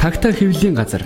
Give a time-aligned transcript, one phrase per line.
[0.00, 1.04] Тагтаа хэвлэлийн газар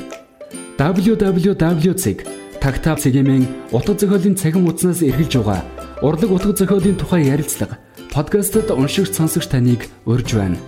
[0.78, 5.66] www.tagtaa цэгийн утга зохиолын цахим хуудаснаас эргэлж байгаа
[5.98, 7.82] урлаг утга зохиолын тухай ярилцлага
[8.14, 10.62] подкастт уншигч сонсогч таныг урьж байна.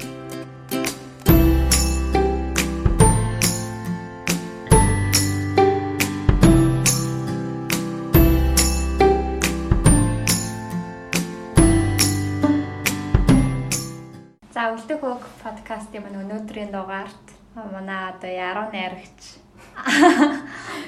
[18.16, 19.20] Одоо яруу найрагч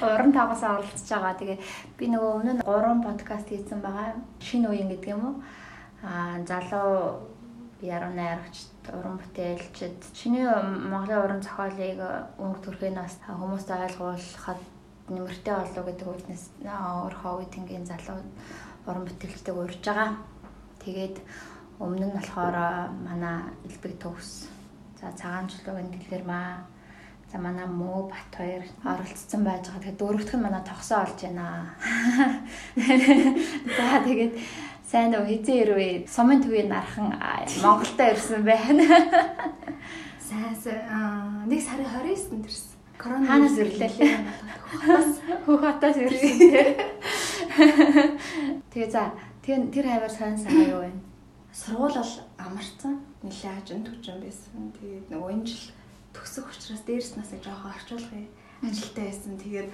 [0.01, 1.37] уран тагаас оролцож байгаа.
[1.37, 1.59] Тэгээ
[1.97, 4.17] би нөгөө өмнө нь 3 подкаст хийсэн байгаа.
[4.41, 5.35] Шинэ үеийн гэдэг юм уу?
[6.03, 7.29] Аа залуу
[7.81, 12.01] яруу найрагч уран бүтээлчд чиний Монголын уран зохиолыг
[12.41, 14.61] өнгө төрхөнөөс хүмүүст ойлгуулахад
[15.09, 18.19] нэмэртэй болов гэдэг үгнээс өөрөө үе тэнгийн залуу
[18.89, 20.17] уран бүтээлчдэг урьж байгаа.
[20.83, 21.17] Тэгээд
[21.79, 22.57] өмнө нь болохоор
[23.05, 23.37] манай
[23.67, 24.49] элбэг төгс.
[24.99, 26.67] За цагаан чулуугийн дэлгэр маа.
[27.29, 29.85] За манай мөө бат хоёр оролцсон байж байгаа.
[29.85, 31.77] Тэгээд дөрөвдөх нь манай тогсоо олж байна.
[33.77, 34.33] За тэгээд
[34.81, 36.09] сайн уу хизээ ирвэ.
[36.09, 37.13] Сумын төвийн нархан
[37.61, 38.81] Монголдо ирсэн байна.
[40.17, 40.57] Сайн
[40.89, 42.73] аа нэг сарын 29-нд ирсэн.
[42.97, 43.93] Корона хаанаас ирлээ?
[45.45, 46.81] Хөөх хотоос ирсэн.
[48.73, 49.13] Тэгээ за
[49.45, 50.91] тэр тэр хавар сайн сайн юу вэ?
[51.53, 52.99] Сургууль бол амарсан.
[53.21, 54.73] Нилээ ажин төвчөн байсан.
[54.81, 55.78] Тэгээд нөгөө энэ жил
[56.19, 58.27] төгсөх учраас дээрс нас жоохон орчуулгын
[58.59, 59.39] ажилтаа байсан.
[59.39, 59.71] Тэгээд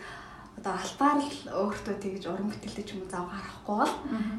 [0.62, 3.94] одоо албаар л өөртөө тэгж уран бүтээлтэй ч юм уу зав гарахгүй бол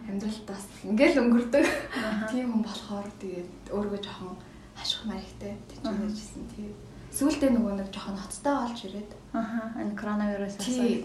[0.07, 1.67] амьдралд бас ингээл өнгөрдөг.
[2.31, 4.39] Тийм хүн болохоор тэгээд өөрийгөө жоохон
[4.79, 6.45] хаших маягтай тэжээжсэн.
[6.55, 6.77] Тэгээд
[7.11, 9.11] сүүлдээ нөгөө нэг жоохон ноцтой болж ирээд.
[9.35, 11.05] Аха энэ коронавирус асуулт.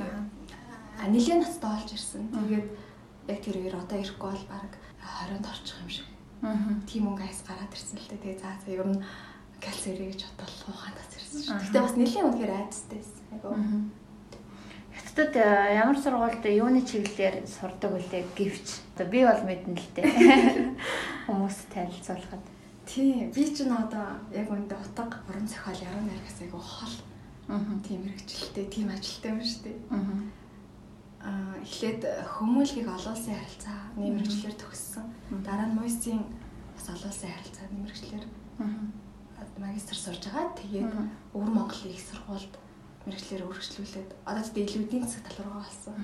[1.02, 2.24] А нилээ ноцтой болж ирсэн.
[2.30, 2.68] Тэгээд
[3.26, 6.08] яг тэр үеэр одоо ирэхгүй бол баг 20-нд орчих юм шиг
[6.42, 8.22] Тийм өнгө айс гараад ирсэн л дээ.
[8.22, 8.98] Тэгээ заа заа ер нь
[9.62, 11.62] кальцерий гэж бодлоо ухаанаас ирсэн шүү.
[11.62, 13.24] Гэтэ бас нэлийн үнэхээр айцтай байсан.
[13.32, 13.50] Айгу.
[14.92, 18.68] Хятадд ямар сургуульд юуны чиглэлээр сурдаг үлээ гэвч.
[18.98, 20.08] Одоо би бол мэднэ л дээ.
[21.30, 22.44] Хүмүүс танилцуулахад.
[22.90, 23.32] Тийм.
[23.32, 26.96] Би ч н одоо яг үндэ утга уран зохиол яруу найргаас айгу хол.
[27.48, 27.60] Аа.
[27.88, 29.78] Тийм хэрэгжилтэй, тийм ажилтай юм шүү дээ.
[31.22, 32.02] Аа эхлээд
[32.36, 35.06] хүмүүлгийг олон улсын харилцаа нэмэрчлэр төгссөн.
[35.46, 36.26] Дараа нь мойсийн
[36.76, 38.24] бас олон улсын харилцаа нэмэрчлэр
[39.62, 40.52] магистр сурж байгаа.
[40.58, 40.92] Тэгээд
[41.38, 42.54] өвөр Монголын их сургуульд
[43.06, 45.96] мэрэгчлэр өргөжлүүлээд одоо тэгээд илүү эдийн засаг тал руу болсон.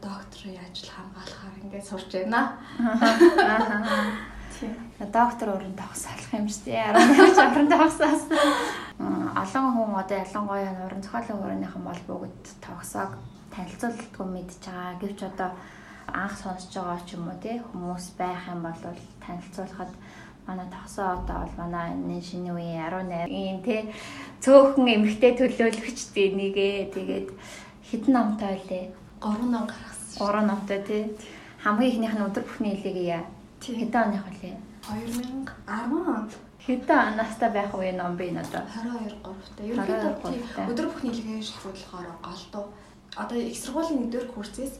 [0.00, 2.40] Докторын ажил хамгаалахаар ингээд сурж байна.
[4.52, 4.72] Тийм.
[4.98, 6.92] Доктор өрн тогсоолох юм шүү дээ.
[6.92, 8.22] 18 орон тогсоос.
[9.42, 13.16] Олон хүн одоо ялангуяа уран зохиолын хүрээнийхэн бол бүгд тогсоог
[13.52, 15.00] танилцуулдаггүй мэдж байгаа.
[15.00, 15.50] Гэвч одоо
[16.12, 18.76] анх сонсож байгаа ч юм уу тий хүмүүс байх юм бол
[19.24, 19.92] танилцуулахад
[20.46, 23.80] манай тогсоо одоо бол манай энэ шинэ үеийн 18-ийн тий
[24.42, 27.28] цөөхөн эмэгтэй төлөөлөгчдээ нэгээ тэгээд
[27.88, 28.84] хитэн намтай байлээ.
[29.22, 30.18] 3 ном гаргасан.
[30.18, 31.02] 3 номтой тий
[31.62, 33.24] хамгийн ихнийх нь өдөр бүхний хэлийг яа.
[33.62, 34.50] Хэдэн оных вэ?
[34.82, 38.66] 2010 онд хэдэн настай байх үе ном бэ надад?
[38.66, 39.66] 22 3-тай.
[39.70, 42.66] Ерөнхийдөө өдөр бүхний хэлгээ шилжүүлэхээр голдуу
[43.14, 44.74] одоо их сургуулийн 1-р курсээс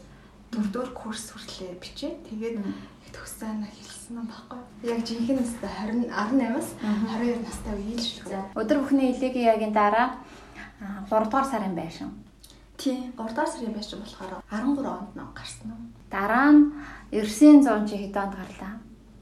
[0.50, 2.12] 4-р курс хүртлээр бичээ.
[2.26, 2.56] Тэгээд
[3.12, 4.60] төгсөн хэлсэн юм баггүй.
[4.88, 8.44] Яг жинхэнэ настай 20 18-аас 22 настай үеийн шилжүүлээ.
[8.58, 10.18] Өдөр бүхний элегиягийн дараа
[10.80, 12.10] 3 дугаар сарын байшин.
[12.80, 15.82] Тийм, 3 дугаар сарын байшин болохоор 13 онд ном гарсан уу?
[16.10, 16.72] Дараа нь
[17.12, 18.74] Ерсийн 100 чи хэд онд гарлаа?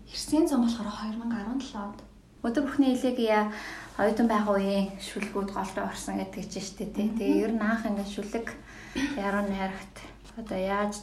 [0.09, 1.99] Ерсийн 100 болохоор 2017 онд.
[2.47, 3.53] Өдөр бүхний элегия
[4.01, 7.13] оюутан байх үеийн шүлгүүд голтой орсон гэдэг чинь шүү дээ.
[7.21, 8.47] Тэгээ ер нь анх ингээд шүлэг
[9.21, 9.97] яруу найрагт
[10.41, 10.97] одоо яаж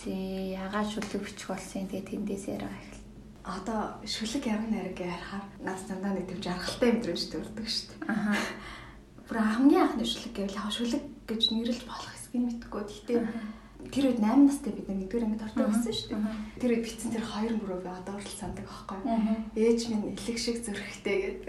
[0.00, 3.04] татагдсан, ягаад шүлэг бичих болсон тэгээ тэндээс яриа эхэл.
[3.44, 8.08] Одоо шүлэг яруу найраг ярихаар надад дандаа нэг төв жаргалтай мэдрэмж төрдөг шүү дээ.
[8.08, 8.36] Аха.
[9.28, 12.82] Бүр хамгийн анхны шүлэг гэвэл яг шүлэг гэж нэрлэж болох эсгийг мэдгүй.
[12.84, 13.20] Гэхдээ
[13.90, 16.60] тэр үед 8 настай бид нэг нэгдүгээр ангид ордог байсан шүү дээ.
[16.60, 18.98] Тэр үед битсэн тэр хоёр мөрөө би одоо хүртэл сандаг байхгүй.
[19.56, 21.16] Ээж минь элэг шиг зөрхтэй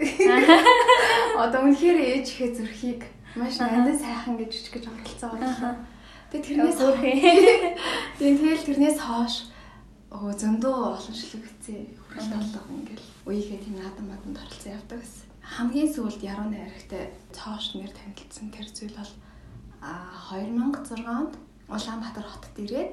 [1.44, 3.02] Одоо үнэхээр ээж ихээ зөрхийг
[3.36, 5.76] Маш надад сайхан гэж жижиг гэж оролцоо байна.
[6.32, 6.80] Тэгээ тэрнээс
[8.16, 9.52] Тийм тэгэл тэрнээс хоош
[10.08, 15.28] өө зөндөө олон шилэгцээ хүрэлт боллоо ингээл үеийнхээ тийм наадам маданд оролцсон явдаг гэсэн.
[15.44, 19.12] Хамгийн сүүлд яруу найрагтай цоош нэр танилцсан тэр зүйл бол
[19.84, 19.92] а
[20.32, 21.36] 2006 онд
[21.68, 22.92] Улаанбаатар хотод ирээд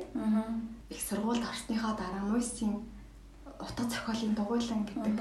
[0.91, 2.83] их сургуульд орсныхоо дараа Мойсийн
[3.55, 5.15] утга зохиолын дугуйлан гэдэг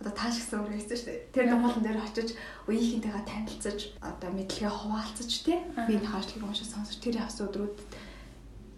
[0.00, 1.28] одоо тааш гэсэн үг хэлсэн шүү дээ.
[1.36, 2.28] Тэр дугуулан дээр очиж
[2.72, 5.60] үеийнхэнтэйгээ танилцаж одоо мэдлэгээ хуваалцаж тий.
[5.84, 7.76] Би энэ хаашлыг уншиж сонсож тэр явсан өдрүүд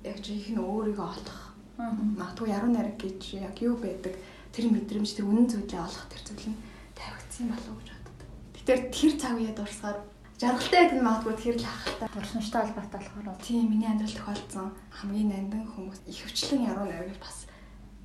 [0.03, 1.41] яг жинхэнэ өөрийгөө олох.
[1.79, 4.19] Магадгүй яруу найраг гэж яг юу байдаг
[4.51, 6.63] тэр мэдрэмж тэр үнэн зүйлээ олох тэр зүйл нь
[6.99, 8.19] тавигдсан болов гэж боддог.
[8.59, 9.99] Тэгэхээр тэр цаг үеэд урсгаар
[10.43, 12.09] жаргалтай гэдэг нь магадгүй тэр л хахалтай.
[12.11, 17.47] Дурсамжтай холбоотой болохоор Тийм миний амьдралд тохиолдсон хамгийн нандин хүмүүс ихэвчлэн яруу найраг бас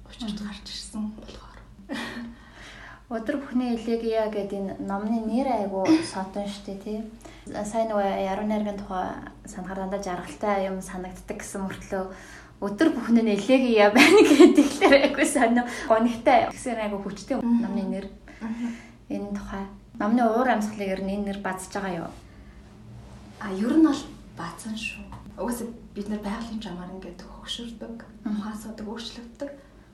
[0.05, 1.59] учирч гарч ирсэн болохоор.
[3.07, 6.99] Өдөр бүхний элегия гэдэг энэ номны нэр айгу сотон штэ тий.
[7.47, 9.15] Сайн нөгөө яруу найргийн тухай
[9.47, 12.03] санахаар дандаа жаргалтай юм санагддаг гэсэн мөртлөө
[12.67, 18.11] өдөр бүхний элегия байна гэдэгтэр айгу сонио гонигтай гэсэн айгу хүчтэй номны нэр.
[19.07, 19.63] Энэ тухай
[19.95, 22.11] номны уур амьсгалыг ер нь энэ нэр базж байгаа юу?
[23.39, 24.03] А ер нь бол
[24.35, 25.07] баасан шүү.
[25.39, 29.51] Угаасаа бид нар байгалийн жамаар ингээд хөгшөрдөг, ухаасаадаг, өөрчлөгддөг.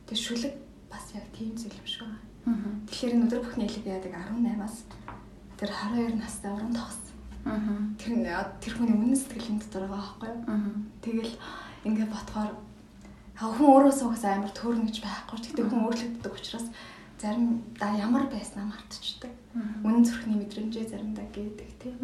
[0.09, 0.57] Тэг шүлэг
[0.89, 2.32] бас яг тийм зүйл юм шиг байна.
[2.43, 4.83] Тэгэхээр өдөр бүхний хэлэг яадаг 18-аас
[5.55, 7.15] тэр 22 настай уран тогсон.
[7.95, 8.19] Тэр
[8.59, 10.43] тэр хүний үнэн сэтгэлийн дотор байгаа байхгүй юу?
[10.99, 11.33] Тэгэл
[11.87, 12.51] ингээд ботхоор
[13.39, 15.39] хүн өөрөө суугаас амар төөрнө гэж байхгүй.
[15.39, 16.67] Тэгтээ хүн өөрчлөгддөг учраас
[17.23, 19.31] заримдаа ямар байснаа мартчихдаг.
[19.87, 21.95] Үнэн зүрхний мэдрэмжээ заримдаа гэдэг тийм.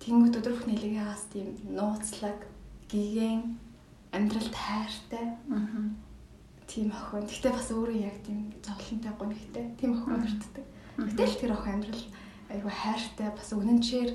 [0.00, 2.40] Тэнгүүд өдөр бүхний хэлэгээс тийм нууцлаг,
[2.88, 3.60] гигэн
[4.16, 5.36] амьдралд хайртай.
[5.52, 5.92] Аа
[6.74, 7.22] тийм охин.
[7.22, 10.66] Гэтэ бас өөрөө яг тийм зовлонтой гонхтой тийм охин өртдөг.
[10.98, 12.04] Гэтэл тэр охин амьдрал
[12.50, 14.10] айгүй хайртай бас үнэнчээр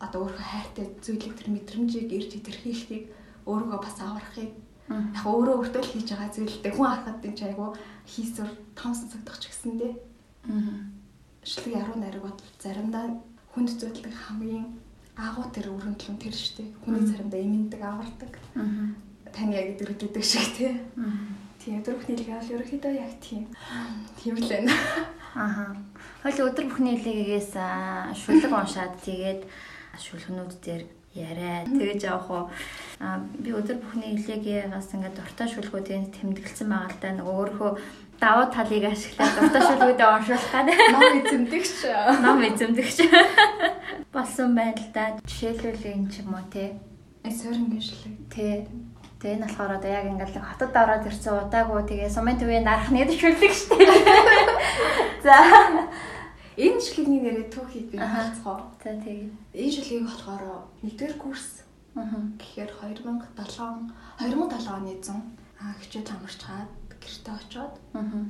[0.00, 3.04] одоо өөрөө хайртай зүйлийг тэр мэдрэмжийг ирж илэрхийлэхийг
[3.44, 4.52] өөрийгөө бас аврахыг
[4.88, 7.68] яг өөрөө өөртөө л хийж байгаа зүйлтэй хүн харахад энэ айгүй
[8.08, 9.92] хийсвэр том сонсогдох ч гэсэндээ.
[10.48, 10.88] Аа.
[11.44, 13.12] Шлэг яруу найраг бод заримдаа
[13.52, 14.72] хүнд зүйдлэг хамгийн
[15.20, 16.72] агуу тэр өрөмтлөн тэр штеп.
[16.80, 18.32] Хүний заримдаа эмэндэг авардаг.
[18.56, 18.96] Аа.
[19.28, 20.72] Таны яг идэвхтэй шиг тий.
[20.96, 23.44] Аа Тийм өдөр бүхний хэлийг авал ерөөхдөө яг тийм.
[24.16, 24.72] Тийм л байна.
[25.36, 25.76] Аха.
[26.24, 27.52] Хойл өдөр бүхний хэлийгээс
[28.24, 29.44] шүлэг уншаад тэгээд
[30.00, 31.68] шүлгнүүд дээр яриа.
[31.68, 32.44] Тэгэж явах уу.
[33.04, 37.70] Аа би өдөр бүхний хэлийгээс ингээд дуртай шүлгүүдийн тэмдэглэсэн байгаа л да нөгөө өөрөө
[38.16, 40.68] давуу талыг ашиглаад дуртай шүлгүүдээ уншуулах гад.
[40.96, 41.76] Ном эзэмдэгч.
[42.24, 42.98] Ном эзэмдэгч.
[44.16, 45.20] Болсон байна л да.
[45.20, 46.80] Жишээлбэл энэ ч юм уу те.
[47.20, 48.16] Э сөрөнгө шүлэг.
[48.32, 48.64] Тэ
[49.18, 53.52] Тэгээ энэ болохоор одоо яг ингээл хотод ороод ирсэн удаагүй тэгээ сумын төвийн нарах нэдэшүүлдэг
[53.52, 53.90] штеп.
[55.26, 55.34] За
[56.54, 58.62] энэ шилхийний нэрээ түүхийг би хэлцгоо.
[58.78, 59.34] За тэгээ.
[59.58, 61.66] Энэ шилхийг болохоор нэгдүгээр курс.
[61.98, 62.30] Аа.
[62.38, 63.90] Тэгэхээр 2007 2007
[64.22, 66.70] оны 100 аа хичээл хамарч хаад
[67.02, 67.74] гэртээ очоод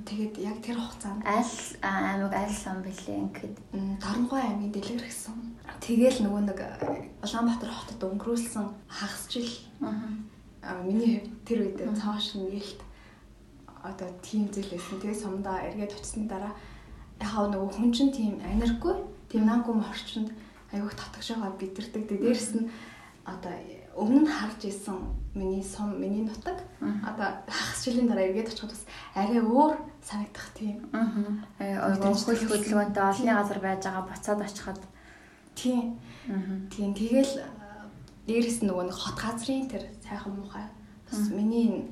[0.08, 3.56] тэгээд яг тэр хугацаанд аль аймаг аль сан бэлээ ингээд
[4.00, 5.37] Торнгой аймгийн дэлгэр гисэн.
[5.85, 6.61] Тэгээл нөгөө нэг
[7.25, 9.49] Улаанбаатар хотод өнгөрүүлсэн хагас жил
[10.84, 12.81] миний хувьд тэр үед цааш нээлт
[13.82, 14.99] одоо тийм зүйл байсан.
[15.00, 16.52] Тэгээ сумдаа эргээд очсны дараа
[17.20, 18.94] яхаа нөгөө хүн чинь тийм аниргүй
[19.31, 20.31] тийм нангум орчинд
[20.72, 22.06] айгуух татгшаага бидэрдэг.
[22.08, 22.66] Тэгээ дээрэс нь
[23.25, 23.55] одоо
[23.99, 24.99] өмнө нь харж исэн
[25.34, 28.84] миний сум миний нутаг одоо хагас жилийн дараа эргээд очиход бас
[29.14, 30.76] арай өөр санагдах тийм.
[30.94, 31.94] Аа.
[31.99, 34.81] Хөл хөдөлгөөнтэй олонний газар байж байгаа буцаад очиход
[35.54, 35.99] тийм.
[36.70, 37.43] Тийм тэгэл
[38.28, 40.66] дээрэс нь нөгөө хот газрын тэр сайхан муухай
[41.10, 41.90] бас миний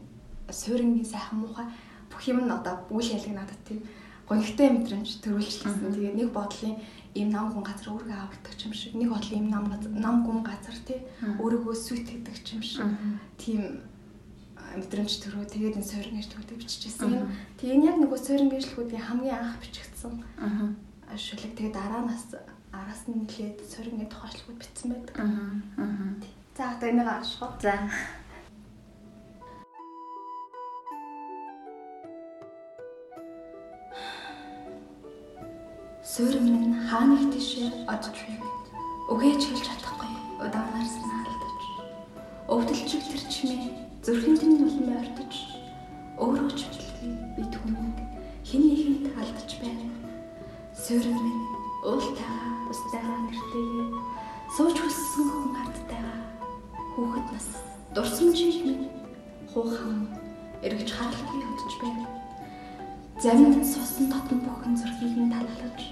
[0.50, 1.66] суурингийн сайхан муухай
[2.10, 3.82] бүх юм нь одоо үйл ялэг надад тийм
[4.28, 5.94] гонхтой мэдрэмж төрүүлчихсэн.
[5.94, 6.76] Тэгээд нэг бодлын
[7.14, 9.64] ийм нам гүн газар өөргөө авдаг юм шиг нэг бодлын ийм нам
[9.94, 10.98] нам гүн газар тий
[11.38, 12.90] өөрийгөө сүйтгдэг юм шиг
[13.38, 13.62] тийм
[14.76, 17.30] мэдрэмж төрөө тэгээд энэ суурин ижлгүүдийг биччихсэн.
[17.56, 20.12] Тэгээд энэ яг нөгөө суурин ижлгүүдийн хамгийн анх бичигдсэн.
[20.43, 20.74] Аа
[21.14, 22.34] шүлэг тэгээд дараа нас
[22.74, 25.14] араас нь нэлээд сөрөнгөний тухайшлууд бичсэн байдаг.
[25.22, 25.86] Аа.
[26.56, 27.60] За одоо энийг ашиглах.
[27.60, 27.75] За.
[36.13, 38.48] Сөрөм минь хааны тийшээ одж байна.
[39.13, 41.63] Өгөөж хэлж чадахгүй удаанаар санаалдаж.
[42.48, 45.34] Өвдөлчиг тэр чимээ зүрхэнд нь улам ойртож
[46.17, 46.60] өөрөө ч
[47.36, 47.98] би түмэнд
[48.48, 49.93] хин нэгэнд алдаж байна.
[50.72, 51.44] Сөрөм минь
[51.84, 53.89] уултаа бусдаа нэртэйгээ
[54.56, 56.25] сууж хүссэн хүн ардтайгаа
[56.96, 57.48] хүүхэд нас
[57.94, 58.88] дурсамжийг минь
[59.53, 60.08] хуухан
[60.65, 62.06] эргэж харалгүй хөтж байна.
[63.20, 65.82] Замд сусан татан бүхэн зүрхийг нь талалж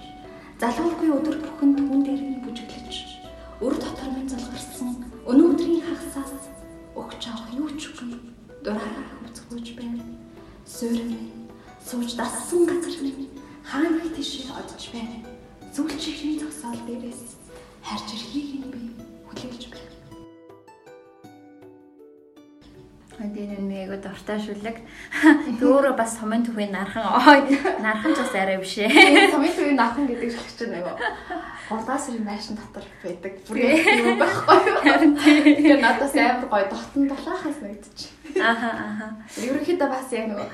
[0.61, 2.99] залуургүй өдөр бүхэн түүн дээр нь бүжиглэж
[3.61, 6.49] өр дотор минь залгарсан өнөөдрийн хагасаас
[6.97, 8.17] өгч авах юу ч үгүй
[8.65, 10.01] дураараа хөцгөөж байна.
[10.65, 11.29] Суурь минь
[11.85, 13.29] сууж дассан газар минь
[13.61, 15.21] хаана тийш одж байна
[15.75, 17.23] Зүгчийн зогсоол дээрээс
[17.83, 18.64] харж ирэхийг
[24.05, 24.77] дуртай шүлэг.
[25.61, 27.09] Төөрөө бас сумын төвийн нархан.
[27.17, 29.33] Ой, нархан ч бас арай биш ээ.
[29.33, 30.85] Сумын төвийн нархан гэдэг шилх чинь нэг
[31.69, 33.33] гурдаас ирэх машин дотор байдаг.
[33.49, 34.81] Бүр юм байхгүй юу?
[35.17, 37.99] Тэгэхээр надаас амар гоё дотн дулаахаас нэгдэж.
[38.37, 39.07] Аха аха.
[39.41, 40.49] Ерөнхийдөө бас яг нөгөө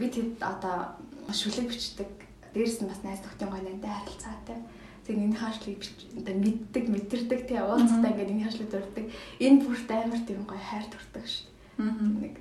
[0.00, 0.96] би тэд одоо
[1.28, 2.10] шүлэг бичдэг
[2.56, 4.58] дээрэс нь бас найз нөхдийн гоё нантай харилцаатай.
[5.04, 5.84] тэг энэ хаашлыг
[6.16, 10.86] одоо мэддэг мэдэрдэг тий уулзтаа ингээд энэ хаашлыг дурддаг энэ бүрт амар тийм гоё хайр
[10.88, 12.34] дурддаг шүү дээ нэг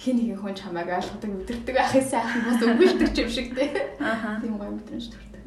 [0.00, 3.68] хин нэгэн хүн чамайг ойлгодог мэдэрдэг байхын сайхан бас өгүүлдэг юм шиг тий
[4.40, 5.42] тийм гоё мэдрэмж дурддаг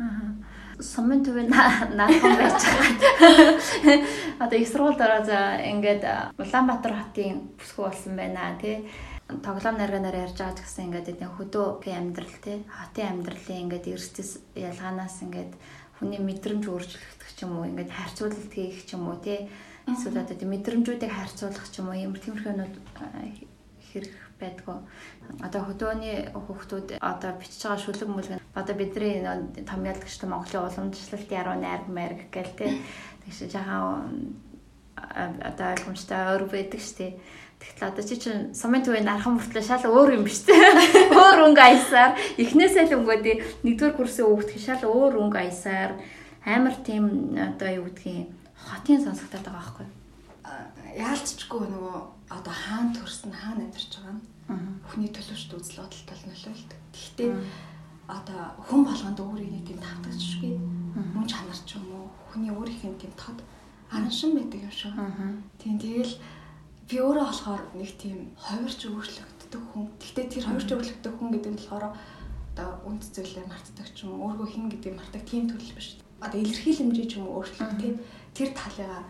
[0.79, 3.98] сумын төвийн наахан байж байгаа.
[4.39, 6.03] Одоо их сургуульд ороо за ингээд
[6.38, 8.89] Улаанбаатар хотын бүсгүй болсон байна тий
[9.27, 14.32] тоглоом нарганаар ярьж байгаа ч гэсэн ингээд энэ хөдөө амьдрал тий хотын амьдралын ингээд эрсдэс
[14.58, 15.53] ялгаанаас ингээд
[15.98, 19.50] хүний мэдрэмж өөрчлөгдөх ч юм уу ингээд харьцуулалт хийх ч юм уу тий
[19.88, 22.75] эсвэл одоо тийм мэдрэмжүүдийг харьцуулах ч юм уу юм тиймэрхүүнүүд
[23.92, 24.78] хэрэг байдгүй.
[25.44, 29.24] Одоо хөдөөний хүүхдүүд одоо бичиж байгаа шүлэг мүлгэн одоо бидний
[29.68, 32.72] том ялгчтай Монголын уламжлалт яруу найраг мэрэг гэл тий
[33.24, 34.36] тэгш жаахан
[34.96, 37.12] одоо ойлгомжтой өөр байдаг дээ
[37.63, 40.60] Тэгтэл одоо чи чинь сумын төвийн архан мөртлөө шал өөр юм биш үү?
[41.16, 45.96] Өөр өнгө аясаар эхнээсээ л өнгөөдөө нэгдүгээр курсын хүүхд шал өөр өнгө аясаар
[46.44, 49.88] амар тийм одоо юу гэдгийг хотын сонсогдоод байгаа байхгүй?
[51.00, 51.98] Яалтчгүй нөгөө
[52.38, 54.24] одоо хаан төрсөн хаан амьдарч байгаа нь
[54.88, 56.79] хүний төлөвшт үзэл бодолтой нөлөөлдөг.
[56.91, 57.32] Гэхдээ
[58.08, 60.53] одоо хүн болгонд өөрийн нэг тийм тавтагчгүй
[61.15, 63.39] мөн чанар ч юм уу хүний өөрийнх нь тийм тод
[63.88, 64.93] араншин байдаг юм шиг.
[65.62, 66.13] Тийм тэгэл
[66.89, 69.86] би өөрөө болохоор нэг тийм ховирч өөрчлөгддөг хүн.
[70.01, 71.86] Гэхдээ тэр ховирч өөрчлөгддөг хүн гэдэг нь болохоор
[72.53, 75.98] одоо үнд зүйлээ мартдаг ч юм уу, өөргөө хин гэдгийг мартдаг тийм төрөл биш.
[76.22, 77.96] Одоо илэрхийлэмжээ ч юм уу өөрчлөлт тийм
[78.34, 79.02] тэр талыгаа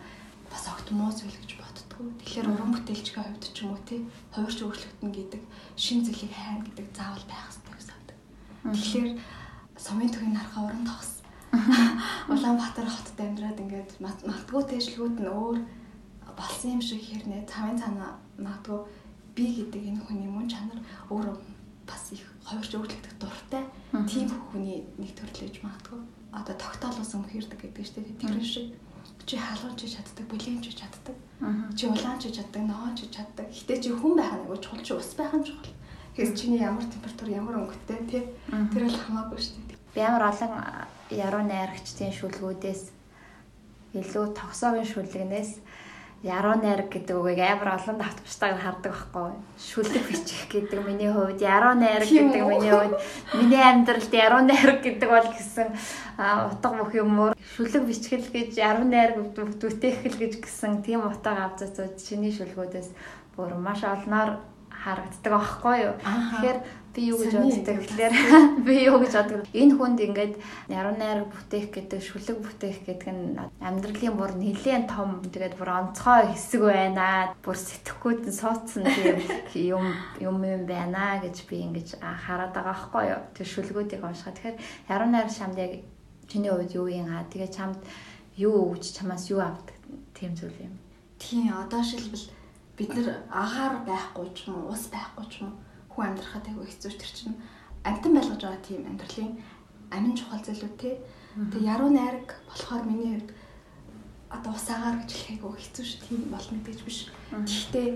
[0.52, 2.06] бас октомоз үйл гэж боддгоо.
[2.20, 5.42] Тэгэхээр уран бүтээлчгийн хувьд ч юм уу тийм ховирч өөрчлөгдөн гэдэг
[5.74, 8.10] шин зүйлийг хайна гэдэг заавал байх хэрэгтэй гэсэн үг.
[8.76, 9.08] Тэгэхээр
[9.80, 11.10] сумын төгний нархаа уран тогс.
[12.32, 15.58] Улаанбаатар хотод амьдраад ингээд малтгүй тэжлгүүд нь өөр
[16.36, 18.80] болсон юм шиг хэрнээ тавын цаана магадгүй
[19.34, 21.36] би гэдэг энэ хүний мөн чанар өөрөө
[21.86, 23.62] бас их хойрч өөрчлөгдөх дуртай
[24.10, 26.00] тийм хүний нэг төрлөж магадгүй
[26.34, 28.74] одоо тогтоолсон хэрдэг гэдэг чинь тэр шиг
[29.26, 31.16] чи халуун чи чаддаг, бүлээн чи чаддаг.
[31.76, 33.48] Чи улаан чи чаддаг, ноон чи чаддаг.
[33.48, 35.72] Гэтэ чи хүн байх нэг чухал чи ус байх нь чухал.
[36.14, 39.78] Тэгэхээр чиний ямар температур, ямар өнгөтэй тий тэр бол хамаагүй шүү дээ.
[39.94, 40.52] Би ямар олон
[41.10, 42.82] яруу найрагчдын шүлгүүдээс
[43.98, 45.50] илүү тогсоогийн шүлгнээс
[46.24, 49.32] яруу найраг гэдэг үгийг амар олон давтамжтайгаар хардаг байхгүй.
[49.60, 52.96] Шүлэг бичих гэдэг миний хувьд яруу найраг гэдэг миний хувьд
[53.36, 55.68] миний амьдралд яруу найраг гэдэг бол гэсэн
[56.48, 62.32] утга бүх юмур шүлэг бичгэл гэж яруу найраг бүтээгэл гэж гэсэн тийм утга авцаа чиний
[62.32, 62.88] шүлгүүдээс
[63.36, 64.40] бүр маш олноор
[64.72, 65.94] харагддаг аахгүй юу.
[66.00, 66.58] Тэгэхээр
[66.96, 68.14] би юу гэж боддог гэхээр
[68.62, 69.42] би юу гэж боддог.
[69.50, 70.34] Энэ хүнд ингээд
[70.70, 76.30] яруу найраг бүтээх гэдэг шүлэг бүтээх гэдэг нь амьдралын бүр нэлээд том тэгээд бүр онцгой
[76.30, 77.34] хэсэг байна.
[77.42, 79.18] Бүр сэтгэхүйд нь суудсан тийм
[79.74, 79.84] юм
[80.22, 83.22] юм юм байна гэж би ингэж хараад байгаа аахгүй юу.
[83.34, 84.62] Тэр шүлгүүдийг уншихад тэгэхээр
[84.94, 85.82] яруу найраг шамд яг
[86.30, 87.26] чиний хувьд юу юм аа.
[87.26, 87.82] Тэгээ чамд
[88.38, 89.74] юу өгч чамаас юу авдаг
[90.14, 90.78] тийм зүйл юм.
[91.18, 92.30] Тийм одоо шилбэл
[92.78, 95.63] бид нар агаар байхгүй ч юм уу ус байхгүй ч юм уу
[95.94, 97.36] хүн амьдрахад айгүй хэцүү тэр чинь
[97.86, 99.32] амтан байлгаж байгаа тийм амьдралын
[99.94, 100.90] амин чухал зүйлүүд те.
[101.34, 103.30] Тэгээ яруу найраг болохоор миний хувьд
[104.34, 106.98] одоо ус агаар гэж хэлэхийг айгүй хэцүү шүү тийм бол мэдээж биш.
[107.30, 107.88] Гэхдээ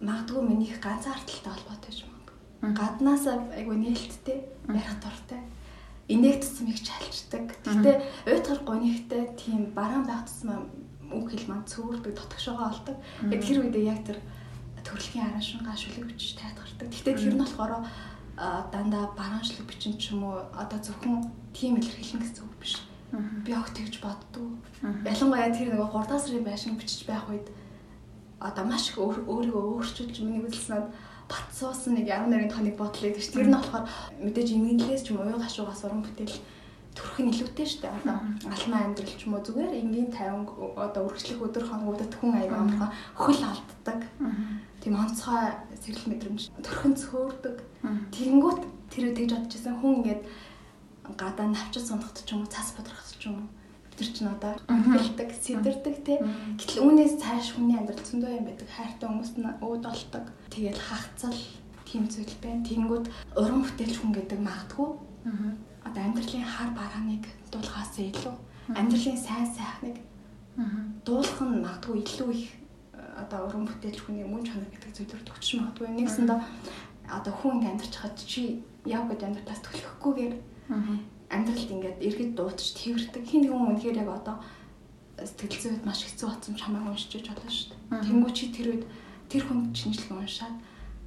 [0.00, 2.12] магадгүй минийх ганцаардалтай холбоотой юм.
[2.62, 4.38] Гаднаас айгүй нээлттэй
[4.70, 5.40] ярих дуртай
[6.08, 7.44] инээх тусмыг чалчдаг.
[7.64, 7.96] Гэхдээ
[8.30, 10.66] уйтгар гонигтай тийм бараан байх тусмаа
[11.10, 12.96] үг хэл маань цөөрдөг дотгошоогоо олдог.
[13.26, 14.18] Тэгээд тэр үедээ яг тэр
[14.86, 16.88] төрөлхийн аран шингаа шүлэг бичиж тайлгардаг.
[16.90, 17.72] Гэхдээ тэр нь болохоор
[18.72, 22.74] дандаа бараанчлаг бичин ч юм уу одоо зөвхөн тийм илэрхийлэн гэсэн үг биш.
[23.44, 24.56] Би огт тэгж боддог.
[24.82, 27.46] Ялангуяа тэр нэг 3 сарын байшин бичиж байх үед
[28.40, 30.86] одоо маш их өөрийгөө өөрчилж миний үзэлснээр
[31.28, 33.30] бат суусан нэг 18 тоног бодол байдаг ш.
[33.30, 33.84] Тэр нь болохоор
[34.18, 36.40] мэдээж имгэнлээс ч юм уу уян гашуугаас уран бүтээл
[36.96, 37.92] төрөх нь илүүтэй дээ.
[38.00, 38.16] Одоо
[38.48, 42.90] алмаа амьдрал ч юм уу зүгээр энгийн 50 одоо үргэлжлэх өдөр хоногудад хүн аяга амархан
[43.16, 44.00] хөл алддаг.
[44.82, 47.56] Тийм онцгой сэрэл мэдрэмж төрхөн цөөрдөг.
[48.10, 48.60] Тэгэнгүүт
[48.90, 50.22] тэр тэгж бодож байсан хүн ингээд
[51.14, 53.48] гадаа навчиж сундахт ч юм уу цас бодрохт ч юм уу
[53.94, 56.18] тэр чинь одоо хэлдэг, сэтэрдэг тий.
[56.58, 58.68] Гэтэл үүнээс цааш хүний амьдрал зөндөө юм байдаг.
[58.72, 60.24] Хайртай хүмүүст нь өөд болдог.
[60.50, 61.38] Тэгэл хагцал
[61.86, 62.66] тийм зүйл байна.
[62.66, 64.90] Тэнгүүд уран бүтээлч хүн гэдэг магадгүй
[65.84, 68.34] одоо амьдралын хар барааныг дуулахаас илүү
[68.74, 69.96] амьдралын сайн сайхныг
[71.04, 72.48] дуулах нь магадгүй илүү их
[73.22, 75.88] одоо уран бүтээлч хүний мөн чанар гэдэг зүйлээр төгсч магадгүй.
[75.94, 76.38] Нэгсэндээ
[77.08, 80.34] одоо хүн ингэ амьдарч хаад чи яв гэж амьдралаас төлөхгүйгээр
[81.30, 83.24] амьдралд ингээд эргэд дуудаж тэрдэг.
[83.24, 84.36] Хин нэгэн хүн үнэхээр яг одоо
[85.22, 88.04] сэтгэл зүйд маш хэцүү болсон чамайг уншиж болно шүү дээ.
[88.04, 88.84] Тэнгүү чи тэр үед
[89.30, 90.56] тэр хүн чинжлэг уншаад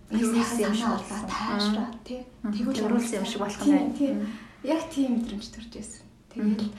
[0.09, 2.21] нэг сайхан санаа таашраа тий.
[2.41, 4.29] Тэгвэл өрүүлсэн юм шиг болох юм байна.
[4.63, 6.05] яг тийм мэдрэмж төрж байсан.
[6.31, 6.73] Тэгээд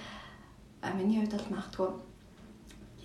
[0.86, 1.88] А миний хувьд бол магадгүй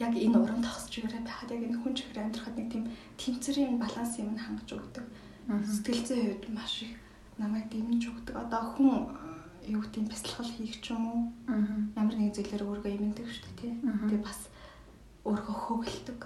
[0.02, 2.86] яг энэ уран тогсч ирээ байхад яг энэ хүн чихэр амьдрахад нэг тийм
[3.22, 5.06] тэмцэрийн баланс юм хангаж өгдөг.
[5.46, 6.94] Сэтгэл зүйн хувьд маш их
[7.38, 8.36] намайг дэмжиж өгдөг.
[8.36, 8.92] Одоо хүн
[9.70, 11.22] юу гэдэг бясалгал хийх ч юм уу.
[11.94, 13.74] Ямар нэгэн зүйлээр өөргөө имэндэг шүү дээ тий.
[14.10, 14.50] Тэгээ бас
[15.30, 16.22] өөргөө хөглөдөг.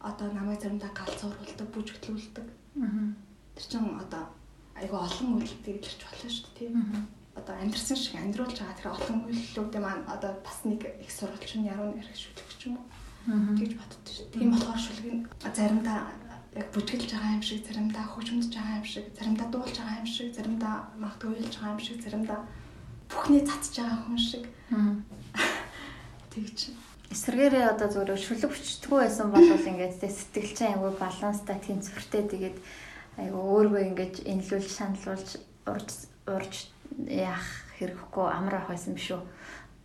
[0.00, 2.46] Одоо намайг заримдаа галзуурулдаг, бүжиглүүлдэг.
[3.56, 4.32] Тэр чин одоо
[4.80, 6.70] айгүй олон үйлдэл илэрч болно шүү дээ тий.
[7.40, 11.68] Одоо амьдрсан шиг амьдруулж байгаа тэр олон үйлдэлүүдээ маань одоо бас нэг их сурвалж нь
[11.72, 12.86] яруу нэрх шүлгэх ч юм уу.
[13.56, 14.26] Тэгж боддог шүү.
[14.36, 15.98] Тийм болохоор шүлгэн заримдаа
[16.60, 20.28] яг бүжгэлж байгаа юм шиг, заримдаа хөгжмөж байгаа юм шиг, заримдаа дуулж байгаа юм шиг,
[20.36, 22.40] заримдаа магадгүй уйлж байгаа юм шиг, заримдаа
[23.08, 24.44] бүхний цацж байгаа хүн шиг.
[26.34, 26.58] Тэгж
[27.10, 32.58] эсвэргээрээ одоо зүгээр шүлэг хүчтгүү байсан бол ингээд сэтгэл чинь айгүй баланстай тэнцвэртэй тэгээд
[33.18, 35.30] айгүй өөргөө ингээд энлүүлж шаналуулж
[35.66, 35.90] урж
[36.30, 36.54] урж
[37.06, 39.22] яах хэрэггүй амар ах байсан биш үү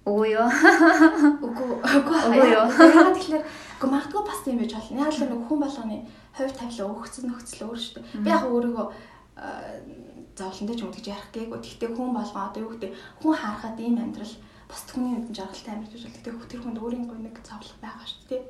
[0.05, 0.45] Үгүй юу.
[0.45, 2.69] Үгүй үгүй юу.
[2.69, 5.01] Яагаад тэгэхээр үгүй магадгүй бас тийм байж болно.
[5.01, 5.97] Яг л нэг хүн болгоны
[6.37, 8.21] хувь тавилаа өгцөн нөхцөл өөр шүү дээ.
[8.21, 8.85] Би яг өөрийгөө
[10.37, 11.57] зовлонтой ч юм уу гэж ярих гээгүй.
[11.57, 14.35] Гэхдээ хүн болгоо одоо юу гэдэг хүн харахад ийм амьдрал
[14.69, 18.05] бусд хүний үдэн жаргалтай амьд гэж бол тэгтээ тэр хүнд өөрийн гоо нэг зовлон байгаа
[18.05, 18.41] шүү дээ.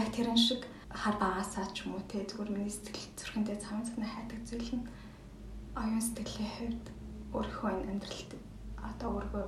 [0.00, 4.10] Яг тэрэн шиг хар багасаа ч юм уу те зүгээр миний сэтгэл зүрхэндээ цавын цагнаа
[4.16, 4.88] хайдаг зүйл нь
[5.76, 6.86] оюун сэтгэлийн хувьд
[7.32, 8.30] өөрийнхөө энэ амьдралд
[8.76, 9.44] одоо өөргөө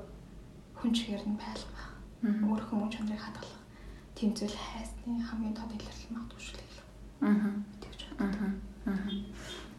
[0.78, 1.84] хүн чихэр нь байлгах.
[2.24, 3.62] Өөрийнхөө мөн чанарыг хадгалах.
[4.16, 6.74] Тийм зүйл хайсны хамгийн тод илэрлэл магадгүй шүү дээ.
[7.28, 7.52] Аа.
[7.82, 8.52] Тэгж боддог.
[8.88, 9.08] Аа.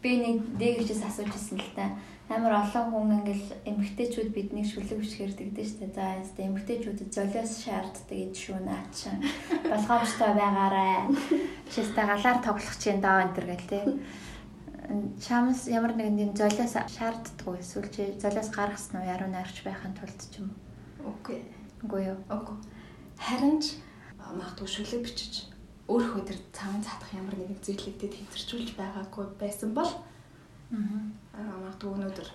[0.02, 1.96] Би нэг дээгчээс асууж ирсэн л та.
[2.26, 5.94] Амар олон хүн ингээл эмгтээчүүд бидний шүлэг бичгээр дэгдэж штэ.
[5.94, 8.96] За яст эмгтээчүүдэд золиос шаарддаг гэж шүү наач.
[9.70, 11.06] Болгоомжтой байгаарай.
[11.70, 13.84] Чиста галаар тоглох чинь доо энэ төр гэл тээ.
[15.18, 17.58] Чамс ямар нэгэн тийм золиос шаарддаг уу?
[17.58, 19.10] Эсвэл чи золиос гаргасан уу?
[19.10, 20.54] Яруу найрч байхын тулд ч юм
[21.02, 21.10] уу?
[21.10, 21.42] Үгүй.
[21.82, 22.18] Үгүй юу.
[22.30, 22.56] Үгүй.
[23.18, 23.82] Харин ч
[24.22, 25.50] магадгүй шүлэг бичиж
[25.90, 29.90] өөрөө тэр цаавын цаатах ямар нэгэн зүйлүүдэд тэнцэрчүүлж байгаагүй байсан бол
[31.34, 32.28] аа магадгүй өнөөдөр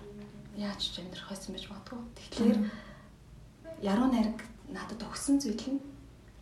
[0.56, 2.00] яаж ч амьдрах байсан байж магадгүй.
[2.16, 2.60] Тэгэхээр
[3.84, 4.40] яруу найраг
[4.72, 5.84] надад өгсөн зүйл нь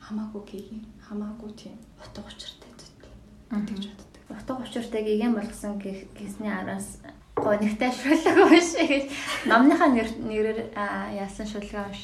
[0.05, 3.09] хамаагүй гигийн хамаагүй тийм утга учиртай зүйл.
[3.49, 4.08] Тэгж боддог.
[4.29, 7.01] Утга учиртай гиген болгосон гэсний араас
[7.35, 9.03] гонигтай шүлэг биш гэж
[9.49, 10.69] номныхаа нэрээр
[11.17, 12.03] яасан шүлгээ биш.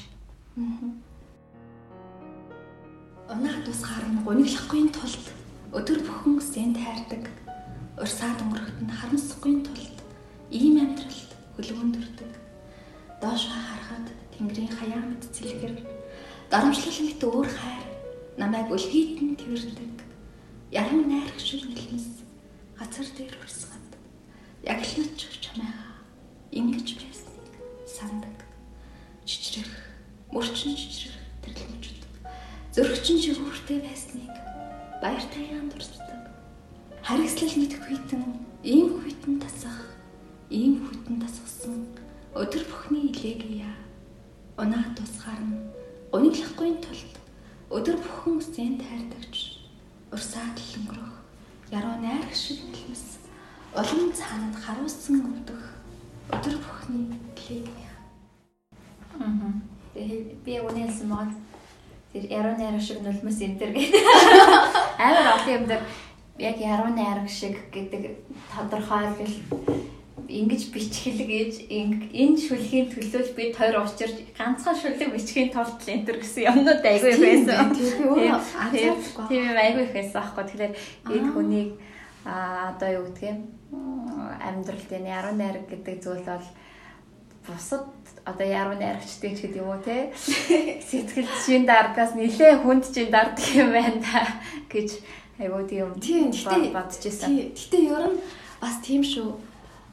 [3.30, 5.26] Унаа тусгаар нь гуниглахгүй тулд
[5.78, 7.30] өдөр бүхэн сэн тайрдаг.
[8.02, 9.98] Урсаад өнгөрөхт нь харамсахгүй тулд
[10.50, 12.32] ийм амьдралд хөлөвөн төрдөг.
[13.22, 15.74] Доош харахад тэнгэрийн хаяа мэд цэлгэр
[16.50, 17.86] дарамжлалт өөр хайр
[18.38, 20.05] намайг өлхийдэн тэрдэг.
[20.72, 22.26] Яран найрах шиг нэлмэс
[22.78, 23.92] газар дээр урсгад
[24.66, 26.02] яг л нүч чамайгаа
[26.52, 27.38] ингэж байсан
[27.86, 28.38] сандаг.
[29.26, 29.70] Чичрэх
[30.34, 32.02] мөрчин чичрэх тэрлэмжүүд.
[32.74, 34.34] Зөрөгчин шигүүртэй байсныг
[35.02, 36.34] баяртай яан дурсдаг.
[37.06, 38.24] Харгислал мэдэх хүйтэн
[38.66, 39.86] ийм хүйтэн тасах,
[40.50, 41.94] ийм хүйтэн тасгсан
[42.34, 43.70] өдөр бүхний илээгээ.
[44.58, 45.62] Унаа тусгаар нь
[46.12, 47.16] униглахгүй тулд
[47.70, 49.55] өдөр бүхэн зэн тайрдагч
[50.16, 51.14] урсаад л өнгөрөх
[51.76, 53.06] яруу найрах шиг нэлмэс
[53.76, 55.64] улам цаанад харуулсан өвдөх
[56.32, 57.92] өдөр бүхний илээгээ.
[59.20, 59.52] Аа
[60.46, 61.36] би үнэлсэн байгаа.
[62.12, 64.04] Тэр яруу найраг шиг нулимс энэ төр гэдэг.
[65.04, 65.84] Амар олон юм дээр
[66.40, 68.16] яг яруу найраг шиг гэдэг
[68.56, 69.36] тодорхойлол
[70.16, 76.08] ингэж бичгэлэг ээж энэ шүлгийн төлөөл бид хоёр уучирч ганцхан шүлэг бичгийн тулд л энэ
[76.08, 77.76] төр гэсэн юмнууд айгүй байсан.
[79.28, 80.44] Тийм айгүй их байсан аахгүй.
[80.48, 80.74] Тэгэхээр
[81.12, 81.70] энэ хүнийг
[82.24, 83.40] одоо юу гэдгийг
[84.40, 86.48] амьдралд энэ яруу найраг гэдэг зүйл бол
[87.44, 87.86] бусад
[88.26, 90.16] одоо яруу найрагчдын ч гэдэг юм уу те
[90.90, 94.26] сэтгэл зүйн дардгаас нэлээ хүнд чинь дарддаг юм байна та
[94.72, 94.90] гэж
[95.44, 95.92] айгуу тийм
[96.74, 97.52] бодож ирсэн.
[97.54, 98.18] Гэтэ ер нь
[98.64, 99.45] бас тийм шүү.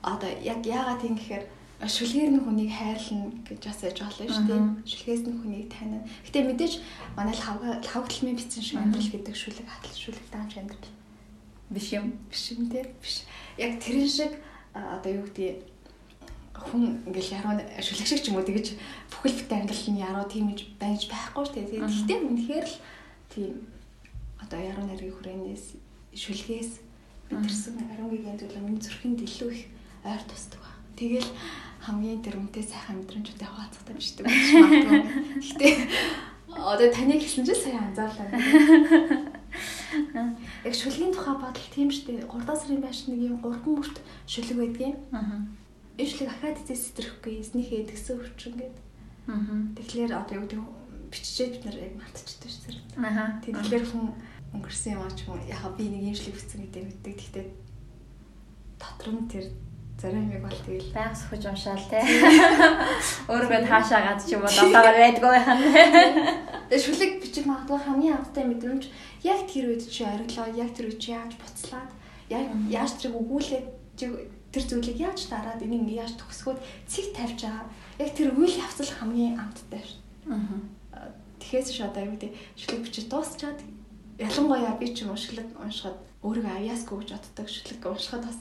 [0.02, 1.44] Одоо яг яагаад тийм гэхээр
[1.82, 4.62] шүлгээр нь хүнийг хайрлна гэж бас яж болно шүү дээ.
[4.86, 6.02] Шүлгээс нь хүнийг таниа.
[6.26, 6.74] Гэтэ мэдээж
[7.18, 10.90] манай л хавгдлмын бичсэн шиг амьдрал гэдэг шүлэг хатал шүлэг даамж амьдрал
[11.74, 12.18] биш юм.
[12.30, 12.86] Биш юм те.
[13.02, 13.26] Биш.
[13.58, 14.32] Яг тэрэн шиг
[14.74, 15.58] одоо юу гэдэг
[16.54, 18.78] хүн ингээл яруу шүлэг шиг ч юм уу тэгэж
[19.10, 21.82] бүхэл бит амьдрал нь яруу тийм гэж байж байхгүй шүү дээ.
[21.82, 22.76] Гэхдээ үнэхээр л
[23.26, 23.52] тийм
[24.38, 25.64] одоо яруу найргийн хүрээнээс
[26.14, 26.70] шүлгээс
[27.26, 29.62] бидэрсэн ариуныгийн зүйл миний зүрхэнд илүү их
[30.04, 30.70] ойр тусдаг ба.
[30.96, 31.30] Тэгэл
[31.82, 35.00] хамгийн дэрмтэй сайхан мэдрэмжүүдтэй хуваалцахтай бишдэг байж магадгүй.
[35.42, 35.74] Гэхдээ
[36.52, 38.28] одоо таныг хэлсэн чинь сая анзаарлаа.
[40.62, 42.30] Яг шүлгийн тухай бодол тийм шүү дээ.
[42.30, 43.96] 3 сарын байш нэг юм 3 бүрт
[44.30, 44.96] шүлэг байдгийн.
[45.10, 45.42] Аа
[45.98, 48.76] ээжлэг ахаад эзэс сэтгэрэхгүй эзнийхээ эдгсэн өвчин гээд.
[49.28, 49.68] Аа.
[49.76, 50.60] Тэгэхээр одоо юу гэдэг
[51.12, 52.84] биччихээд бид нар яг мартчихдаг шүү зэрэг.
[52.96, 53.24] Аха.
[53.44, 54.06] Тэгэхээр хүн
[54.56, 57.14] өнгөрсөн юм аа ч юм уу яхаа би нэг юм шлиг бичсэн гэдэг мэддэг.
[57.20, 57.46] Гэхдээ
[58.80, 59.44] дотор нь тэр
[60.02, 62.02] зарим юм бол тэгэл байнга сөхөж уншаал те.
[63.30, 65.46] Өөргөө таашаа гад ч юм уу датагаар байдгүй нь.
[66.66, 68.90] Тэгээ шүлэг бичих магадгүй хамгийн анхтай мэдрэмж
[69.22, 71.90] яг тэр үед чи ориглоо, яг тэр үед чи яаж буцлаад,
[72.34, 74.04] яг яаж тэрийг өгүүлээд чи
[74.50, 76.58] тэр зүйлийг яаж дараад энийг яаж төгсгөөд
[76.90, 77.66] цэг тавьж байгаа.
[78.02, 80.02] Яг тэр үйл явцал хамгийн амттай шүү.
[80.34, 81.06] Аа.
[81.38, 83.58] Тэгэхээс ш одоо юу гэдэг шүлэг бичиж дуусчаад
[84.18, 88.38] ялангуяа би ч юм уу шүлэг уншихад өөрийгөө авьяасгүй гэж боддог шүлэг уншихад бас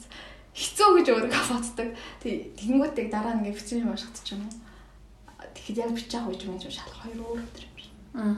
[0.56, 1.90] хэцүү гэж өөрийгөө боддог.
[2.20, 4.56] Тэг тэгэнгүүтээ дараа нэг юм уншихад ч юм уу.
[5.56, 7.94] Тэгэхэд яг бичих үеч юм шалах хоёр өөр өдөр юм шиг.
[8.12, 8.36] Аа.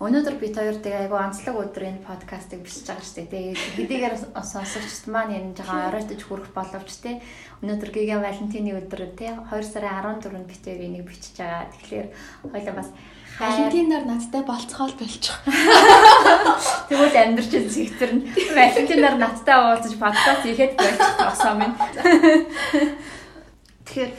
[0.00, 3.52] Өнөөдөр бид хоёр тэгээ айгу онцлог өдрийн подкастыг бичиж байгаа шүү дээ.
[3.52, 7.20] Тэгээ хэдийгээр сонсогчд маань яриж байгаа оройтож хүрэх боловч те
[7.60, 11.68] өнөөдөр гига Валентины өдөр те 2 сарын 14-нд бид яг энийг бичиж байгаа.
[11.68, 12.08] Тэгэхээр
[12.48, 12.88] хоёлаа бас
[13.40, 15.40] Валентинаар надтай болцохол болчих.
[16.88, 21.72] Тэгвэл амьдрч зэгтэр нь Валентинаар надтай уулзаж подкаст хийхэд болчих тосоо минь.
[23.86, 24.12] Тэгэхээр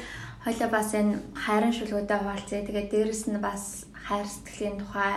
[0.44, 2.66] хоёлаа бас энэ хайрын шүлгүүдэд хуваалцъя.
[2.66, 5.14] Тэгээд дээрэс нь бас хайр сэтгэлийн тухай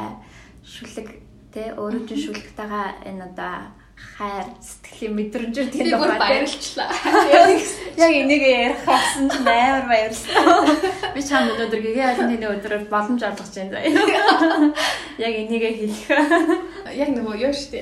[0.63, 1.09] шүлэг
[1.51, 1.75] тэ
[2.07, 3.55] чинь шүлэгтэйгээ энэ одоо
[3.97, 6.93] хайр сэтгэлийн мэдрэмжээр тийм тухай баярлчлаа.
[7.97, 11.13] Яг энийг ярих болсон чинь амар баярлалаа.
[11.17, 13.81] Би чам өнөөдөр гэгээ алины өдрөөр боломж олгож байна.
[15.27, 16.09] Яг энийгээ хэлэх.
[16.93, 17.81] Яг нөгөө юу штэ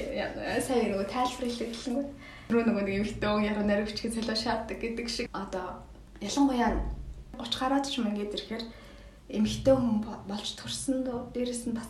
[0.63, 2.07] сайн нөгөө тайлбарлах гэлэнгүү.
[2.51, 5.83] Рүү нөгөө нэг эмхтэн яруу нарийн хүчгээ солио шааддаг гэдэг шиг одоо
[6.23, 6.79] ялангуяа
[7.41, 8.65] 30 гараад ч юм ингээд ирэхээр
[9.35, 9.99] эмхтэн хүн
[10.29, 11.89] болж төрсөн дөө дээрэс нь бас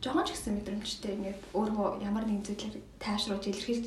[0.00, 3.86] жоохон ч гэсэн мэдрэмжтэй ингээд өөрөө ямар нэгэн зүйлээр тайшруулж илэрхийлж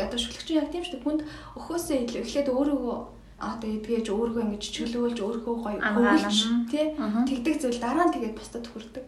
[0.00, 1.04] одоо шүлэгч яг тийм шүү дээ.
[1.04, 1.22] Хүнд
[1.60, 2.96] өхөөсөө илүү эхлээд өөрийгөө
[3.36, 6.38] одоо эдгэж өөрийгөө ингэж чөлөөлж өөрийгөө гоё хөвлөж
[6.72, 9.04] тий тэгдэг зүйл дараа нь тэгээд бусдад хүрдэг.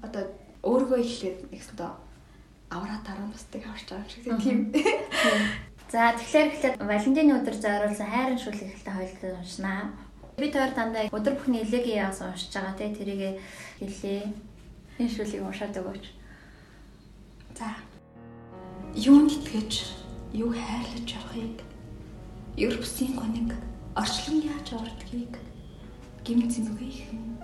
[0.00, 0.22] Одоо
[0.64, 1.90] өөрийгөө эхлээд нэгсдөө
[2.72, 4.60] авраа дараа нь бусдыг аварч байгаа юм шиг тийм.
[5.92, 9.82] За тэгэхээр эхлээд Валентины өдөр зориулсан хайрын шүлэг хэлтэй хоёулаа уншнаа.
[10.40, 13.38] Бид хоёр дандаа өдөр бүхний элегийн яас уншиж байгаа те тэрийг
[13.78, 14.22] хэлээ.
[14.98, 16.04] Энэ шүлгийг уншаад өгөөч.
[17.58, 17.68] За.
[18.96, 19.72] Юунд итгэж,
[20.32, 21.60] юу хайрлаж явахыг,
[22.56, 23.52] Европсын гоныг
[23.92, 25.36] орчлон яаж урдгийг
[26.24, 27.36] гим зэмгийхэн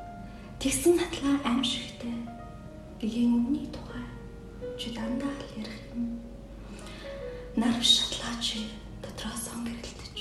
[0.56, 2.16] тэгсэн натлаа аимшигтай
[3.00, 4.06] гэгийн өмнөний тухай
[4.80, 6.20] чи дандаа л ярих юм.
[7.56, 8.64] Нарв шатлаач
[9.04, 10.18] дотроос сон гэрэлтэж.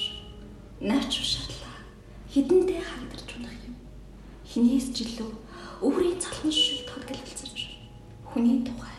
[0.84, 1.80] Наач шатлаа
[2.28, 3.76] хідэнтэй хагдарч унах юм.
[4.52, 5.32] Хинээс жилүү
[5.82, 7.58] өөрийн цалхан шиг тодгалцаж
[8.30, 8.98] хүний тухай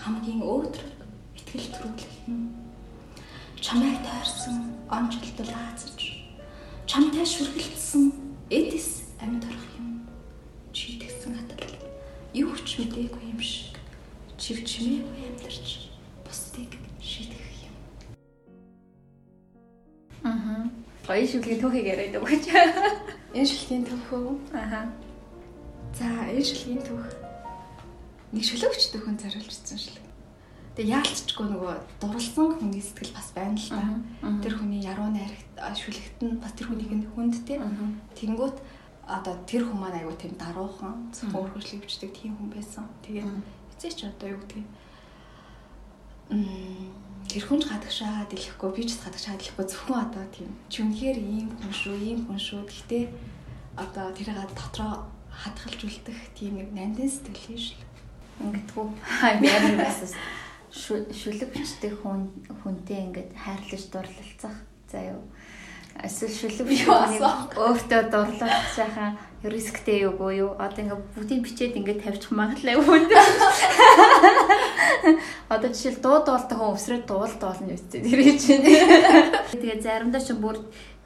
[0.00, 1.00] хамгийн өөдрөг
[1.36, 2.56] итгэл төрүүлэх юм.
[3.60, 4.56] Чамайг тойрсон
[4.88, 6.00] онцлтол хаацж
[6.88, 8.04] чамтай шүргэлтсэн
[8.48, 10.08] эдис амьд орох юм.
[10.72, 11.68] Чи тэгсэн хатал
[12.32, 13.76] юу ч мэдээгүй юм шиг
[14.40, 15.92] чив чимээгүй амьдарч
[16.24, 17.76] бусдыг шийдэх юм.
[20.24, 20.64] Аа.
[21.04, 22.44] Гоё шүлгийн түүхийг яриад өгөөч.
[23.36, 24.32] Энэ шүлгийн түүх үү?
[25.92, 27.04] За, энэ шүлгийн түүх
[28.32, 30.06] нэг шүлэгч төхөн зориулжсэн шүлэг.
[30.72, 33.84] Тэгээ яалтчгүй нөгөө дурлсан хүний сэтгэл бас байна л та.
[34.40, 37.60] Тэр хүний яруу найрагт шүлэгт нь бас тэр хүнийг нь хүнд те.
[38.16, 38.56] Тэнгүүт
[39.04, 42.88] одоо тэр хүн маань айгу тийм даруухан зөвхөн өөрхөшлөг бичдэг тийм хүн байсан.
[43.04, 43.28] Тэгээд
[43.76, 44.68] эцээч одоо юу гэдгийг
[47.28, 51.96] тэр хүнж гадагшаа дэлэхгүй би ч гадагшаа дэлэхгүй зөвхөн одоо тийм чүнхээр ийм хүн шүү
[52.00, 53.04] ийм хүн шүү гэхдээ
[53.76, 57.80] одоо тэрийг дотроо хадгалж үлдэх тийм нэг нандин сэтгэл шүү
[58.42, 58.86] ингэдэггүй.
[59.02, 60.14] Хаяа бас
[60.72, 62.28] шүлэг бичдэг хүн
[62.62, 64.56] хүнтэй ингээд хайрлаж дурлалцах
[64.88, 65.22] заа юу
[66.00, 67.20] эсвэл шүлэг бичдэг
[67.60, 70.50] өөртөө дурлах сайхан рисктэй юу гоо юу?
[70.56, 73.10] Одоо ингээд бүгдийг бичээд ингээд тавьчих магадлал хүнд.
[75.52, 78.64] Одоо жишээл дуу дуулдаг хүн өсрөөд дуул дуулна үстэй тэр чинь.
[79.60, 80.56] Тэгээ заримдаа ч бүр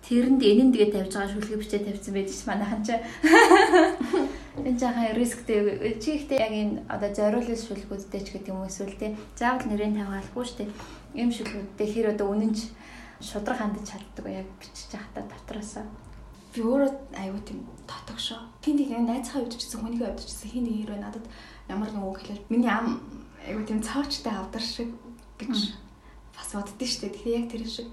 [0.06, 2.88] тэрэнд энэн тэгээ тавьж байгаа шүлэг бичээд тавьсан байдаг ч манайхан ч
[4.62, 9.18] энэ жаахан рисктэй чи ихтэй яг энэ одоо зориулсан шүлгүүдтэй ч гэдэг юм эсвэл те
[9.34, 10.70] заавал нэрийн тавигалгүй шүү дээ
[11.18, 12.58] ийм шүлгүүдтэй хэр одоо үнэнч
[13.18, 15.84] шудраг хандаж чаддаг яг бичиж байхдаа дотроосоо.
[16.54, 21.26] Би өөрөө аюу тийм татагшоо хин нэг найзхаа удажсэн хүнийгээ удажсэн хин нэг хэрэг надад
[21.68, 23.00] ямар нэг үг хэлэл миний ам
[23.42, 24.94] аюу тийм цаочтай авдар шиг
[25.40, 25.74] гэж
[26.36, 27.88] бас боддөө шүү дээ тэгэхээр яг тэр шиг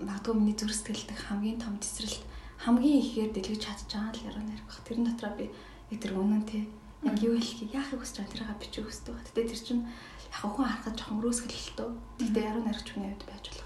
[0.00, 2.22] магадгүй миний зүрх сэтгэлдэх хамгийн том тесрэлт
[2.64, 4.78] хамгийн ихээр дэлгэж байгаа л яруу найрах.
[4.86, 5.46] Тэрэн дотроо би
[5.92, 6.64] яг тэр үнэн тий
[7.04, 9.14] яг юу хэлхийг яахыг хүсэж байгаа тэрийг бичих хүсдэг.
[9.14, 11.90] Гэтэ тэр чинь яг хүн харахад жоохон өрөөсгөл л төө.
[12.24, 13.63] Гэтэ яруу найрагч хүний хувьд байж болох.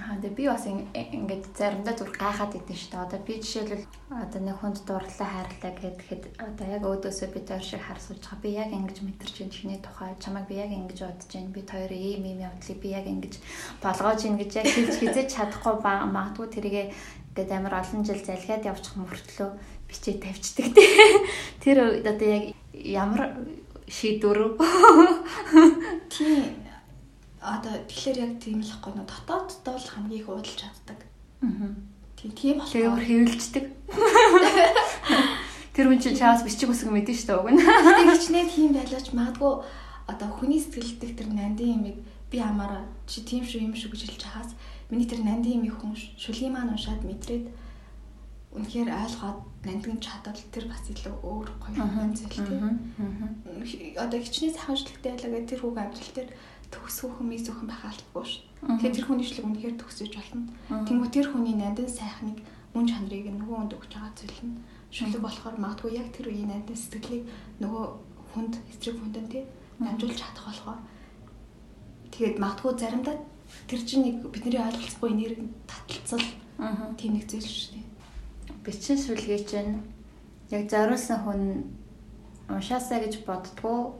[0.00, 3.04] Аа тэгээ би бас ингээд заримдаа зүр гайхаад идэв шүү дээ.
[3.04, 7.84] Одоо би жишээлбэл одоо нэг хүнд дурлалаа хайрлаа гэхэд одоо яг өөдөөсөө би тойр шиг
[7.84, 8.40] харсууж байгаа.
[8.40, 10.16] Би яг ингэж мэдэрч байна чиний тухай.
[10.16, 11.52] Чамайг би яг ингэж бодож байна.
[11.52, 13.34] Би хоёр ийм ийм явдлыг би яг ингэж
[13.84, 16.86] болгоож ин гэж яг хэлж хизэж чадахгүй магадгүй тэрийгээ
[17.36, 19.50] ингээд амар олон жил залхиад явчих мөртлөө
[19.84, 20.88] бичээ тавьчихдаг тий.
[21.62, 23.36] Тэр үед одоо яг ямар
[23.84, 24.56] шийдвэр
[26.08, 26.59] тий
[27.40, 31.00] одоо тэгэхээр яг тийм л хэвгүй нөө дотооддоо л хамгийн их уудалж чаддаг.
[31.40, 31.72] Аа.
[32.20, 33.64] Тийм тийм болохоор хэвлждэг.
[35.74, 37.64] Тэр хүн чинь чаас бичих үсэг мэдэн шүү дээ уг нь.
[37.64, 39.52] Тийм хичнээн тийм байлаач магадгүй
[40.04, 41.96] одоо хүний сэтгэлдэх тэр нандин юмыг
[42.28, 44.50] би амаараа чи тийм шүү юм шүү гэж хэлж хаас
[44.92, 47.48] миний тэр нандин юм хүн шүлийн маань уншаад мэдрээд
[48.50, 52.76] үнэхээр ойлгоод нандин чадвал тэр бас илүү өөр гоё юм зүйл тийм.
[53.96, 56.30] Одоо хичнээн сайхан шүлэгтэй байлаа гэх тэр хүүг амьдрал дээр
[56.70, 58.44] төгсгөх мис зөвхөн байх албагүй шүү.
[58.66, 60.46] Тэгэхээр тэр хүний шлэг үнэхээр төгсөж болно.
[60.86, 62.38] Тэнгүү тэр хүний нандин сайхныг
[62.74, 64.62] мөн чанарыг нөгөө хүнд өгч байгаа зүйл нь
[64.94, 67.26] шүлэг болохоор магадгүй яг тэр үеийн нандин сэтгэлийг
[67.62, 67.84] нөгөө
[68.30, 69.42] хүнд эсрэг хүндэн тий
[69.82, 70.80] дамжуулж чадах болохоор
[72.14, 73.16] тэгээд магадгүй заримдаа
[73.66, 75.32] тэр чинь нэг бидний ойлголцохгүй нэр
[75.66, 76.26] таталцал
[76.98, 77.86] тийм нэг зүйл шүү дээ.
[78.62, 79.72] Бичин сүлгээ чинь
[80.50, 81.42] яг зориулсан хүн
[82.50, 83.94] уншаасаа гэж боддгоо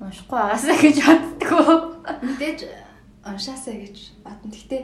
[0.00, 1.74] уншихгүй байгаасаа гэж боддгоо.
[2.22, 2.60] Мэдээж
[3.24, 4.52] уншаасаа гэж бодно.
[4.52, 4.82] Гэхдээ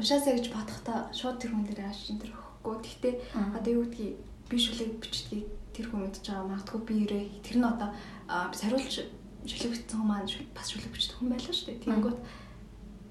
[0.00, 2.74] уншаасаа гэж бодохдоо шууд тэр хүн дээр аашин тэр өгөхгүй.
[2.80, 3.14] Гэхдээ
[3.56, 4.16] одоо юу гэдгийг
[4.48, 6.50] би шүлэг бичдгийг тэр хүн мэдж байгаа.
[6.50, 7.90] Магадгүй би өрөө тэр нь одоо
[8.56, 9.04] сариулж
[9.44, 11.84] шүлэг бичсэн хүн маань бас шүлэг бичдэг хүн байлаа шүү дээ.
[11.84, 12.20] Тэнгүүт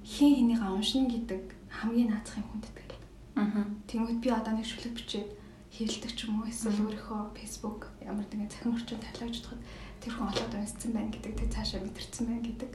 [0.05, 3.05] хин хэнийг уншина гэдэг хамгийн наацхан хүндэт гэл.
[3.39, 3.65] Аа.
[3.87, 5.29] Тэнгүүт би одоо нэг шүлэг бичээд
[5.75, 9.61] хийлдэг ч юм уу эсвэл өөрийнхөө Facebook ямар нэгэн цахим орчинд тавилаа гэж бодоход
[10.05, 12.71] тэр хүн олоод унссан байна гэдэг тэг цаашаа мэдэрсэн байна гэдэг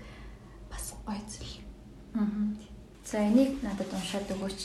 [0.67, 1.57] бас гоё зүйл.
[2.19, 2.27] Аа.
[3.07, 4.61] За энийг надад уншаад өгөөч.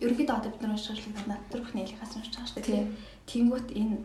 [0.00, 2.84] Ерөнхийдөө одоо бид нар байгаа над тэр бүхний хэлхээс уншиж байгаа шүү дээ.
[3.28, 3.96] Тэнгүүт энэ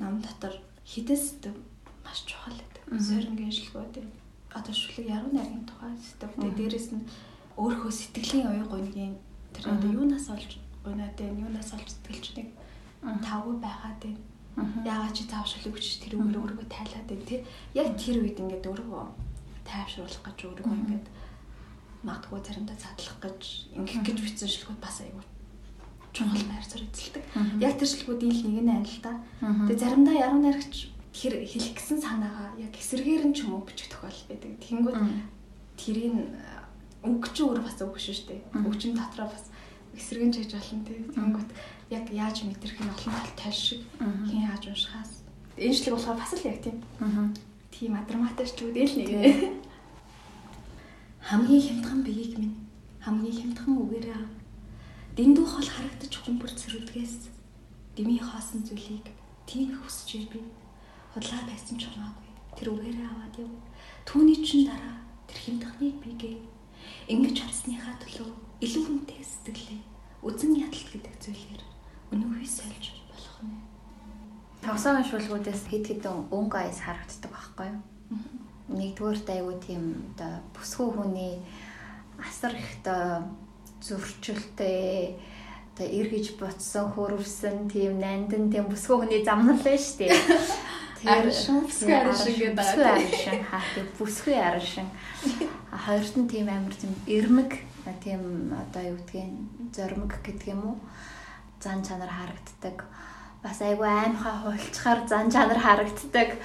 [0.00, 0.56] нам дотор
[0.88, 1.56] хідэн сэдв
[2.00, 2.84] маш чухал гэдэг.
[2.96, 3.94] Сөрөнгийн шилгүүд
[4.56, 6.32] одоо шүлэг яруу найргийн тухай сэдв.
[6.40, 7.04] Тэгээ дээрэс нь
[7.60, 9.14] өөрийнхөө сэтгэлийн оюу гонгийн
[9.52, 12.48] тэр одоо юунаас олж гоноод байна, юунаас олж сэтгэлчнийг
[13.20, 17.40] тавгүй байгаад байна Яагаад чи таавшруулах гэж тэр үгээр өөрийгөө тайлаад байна тий.
[17.74, 19.04] Яг тэр үед ингээд өөрийгөө
[19.64, 21.06] тайвшруулах гэж өөрийгөө ингээд
[22.02, 23.40] магадгүй заримдаа задлах гэж
[23.76, 25.24] ингээд гэж бичсэн шилгүүд бас аягүй
[26.12, 27.24] чухал байр суурь эзэлдэг.
[27.62, 29.12] Яг тэр шилгүүдийн л нэг нь айл та.
[29.40, 33.90] Тэгээ заримдаа яруу найрагч тэр хэлэх гэсэн санаагаа яг эсэргээр нь ч юм уу бичих
[33.90, 34.50] тохиол байдаг.
[34.58, 34.98] Тэнгүүд
[35.78, 36.14] тэрийг
[37.34, 38.40] чи өөр бас үг шүү дээ.
[38.66, 39.46] Үг чин дотроо бас
[39.94, 40.98] эсэргэн чийж болно тий.
[41.14, 41.50] Тэнгүүд
[41.90, 45.12] яг яаж мэдрэх нь олон тал тал шиг хин хааж уншихаас.
[45.58, 46.78] Энэ шлэг болохоор бас л яг тийм.
[47.74, 49.10] Тийм драматиччүүд л нэг.
[51.28, 52.56] Хамгийн хямдхан биеийг минь
[53.02, 54.22] хамгийн хямдхан үгээрээ.
[55.16, 57.16] Дэндүү хол харагдаж хүмбэр цэрвдгээс
[57.96, 59.10] дими хаасан зүйлийг
[59.48, 60.40] тийм хүсэж би
[61.12, 62.30] худлаа байсан ч хамаагүй.
[62.56, 63.50] Тэр үгээрээ аваад яв.
[64.06, 66.36] Түүний чин дараа тэр хямдхныг бигээ.
[67.12, 68.30] Ингэж харсныхаа төлөө
[68.64, 69.80] илүү хүнтэй сэтгэлээ
[70.20, 71.62] үзэн ядалт гэдэг зүйлээр
[72.12, 73.58] өнөөхий сольж болох нь.
[74.62, 77.80] Тогсоогийн шүлгүүдээс хэд хэдэн өнгө аяс харагддаг байхгүй юу?
[78.70, 79.82] Нэгдүгээр дайгуу тийм
[80.18, 81.34] оо бүсгүй хүний
[82.18, 83.26] асар их оо
[83.80, 85.16] зөрчилтэй
[85.78, 90.12] оо эргэж ботсон хөрвсөн тийм нандин тийм бүсгүй хүний замнал байна шүү дээ.
[91.00, 91.24] Тэр
[91.64, 94.88] бүсгүй аршин гэдэг бүсгүй аршин хаа тийм бүсгүй аршин.
[95.86, 97.52] Хоёрт нь тийм амар тийм эрмэг
[98.04, 99.32] тийм одоо юу гэдгийг
[99.72, 100.78] зоримог гэдэг юм уу?
[101.60, 102.84] Зан чанар харагддаг.
[103.42, 106.36] Бас айгүй аимхаа хуульчаар зан чанар харагддаг.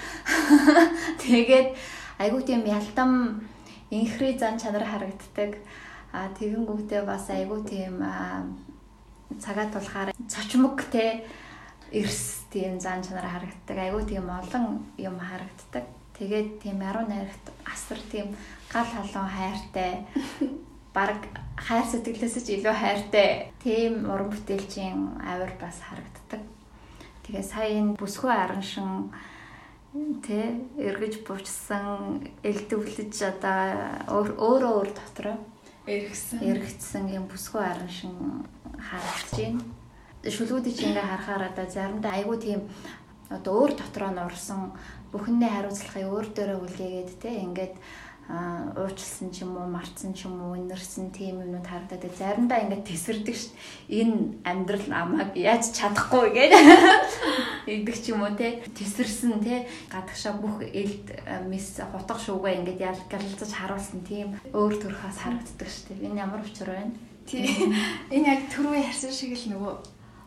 [1.23, 1.75] Тэгээд
[2.19, 3.41] айгүй тийм ялтам
[3.89, 5.59] инхри зан чанар харагддаг.
[6.11, 8.03] А тэгэнгүүтээ бас айгүй тийм
[9.39, 11.23] цагаат тулахаар цочмог те
[11.91, 13.77] эрс тийм зан чанар харагддаг.
[13.77, 15.87] Айгүй тийм олон юм харагддаг.
[16.15, 18.35] Тэгээд тийм 10 найрагт асар тийм
[18.71, 20.07] гал халуун хайртай
[20.95, 21.19] баг
[21.59, 26.41] хайр сэтгэлээс ч илүү хайртай тийм уран бүтээлчийн авир бас харагддаг.
[27.27, 29.11] Тэгээ сая энэ бүсгүй араншин
[30.23, 33.59] тэ эргэж буучсан элдвлэж одоо
[34.07, 35.37] өөрөө өөр дотроо
[35.83, 38.15] эргэсэн эргэсэн юм бүсгүй араншин
[38.79, 39.63] харагдаж байна.
[40.25, 42.61] Шүлгүүдийг ингээ харахаар одоо заримдаа айгүй тийм
[43.29, 44.73] одоо өөр дотроо нь урсан
[45.11, 47.75] бүхэндээ хариуцлагыг өөр дээрээ үлгээгээд тэ ингээд
[48.27, 52.89] а уучлсан ч юм уу мартсан ч юм уу инэрсэн тийм юмнууд харагдаад заримдаа ингээд
[52.89, 53.53] тесэрдэг ш.
[53.85, 56.51] Энэ амьдрал намайг яаж чадахгүй гэж
[57.69, 61.05] идэх ч юм уу те тесэрсэн те гадагшаа бүх элд
[61.45, 65.93] мис хутга шуугаа ингээд ялгалцаж харуулсан тийм өөр төрхөөс харагддаг ш.
[65.93, 66.89] Энэ ямар учир вэ?
[67.29, 67.45] Тий.
[68.15, 69.73] Энэ яг түрүү ярьсан шиг л нөгөө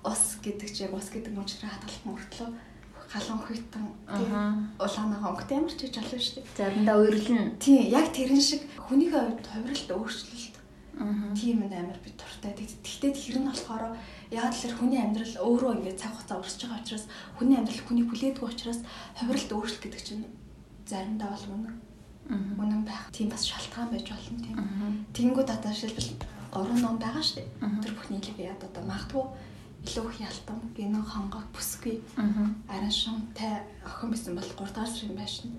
[0.06, 2.48] ус гэдэг чинь ус гэдэг мужраа хадгалах мөртлөө
[3.40, 4.28] хуйтан тий
[4.76, 6.56] улаанаага өнгөтэй ямар ч хийж болно шүү дээ.
[6.60, 7.42] Заримдаа уйрлна.
[7.56, 10.56] Тий, яг тэрэн шиг хүний хувьд хувиралт өөрчлөлт.
[11.38, 12.52] Тийм энэ амар би дуртай.
[12.52, 13.96] Тэгтээ тэр нь болохоор
[14.28, 17.04] яг л хүний амьдрал өөрөө ингээд цаг хугацаа урсж байгаа учраас
[17.40, 18.80] хүний амьдрал хүний хүлээдгүй учраас
[19.16, 20.24] хувиралт өөрчлөлт гэдэг чинь
[20.84, 21.76] заримдаа бол үнэн.
[22.60, 23.08] Үнэн байх.
[23.16, 24.56] Тийм бас шалтгаан байж болно тийм.
[25.16, 26.12] Тэнгүүд одоо шилбэл
[26.52, 27.48] гурван ном байгаа шүү дээ.
[27.80, 29.24] Тэр бүхний лиг яд одоо магадгүй
[29.86, 32.02] илүү их ялтам, гинэн хонгоо бүсгүй.
[32.68, 35.54] Арин шунтай охин байсан бол 3 дахь сарын байшин.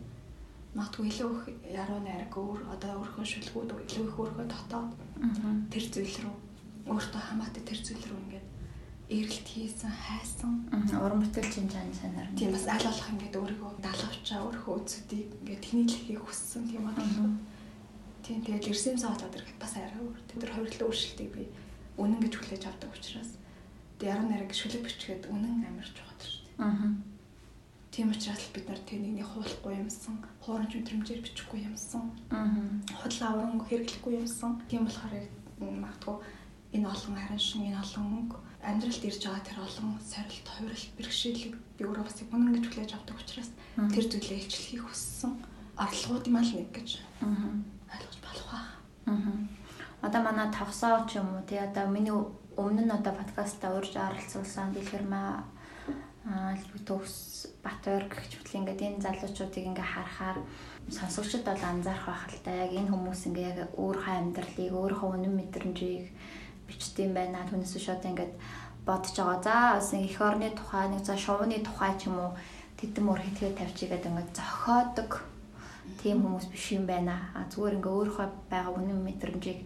[0.75, 4.91] Магадгүй илүү их яруу найраг өөр одоо өөрхөн шүлгүүд илүү их өөрхөн дотоод
[5.71, 6.35] тэр зүйл рүү
[6.93, 8.47] өөртөө хамаатай тэр зүйл рүү ингээд
[9.09, 10.53] эргэлт хийсэн, хайсан.
[10.93, 12.29] Уран бүтээл чинь санаар.
[12.37, 17.33] Тийм бас аль болох ингээд өөрийгөө далавчаа өөрхөө үзүүдийг ингээд тэнийдлэхийг хүссэн тийм бодлоо.
[18.21, 20.17] Тийм тэгээд ирсэн цаа одоо бас арай өөр.
[20.29, 21.43] Тэр хувирлын өөрчлөлтийг би
[21.97, 23.38] үнэн гэж хүлээж авдаг учраас
[24.01, 26.63] яруу найраг шүлэг бичгээд үнэн амарч байгаа шүү дээ.
[26.63, 26.91] Аа.
[27.91, 32.13] Тийм учраас бид нар тэнийний хуулахгүй юмсан, хуурамч мэдрэмжээр бичихгүй юмсан.
[32.31, 32.47] Аа.
[33.01, 34.61] Худлаа авран хэрэглэхгүй юмсан.
[34.69, 35.13] Тийм болохоор
[35.59, 36.15] магадгүй
[36.75, 41.55] энэ олон харин шин энэ олон мөнгө амьдралд ирж байгаа тэр олон сорилт, хувиралт, бэрхшээлийг
[41.75, 45.31] би өөрөө бас үнэн гэж хүлээж авдаг учраас тэр зүйлээ илчлэхийг хүссэн.
[45.79, 46.89] Орлогууд юм аа нэг гэж.
[47.23, 47.55] Аа.
[47.87, 48.67] Ойлгож болох аа.
[49.07, 49.59] Аа.
[50.03, 52.15] Одоо манай тавсаа ч юм уу тий одоо миний
[52.59, 55.47] өмнө нь одоо подкастаа урьж оролцуулсан Дэлгэрмаа
[56.83, 60.37] Төвс Батбаяр гэх мэтлээ ингээд энэ залуучуудыг ингээ харахаар
[60.91, 62.51] сонсогчд бол анзаарах байх л да.
[62.67, 66.05] Яг энэ хүмүүс ингээ яг өөрийнхөө амьдралыг, өөрийнхөө үнэн мэдрэмжийг
[66.67, 67.47] бичдэм байна.
[67.47, 68.33] Түүнээс шууд ингээд
[68.83, 69.39] бодож байгаа.
[69.39, 72.31] За бас нэг эх орны тухай, нэг за шувууны тухай ч юм уу
[72.75, 75.11] тэдэм өр хэтгээ тавьчихгээд ингээд зохиодог
[76.03, 77.31] тийм хүмүүс биш юм байна.
[77.33, 79.59] А зүгээр ингээ өөрийнхөө байгаа үнэн мэдрэмжийг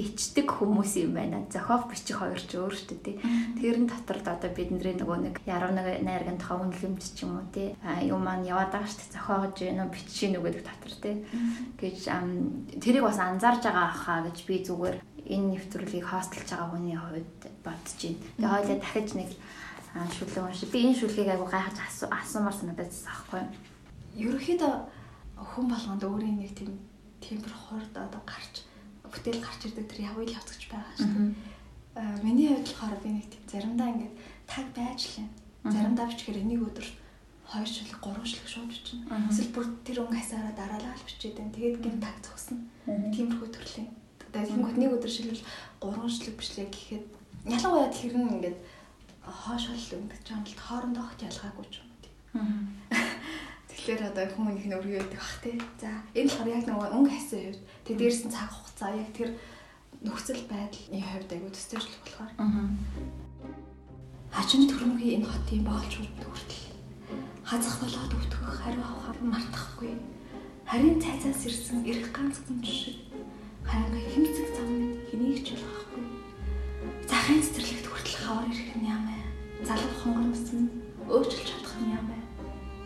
[0.00, 1.44] бичдэг хүмүүс юм байна.
[1.52, 3.16] Зохиох бичих хоёр ч өөр шүү дээ.
[3.60, 7.76] Тэрэн дотор одоо бидний нөгөө нэг яруу нэг найрган тухай үнэлэмж ч юм уу тий.
[8.08, 9.14] Юм маань яваад байгаа шүү дээ.
[9.20, 11.16] Зохиогож гэнэ бичиж гэнэ гэдэг дотор тий.
[11.76, 11.98] Гэж
[12.80, 14.96] тэрийг бас анзаарж байгаа хаа гэж би зүгээр
[15.28, 18.18] энэ нэвтрүүлгийг хостолж байгаа хүний хувьд бодож байна.
[18.40, 19.30] Тэгээ хойлоо дахиж нэг
[20.16, 20.66] шүлэг унши.
[20.72, 21.76] Би энэ шүлгийг айгу гайхаж
[22.08, 24.30] асуумар санагдаж байгаа байхгүй юу?
[24.30, 24.74] Ерөнхийдөө
[25.36, 26.78] хүн болгонд өөрийн нэг тийм
[27.20, 28.64] темпер хурд одоо гарч
[29.12, 31.34] бүтээл гарч ирдэг тэр явъя явцгч байгаа шүү дээ.
[32.00, 34.14] Аа миний хувьд болохоор би нэг тийм заримдаа ингээд
[34.46, 35.28] таг байж л юм.
[35.66, 36.86] Заримдаа бичгээр нэг өдөр
[37.50, 39.04] хоёр шүлэг гурван шүлэг шууд бичнэ.
[39.30, 41.54] Эсвэл бүр тэр өнгө хасаараа дараалал бичээд байна.
[41.54, 42.62] Тэгээд гин таг зогсно.
[42.86, 43.90] Тиймэрхүү төрлийн.
[44.30, 45.44] Тэнгуут нэг өдөр шилбэл
[45.82, 47.06] гурван шүлэг бичлээ гэхэд
[47.50, 48.58] ялангуяа тэр нь ингээд
[49.26, 51.98] хоош хол өнгөж байгаа юм бол хоорондоо хот ялгаагүй ч юм уу.
[53.90, 55.58] Тэгэхээр одоо хүмүүс их өргөө өгдөг бах тий.
[55.82, 59.30] За энэ болохоор яг нөгөө өнгө хасан хувьд тэг дээрс нь цаг хугацаа яг тэр
[60.06, 62.30] нөхцөл байдлын хувьд айгуу төстэйжлэх болохоор.
[64.30, 66.66] Хажим төрмгийн энэ хотын боолчууд хүртэл
[67.42, 69.98] хазах болоод өвтгөх хариу авах мартахгүй.
[70.70, 73.10] Харин цайцаас ирсэн эрх ганц хүн шиг
[73.66, 74.70] хайгаа хэмцэг зам
[75.10, 76.06] хэнийг ч болохгүй.
[77.10, 79.26] Захын цэцэрлэгт хүртэл хавар ирэх нь ямаа.
[79.66, 80.70] Залуу хонгормс нь
[81.10, 82.20] өөрчилж чадах нь ямаа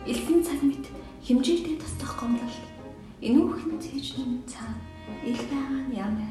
[0.05, 0.85] элсэн цаг мэт
[1.25, 2.53] хэмжээтэй тасдах гомдол
[3.17, 4.77] энүүхэн цээжний цаа
[5.25, 6.29] ил байгаа нь ямар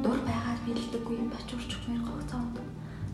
[0.00, 2.56] дур байгаад бэлдэггүй юм бачуурчгүй гогцоод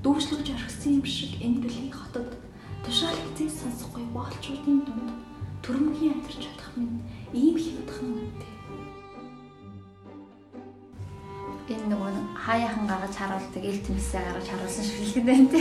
[0.07, 2.39] дүүшлэгж орхисон юм шиг энэ дэлхийн хотод
[2.87, 5.11] тушаал хэзээ сонсохгүй боолчуудын дунд
[5.67, 7.03] төрмгийн амьдарч чадах минь
[7.35, 8.55] ийм хямдхан үнэтэй.
[11.75, 15.59] Энэ нөгөө хаяахан гаргаж харуулдаг ил тэмсээ гаргаж харуулсан шиг л байна те.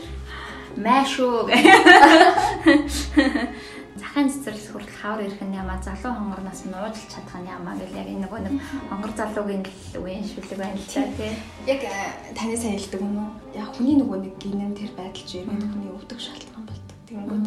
[0.84, 1.36] Мэшүү.
[4.10, 7.94] Захын цэцэрлэг хүртэл хавар ирэх нь ямаа залуу хонгорноос нь уужилж чадах нь ямаа гэл
[7.94, 8.54] яг энэ нөгөө нэг
[8.90, 9.62] хонгор залуугийн
[10.02, 11.30] үеийн шүлэг байна л та тий.
[11.70, 13.30] Яг э, таны сайн хэлдэг юм уу?
[13.54, 16.96] Яг хүний нөгөө нэг гинэн тэр байдал чи ирээд хүний өвдөг шалтгаан болдог.
[17.06, 17.46] Тэгэнгүүт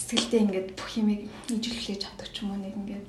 [0.00, 1.20] сэтгэлдээ ингээд бүх юмыг
[1.52, 3.06] ижиглүүлж авдаг ч юм уу нэг ингээд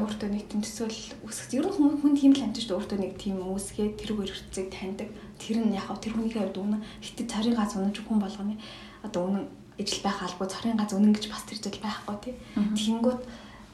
[0.00, 1.50] өөртөө нэг тийм төсөөл үсгэж.
[1.60, 5.12] Ер нь хүн хүн тийм л амжиж өөртөө нэг тийм үүсгээ тэр үргэлжцийг таньдаг.
[5.36, 6.80] Тэр нь яг тэр хүний хувьд үнэн.
[7.04, 8.56] Хитэд царийн гац үнэн хүн болгоны.
[9.04, 9.44] Одоо үнэн
[9.78, 13.20] ижил байх албагүй царийн гац үнэн гэж бас тэр зүйл байхгүй тий Тэнгүүт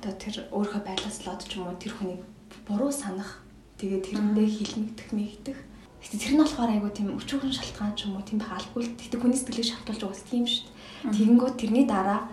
[0.01, 2.23] одоо тэр өөрийнхөө байлаас л од ч юм уу тэр хүнийг
[2.65, 3.45] буруу санах
[3.77, 5.59] тэгээд тэрэндээ хилмигдэх мэгдэх
[6.01, 8.97] Гэтэ тэр нь болохоор айгу тийм өчүүхэн шалтгаан ч юм уу тийм байх алгүй л
[8.97, 11.13] гэтэ хүний сэтгэлийг шалтгаалж угс тийм шүү дээ.
[11.13, 12.25] Тэгэнгүүт тэрний дараа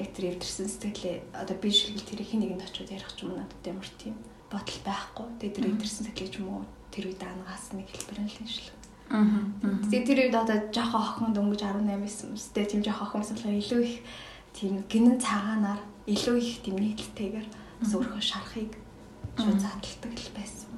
[0.00, 3.44] яг тэр эвдэрсэн сэтгэлээ одоо би шилбэл тэр их нэгэнд очиод ярих ч юм уу
[3.44, 4.16] надад ямар тийм
[4.48, 5.26] бодол байхгүй.
[5.36, 8.72] Тэгээ тэр эвдэрсэн сэтгэлийг ч юм уу тэр үед ангаас нэг хэлбэр нь л шил.
[8.72, 8.79] Аа.
[9.10, 13.58] Тэгээ тэр үед одоо жоохон охин дөнгөж 18 байсан үстэй тийм жоохон охин байсан болохоор
[13.58, 13.96] илүү их
[14.54, 17.48] тийм гинэн цагаанаар илүү их тийм нийтлэлтэйгээр
[17.90, 18.72] өөрөө шарахыг
[19.34, 20.70] шууд задлдаг л байсан.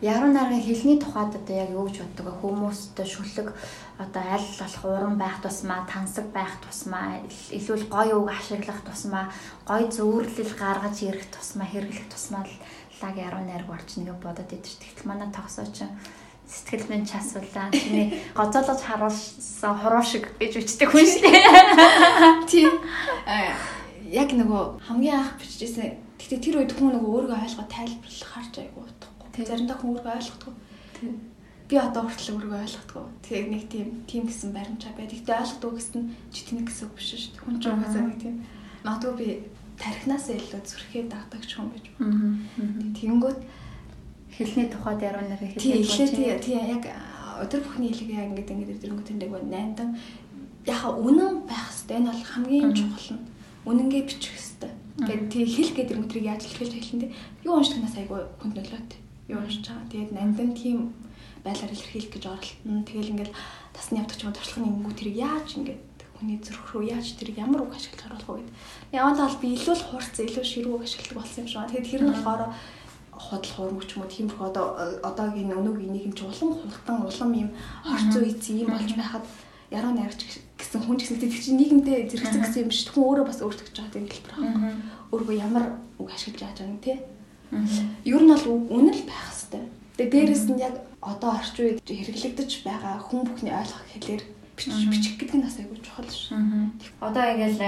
[0.00, 2.40] Яруу найргийн хэлний тухайд одоо яг юу гэж боддог вэ?
[2.40, 3.48] Хүмүүстэй шүлэг
[4.00, 7.20] одоо аль болох уран байх тусмаа, тансаг байх тусмаа,
[7.52, 9.30] илүү гоё үг ашиглах тусмаа,
[9.68, 12.52] гоё зөвөрлөл гаргаж ирэх тусмаа, хэрэглэх тусмаа л
[13.04, 14.80] лаг яруу найраг болж нэгэ бодоод идэж.
[14.80, 15.84] Тэгтэл манай тогсооч
[16.48, 17.68] сэтгэл минь часвалаа.
[17.72, 21.44] Тэний гоцоолож харуулсан хуруу шиг гэж үчдэг хүн шүү дээ.
[22.48, 22.72] Тийм.
[24.08, 26.00] Яг нөгөө хамгийн анх бичижсэн.
[26.20, 29.44] Гэтэ тэр үед хүн нөгөө өөрийгөө ойлгоод тайлбарлах харж айгу утгагүй.
[29.44, 30.54] Заримдаа хүн өөрийгөө ойлгохгүй.
[31.68, 33.04] Би одоо хүртэл өөрийгөө ойлгохгүй.
[33.24, 35.12] Тэгээ нэг тийм тийм гэсэн баримтаа байд.
[35.12, 36.02] Гэтэ ойлгохгүй гэсэн
[36.32, 37.44] чи тэнэг гэсэн үг биш шүү дээ.
[37.44, 38.36] Хүн ч угаасаа нэг тийм.
[38.84, 39.28] Магадгүй би
[39.78, 41.86] тархинаас илүү зүрхээ дагдаг ч юм байж.
[42.98, 43.40] Тэгэнгүүт
[44.34, 46.40] хэлний тухайд яруу нэр хэлээ.
[46.42, 46.84] Тийм яг
[47.42, 49.98] өдөр бүхний хэлийг яг ингээд ингээд өдрөнгөө тэндэг найндан
[50.66, 53.24] яха үнэн байх хэвээр энэ бол хамгийн чухал нь
[53.66, 54.74] үнэнгээ бичих хэвээр.
[54.94, 57.12] Тэгээд тий хэл гэдэг өдрийг яаж хэлхэлж хэлэн тий.
[57.42, 58.90] Юу уншдагнаас айгүй хүнд нөлөөт.
[59.28, 59.90] Юу уншиж байгаа.
[59.90, 60.78] Тэгээд найндан тийм
[61.42, 62.86] байлаар илэрхийлэх гэж оролтно.
[62.86, 63.32] Тэгэл ингээд
[63.74, 65.80] тасны явдаг ч юм туршлагын ингэнгүү тэрийг яаж ингээд
[66.24, 68.56] хүний зүрх рүү яаж тэрийг ямар үг ашиглаж оруулах вэ гэдэг.
[68.96, 71.72] Яваа тал би илүү л хурц, илүү ширүүг ашигладаг болсон юм шиг байна.
[71.76, 72.42] Тэгээд тэр нь болохоор
[73.12, 74.66] худал хуурмч юм уу тиймэрхүү одоо
[75.04, 77.50] одоогийн өнөөгийн нэг юм чи улам хурдан улам юм
[77.84, 79.24] орц үйц юм болж байхад
[79.68, 83.38] яруу найрагч гэсэн хүн гэсэн тэр чинь нийгэмдээ зэрэгцэх гэсэн юм биш хүн өөрөө бас
[83.44, 84.72] өөртөө гэж байгаа юм хэлбэр байгаа.
[85.12, 85.64] Өөрөө ямар
[86.00, 86.94] үг ашиглаж яаж байгаа юм те.
[88.08, 89.66] Ер нь бол үнэн л байх хэвээр.
[89.94, 94.22] Тэгээ дээрэс нь яг одоо орч үед хэрэглэгдэж байгаа хүн бүхний ойлгох хэлээр
[94.56, 96.38] бичих гэдэг нь бас айгүй чухал шүү.
[97.02, 97.58] Одоо ингээл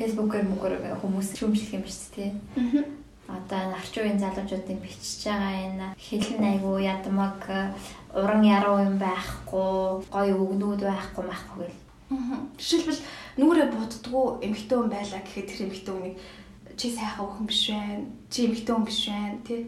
[0.00, 2.32] фэйсбүүкээр мөгөр хүмүүс шүүмжлэх юм биш тий
[3.28, 7.40] одоо орчин үеийн залуучуудын бичиж байгаа энэ хэлэн айгуу ядмаг
[8.14, 11.80] уран яруу юм байхгүй гоё өгнүүд байхгүй байхгүй гэл.
[12.58, 13.00] Жишээлбэл
[13.38, 16.16] нүрээ буддггүй эмэгтэй хүн байлаа гэхэд тэр эмэгтэй хүнийг
[16.76, 18.04] чи сайхан өхөн биш байна.
[18.28, 19.60] Чи эмэгтэй хүн биш байна, тий.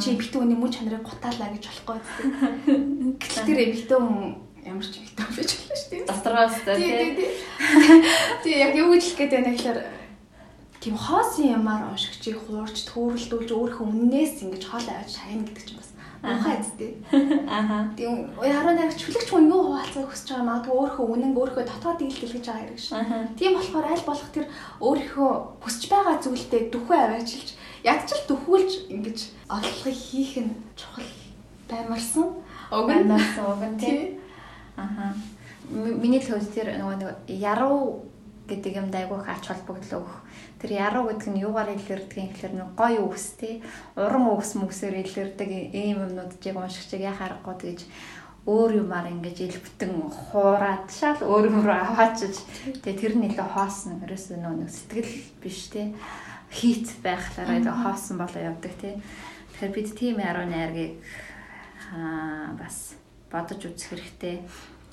[0.00, 1.98] Чи эмэгтэй хүний мөн чанарыг гутаалаа гэж болохгүй.
[3.20, 6.04] Гэтэл тэр эмэгтэй хүн ямар ч эмэгтэй хүн биш байлаа шүү дээ.
[6.10, 7.34] Дотороос тий.
[8.42, 9.80] Тий яг юу гэж хэлэх гээд байна гэхээр
[10.82, 15.90] тийм хоосон ямаар уншигчийг хуурч төөрөлдүүлж өөрийнхөө үннээс ингэж хоол авч шаяна гэдэг чинь бас
[16.22, 16.92] ухаа эцтэй.
[17.46, 17.90] Аха.
[17.96, 22.18] Тийм яруу найрагч хүлэгч хүн юу хуваалцахыг хүсэж байгаа магадгүй өөрийнхөө үнэн өөрийнхөө дотоод дийл
[22.18, 22.98] дэлгэж байгаа хэрэг шин.
[23.38, 24.46] Тийм болохоор аль болох тэр
[24.82, 25.30] өөрийнхөө
[25.62, 27.48] хүсэж байгаа зүйлдээ дөхөө аваачилж
[27.86, 31.10] ядчил дөхүүлж ингэж олохыг хийх нь чухал
[31.70, 32.26] баймарсан.
[32.74, 34.15] Уг нь уг нь тийм.
[34.76, 35.14] Аха.
[35.70, 38.06] Миний л хөөс тэр нөгөө нэг яруу
[38.46, 40.16] гэдэг юм дайгуух ач холбогдол өгөх.
[40.62, 43.62] Тэр яруу гэдэг нь юугаар илэрдэг юм гэхээр нэг гоё үгс тий
[43.98, 47.80] уран үгс мүгсээр илэрдэг ийм юмнууд яг уншигч яг харахгүй тэгж
[48.46, 52.38] өөр юмар ингэж илбтэн хуураад шал өөр юм руу аваачиж
[52.78, 55.10] тэгээ тэр нь илүү хоосон ерөөсөө нэг сэтгэл
[55.42, 55.90] биш тий
[56.54, 58.94] хийц байхлаараа илүү хоосон болоо явдаг тий
[59.58, 60.94] тэгэхээр бид тийм яруу найргийг
[62.54, 62.94] бас
[63.36, 64.36] бодож үзэх хэрэгтэй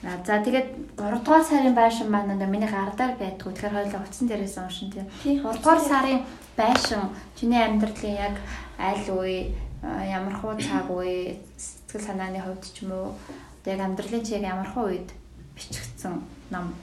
[0.03, 3.55] За тэгээд 3 дугаар сарын байшин маань нэг миний гардаар байдгүй.
[3.55, 5.07] Тэгэхээр хоёулаа утсан дээрээс уншин тийм.
[5.23, 6.27] 3 дугаар сарын
[6.59, 7.07] байшин
[7.39, 8.35] чиний амьдралын яг
[8.75, 13.15] аль үе ямар хуу цаг үе сэтгэл санааны хувьд ч юм уу
[13.63, 15.07] яг амьдралын чиг ямар хуу үед
[15.55, 16.19] бичигдсэн
[16.51, 16.75] ном.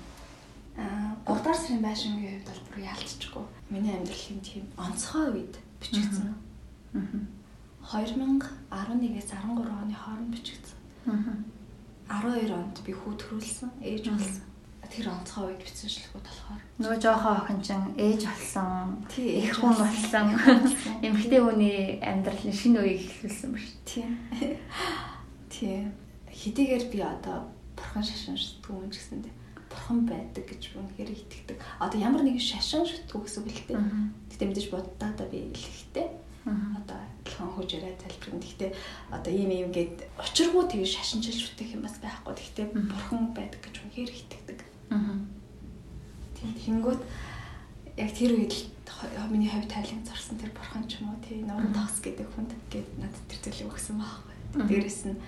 [0.81, 3.45] Аа 3 дугаар сарын байшингийн хувьд бол бүр яалтчихгүй.
[3.69, 6.33] Миний амьдралын тийм онцгой үед бичигдсэн.
[6.97, 10.79] Аа 2011-ээс 13 оны хооронд бичигдсэн.
[11.05, 11.49] Аа
[12.11, 14.47] 12 онд би хүү төрүүлсэн, ээж болсон.
[14.91, 16.63] Тэр онцгой үед бичсэн шилхүүд болохоор.
[16.83, 20.35] Нөгөө жоохон охин чинь ээж болсон, их хүн болсон.
[21.07, 23.79] Эмэгтэй хүний амьдралын шинэ үеийг эхлүүлсэн ба шүү.
[23.87, 24.11] Тийм.
[25.55, 25.95] Тийм.
[26.27, 27.47] Хэдийгээр би одоо
[27.79, 29.35] бурхан шашин шүтгүү юм гэсэндээ
[29.71, 31.59] бурхан байдаг гэж үнэхээр итгэдэг.
[31.79, 33.79] Одоо ямар нэгэн шашин шүтгүү гэсэн үг л дээ.
[34.35, 36.09] Гэтэ мэдээж боддоо одоо би илэхтэй
[36.49, 38.41] одоо адилхан хөгжөөрэй залбирна.
[38.41, 38.70] Гэхдээ
[39.12, 42.32] одоо ийм ийм гээд учиргүй тэгээ шашинчилж үтэх юм бас байхгүй.
[42.32, 44.61] Гэхдээ бурхан байдаг гэж үнээр итгэдэг.
[46.41, 47.03] Тэнгүүт
[48.01, 51.76] яг тэр үед л миний хувь тайлан зорсон тэр бурхан ч юм уу тий нуран
[51.76, 54.36] тагс гэдэг хүнд гээд надад тэр зүйлийг өгсөн байхгүй.
[54.64, 55.20] Дээрэс нь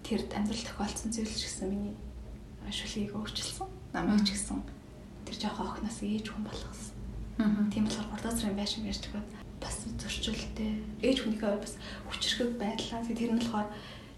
[0.00, 1.94] тэр амьдрал тохиолдсон зүйл ч гэсэн миний
[2.72, 3.68] шүлгийг өөрчилсөн.
[3.92, 4.64] Намайг ч гэсэн
[5.28, 6.96] тэр жоохон охноос ээж хүн болгосон.
[7.68, 10.70] Тийм болохоор 3 сарын байшин ярьж байгаа бас зөрчилтэй.
[11.02, 11.74] Ээж хүнийхээ хувьд бас
[12.10, 13.00] хүчрхэг байдлаа.
[13.04, 13.68] Тэр нь болохоор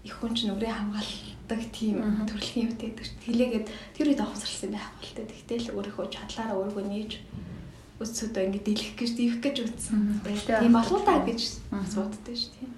[0.03, 5.25] их хүн чинь өрөө хамгаалдаг тийм төрөлхийн юмтэй гэдэг тэлээгээд тэр үед авахсарлсан байх болтой.
[5.27, 7.11] Тэгтэл өөрийнхөө чадлаараа өөрийгөө нээж
[7.99, 10.23] өсөдөө ингэ дэлгэх гэж дивэх гэж үтсэн.
[10.23, 12.71] Тийм болов та гэж асуудтай шүү тийм.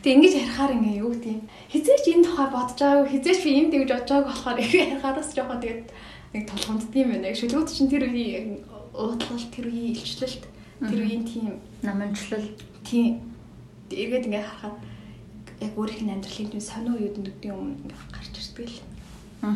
[0.00, 1.44] Тэг ингэж ярихаар ингээ юу гэдэг юм.
[1.68, 5.88] Хизээч энэ тухай бодож байгаагүй, хизээч би энд тэгж бодож байгааг болохоор ярихаараас жоохон тэгээд
[6.32, 7.36] нэг толгомдд юм байна.
[7.36, 8.64] Шүлгүүд чинь тэр үеийн
[8.96, 10.44] уудлал, тэр үеийн илчлэлт
[10.88, 11.46] Тэр үеийн тийм
[11.82, 12.46] намынчлал
[12.82, 13.22] тийм
[13.90, 14.78] эргээд ингээ харахад
[15.62, 18.80] яг өөрийнх нь амьдралын тийм сонио үед нүдний өмнө ингээ гарч ирдэг л.
[19.46, 19.54] Аа.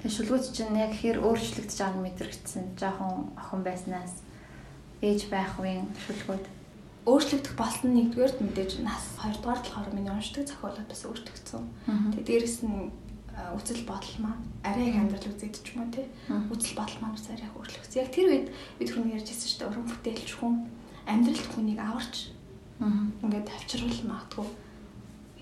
[0.00, 2.64] Тэгээ шүлгүүц чинь яг хэр өөрчлөгдөж байгааг мэдрэгдсэн.
[2.80, 4.24] Жохон охин байснаас
[5.04, 6.44] ээж байх үеийн шүлгүүд
[7.04, 11.64] өөрчлөгдөх болсон нэгдүгээр мэдээж нас хоёрдугаар болохоор миний уншдаг зохиолууд бас өөрчлөгдсөн.
[12.16, 12.92] Тэгээ дээрэс нь
[13.56, 16.06] үсэл бодол маань арай их амьдрал үзэгдэж юм уу тий.
[16.50, 18.02] Үсэл бодол маань бас арай их өөрчлөгдсөн.
[18.02, 20.54] Яг тэр үед бид хүн ярьж ирсэн шүү дээ уран бүтээлч хүн
[21.06, 22.14] амьдралд хүнийг аварч
[22.80, 24.48] ингээд авчруулах магадгүй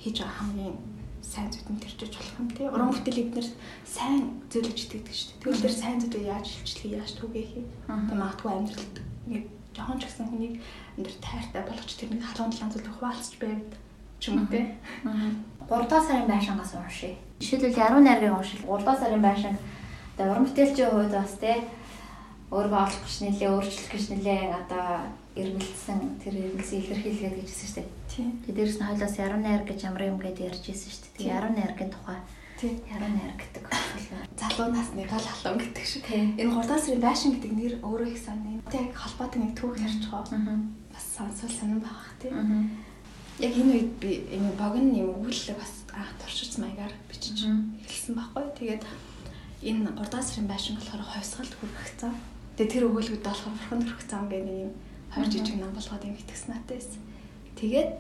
[0.03, 0.77] хийж байгаа хамгийн
[1.23, 2.67] сайн зүйл нь тэрчж болох юм тий.
[2.67, 3.49] Уран бүтээл эднэр
[3.85, 5.41] сайн зөвлөж итгэдэг шүү дээ.
[5.43, 7.67] Тэгвэл тэр сайн зүйлийг яаж шилжлэх, яаж түгээх юм.
[7.87, 8.97] Тэг магадгүй амьдралд
[9.27, 9.47] ингээд
[9.77, 10.55] жохон ч гэсэн хүнийг
[10.99, 13.73] өндөр тайртай болгоч тэрнийг халуун талаан зүйл хуваалцж байвд
[14.21, 14.67] ч юм уу тий.
[15.69, 17.15] 3 дахь сарын байшингаас уншия.
[17.41, 19.59] Жишээлбэл яруу найргийн уншил 3 дахь сарын байшинг
[20.17, 21.57] одоо уран бүтээлчийн хувьд бас тий
[22.51, 24.87] өөрийгөө олох гэж нэлээ өөрчлөх гэж нэлээ одоо
[25.37, 27.89] эргэлцсэн тэр эргэлзээ илэрхийлгээд гэж хэлсэн шүү дээ.
[28.09, 28.29] Тийм.
[28.43, 31.15] Тэгээд дээрэс нь хойлоос яруу найр гэж ямар юм гээд ярьж ирсэн шүү дээ.
[31.15, 32.19] Тэгээд яруу найргийн тухай
[32.59, 32.75] Тийм.
[32.91, 33.65] Яруу найр гэдэг
[34.35, 36.07] залуу насны гал халуун гэдэг шиг.
[36.11, 38.65] Энэ 3 дахь сарын байшин гэдэг нэр өөрөө их сонь.
[38.73, 40.59] Тэг холбоотой нэг түүх байгаа.
[40.91, 42.35] Бас сонсол сонирн байгаа тийм
[43.39, 48.45] яг энэ үед би энэ богино юм өгүүлэлэг бас анх туршиж маягаар бичиж эхэлсэн байхгүй.
[48.59, 48.83] Тэгээд
[49.63, 52.15] энэ 3 дахь сарын байшин болохоор хойсгалд хүрэх зам.
[52.59, 54.73] Тэгээд тэр өгүүлбэрд болохоор бурхан төрөх зам гэдэг юм
[55.15, 57.03] хоёр жижиг нам болгоод юм итгэсэн натай байсан.
[57.55, 57.91] Тэгээд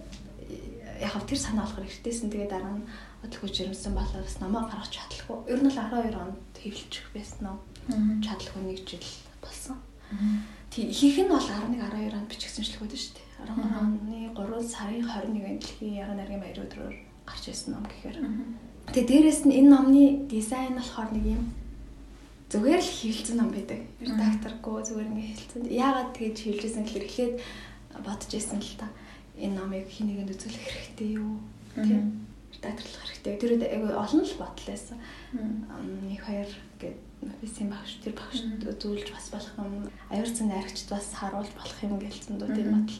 [0.98, 2.86] яг хав тэр санаа болохоор эртээсэн тэгээд дараа нь
[3.22, 5.38] бодлого жирэмсэн болоос намаа гаргах чадлаггүй.
[5.54, 7.46] Ер нь л 12 онд хэвлэлчих байсан
[7.86, 9.06] нь чадлаггүй нэг жил
[9.38, 9.78] болсон.
[10.70, 13.27] Тийм ихэнх нь бол 11 12 онд бичигсэн шлэг байдаг шүү дээ.
[13.38, 16.94] 13 оны 3 сарын 21-нд дэлхийн яга наргийн баяр өдрөөр
[17.26, 18.18] гарч ирсэн ном гэхээр.
[18.90, 21.42] Тэгээ дээрэс нь энэ номны дизайн болохоор нэг юм
[22.48, 23.80] зүгээр л хилэлцэн ном байдаг.
[24.00, 25.62] Редакторгүй зүгээр ингээ хилэлцэн.
[25.68, 27.34] Яагаад тэгэж хилжсэн гэхээр эхлээд
[28.00, 28.88] бодож исэн л та.
[29.36, 31.36] Энэ номыг хинэгэнд үзүүлэх хэрэгтэй юу?
[31.76, 32.24] Тийм.
[32.56, 33.34] Редакторлох хэрэгтэй.
[33.36, 34.96] Тэр үед айгүй олон л бодол байсан.
[36.08, 36.94] Нэг хоёр гэдэг
[37.28, 39.92] офисын багш тэр багш зөвлөж бас болох юм.
[40.08, 42.98] Аюур цэн найрагчд бас харуулж болох юм гэлцэн дүү тийм бодол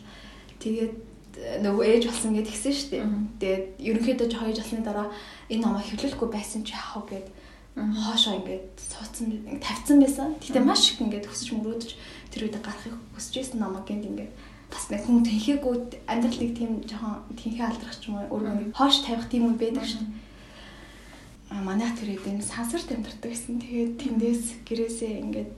[0.58, 0.94] Тэгээд
[1.38, 3.04] э, нөгөө ээж болсон гэд гисэн шүү дээ.
[3.38, 5.08] Тэгээд ерөнхийдөө жоо ээж болсны дараа
[5.48, 7.28] энэ номоо хэвлүүлэхгүй байсан чи яах вэ гэд
[7.78, 9.26] хоошоо ингээд суудсан
[9.62, 10.34] тавьсан байсан.
[10.42, 11.90] Гэтэ маш их ингээд өсөж мөрөөдөж
[12.34, 14.32] тэр үед гарахыг хүсэж байсан номоо гэнт ингээд
[14.68, 15.74] бас нэг хүн тэнхээгүй
[16.10, 19.86] амьдрал нэг тийм жоохон тэнхээ алдрах ч юм уу өөрөө хоош тавих тийм үе байдаг
[19.86, 20.26] шүү дээ.
[21.48, 23.62] А манай тэр эдэн сансарт амьдардаг гэсэн.
[23.62, 25.50] Тэгээд тэндээс гэрээсээ ингээд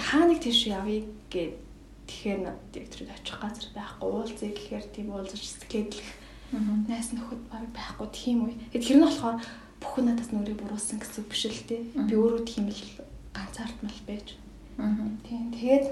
[0.00, 1.65] хаа нэг тийш явъя гэд
[2.06, 6.10] Тэгэхээр яг тэр очих газар байхгүй уулзъя гэхээр тийм уулзаж скедлэх
[6.86, 8.54] найс нөхөд баг байхгүй тийм үе.
[8.70, 9.38] Тэгэхээр тэр нь болохоор
[9.82, 11.82] бүхэн надаас нүрийг буруулсан гэсэн биш л дээ.
[12.06, 12.82] Би өөрөө тийм л
[13.34, 14.38] ганцаардмал байж.
[15.26, 15.50] Тийм.
[15.50, 15.86] Тэгээд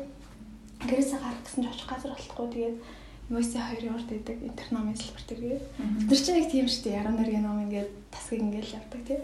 [0.87, 2.47] гэрээсээ гарах гэсэн ч очих газар болохгүй.
[2.55, 2.77] Тэгээд
[3.25, 5.57] Мөсө хоёрын урд идэг интерномын салбар тэргээ.
[5.81, 6.99] Бид нар чинь яг тийм шүү дээ.
[7.01, 9.23] Яруу нарийн ном ингээд тасгийг ингээд явдаг тийм.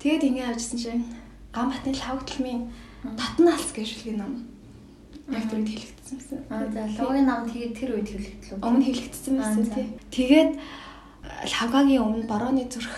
[0.00, 1.04] Тэгээд ингээд авчихсан чинь
[1.52, 2.72] Ганбатны лавгдлмын
[3.20, 4.32] татналс гэж шүлгийн ном
[5.36, 6.38] яг тэр үед хэлэгдсэн.
[6.50, 8.58] Аа за логийн нам тэгээд тэр үед хэлэгдлээ.
[8.66, 9.86] Өмнө хэлэгдсэн байсан тий.
[10.10, 10.52] Тэгээд
[11.54, 12.90] лавгагийн өмнө борооны зүрх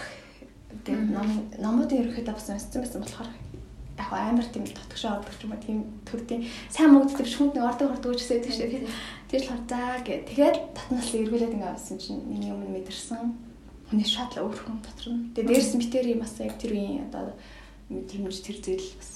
[0.84, 1.28] тэгээд ном
[1.60, 3.30] номуудын ерөөхдөө бас уншсан байсан болохоор
[4.00, 6.42] яг амар тийм татгшаа ордог ч юм уу тийм төрдийн
[6.72, 8.88] сайн мөгддөг шүнд нэг ордог ордог гэж хэлдэг шүү дээ.
[9.30, 10.14] Тэгж болохоор заа гэ.
[10.32, 13.20] Тэгээд татнаас эргүүлээд ингээ авсан чинь миний өмнө мэдэрсэн
[13.92, 15.30] хүний шатла өөр хүн дотор нь.
[15.36, 17.36] Тэгээд дээрс битэр юм бас яг тэр үеийн одоо
[17.92, 19.10] мэдрэмж тэр зүйл бас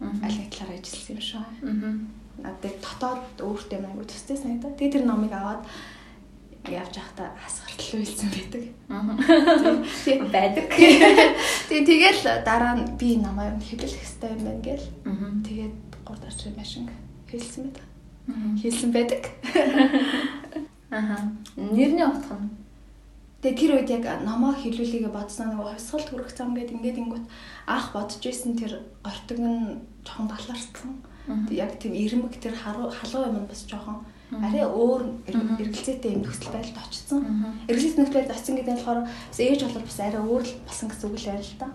[0.00, 1.42] аль нэг талаар ажилласан юм шиг.
[1.42, 4.72] Аа надад дотоод өөртөө айгу төстэй санагдаа.
[4.76, 5.62] Тэгээ тэр номыг аваад
[6.68, 8.64] явж байхдаа хасгартал үйлсэн байдаг.
[10.04, 10.66] Тийм байдаг.
[11.68, 14.88] Тэгээ тэгэл дараа нь би намаа юм хэлэх хэрэгтэй юм байна гээл.
[15.46, 15.74] Тэгээд
[16.04, 16.84] 3 дарчны машин
[17.30, 17.86] хэлсэн байдаг.
[18.60, 19.22] Хэлсэн байдаг.
[20.90, 21.16] Аха.
[21.56, 22.60] Нэрний утга нь
[23.40, 27.26] Тэгээ тэр үед яг номоо хэлүүлээгээ бодсон нэг хувьсгалт хүрэх зам гэдэг ингээд ингүүт
[27.72, 31.00] анх бодож исэн тэр гортог нь жоохон баларсан.
[31.50, 37.22] Яг тийм ирмэг тэр халуун юм бас жоохон арай өөр эргэлзээтэй юм нөхцөл байдалд очсон.
[37.66, 40.86] Эргэлзээтэй нөхцөл байдалд очсон гэдэг нь болохоор бас ээж болол бас арай өөр л болсон
[40.86, 41.68] гэсэн үг л байл л да.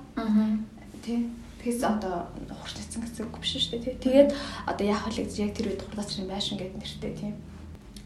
[1.04, 1.20] Тий.
[1.60, 2.16] Тэгээс одоо
[2.48, 4.00] хурцсан гэсэн үг биш шүү дээ.
[4.00, 4.30] Тэгээд
[4.70, 7.34] одоо яах вэ гэж яг тэр үед хурдацрын байшин гэдэг нэртэй тийм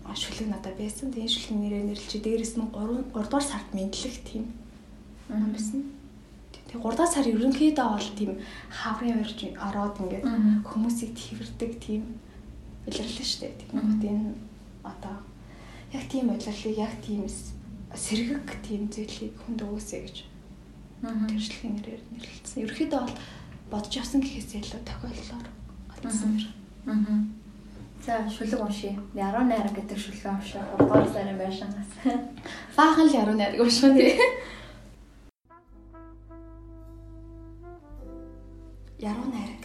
[0.10, 1.14] шүлэг надад байсан.
[1.14, 4.50] Тэгээд шүлэг нэрээр нэрлэлч дээрээс нь 3 3 дугаар сард мэдлэх тийм
[5.30, 5.99] юм байсан.
[6.70, 8.32] Тэгээ 3 дахь сар ерөнхийдөө бол тийм
[8.70, 10.26] хаврын урьж ороод ингээд
[10.70, 12.04] хүмүүсийг тэрвэрдэг тийм
[12.86, 13.58] илэрлээ шүү дээ.
[13.58, 14.38] Тэгэнгүүт энэ
[14.86, 15.16] одоо
[15.98, 20.18] яг тийм удирлыг яг тийм сэргэг тийм зүйлийг хүнд өгөөсэй гэж
[21.02, 22.64] тэршлэгийн нэрээр нэрлэлсэн.
[22.64, 23.18] Ерөнхийдөө бол
[23.74, 25.48] бодож авсан гэхээс илүү тохиоллоор
[25.90, 26.46] алдсан нэр.
[28.06, 28.94] За шүлэг уншия.
[29.18, 30.64] Яруу найраг гэдэг шүлэг уншаа.
[30.78, 31.92] 3 дугаар сарын байшингаас.
[32.78, 34.14] Баахан л яруу найраг уншаа тий.
[39.00, 39.64] Яруу найраг.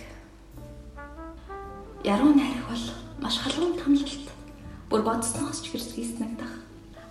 [2.05, 2.85] Яруу найраг бол
[3.19, 4.31] маш халуун тамлалт.
[4.89, 6.53] Бүр бодсноос ч хэрэг хийснэгдэх.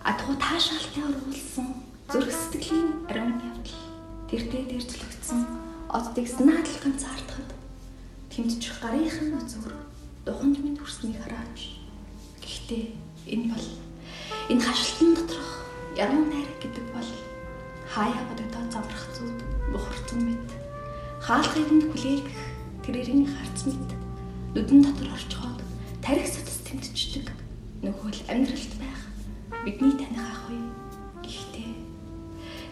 [0.08, 3.76] Адгуу таашаалтын оруулсан зүрх сэтгэлийн ариун явдал.
[4.32, 5.44] Тэртээ дэрцлэгдсэн
[5.92, 7.52] оддыг санаатал ганцаардахад
[8.32, 9.76] тэмдчих гарынхан үзүүр
[10.24, 11.76] духанд минь хүрснийг хараач.
[12.40, 12.88] Гэхдээ
[13.36, 13.68] энэ бол
[14.48, 15.68] энэ хашлтан доторх
[16.00, 17.10] яруу найраг гэдэг бол
[17.92, 19.40] хаяа бодогдоод замрах зүуд
[19.76, 20.53] бухарцсан мэт.
[21.24, 22.42] Хаалхыг нь хүлээлгэх
[22.84, 23.90] тэрэрийн харц мэт
[24.52, 25.60] нүдэн дотор орчхоод
[26.04, 27.32] тарих сатас тэмтчдэг.
[27.80, 29.02] Нөгөө л амьдралд байх
[29.64, 30.68] бидний таних ах уу.
[31.24, 31.72] Гэхдээ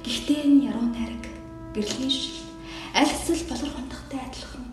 [0.04, 1.24] гэхдээ энэ яруу найраг
[1.72, 2.44] гэрлийн шил
[2.92, 4.66] аль эсвэл болор хондохтой адилхан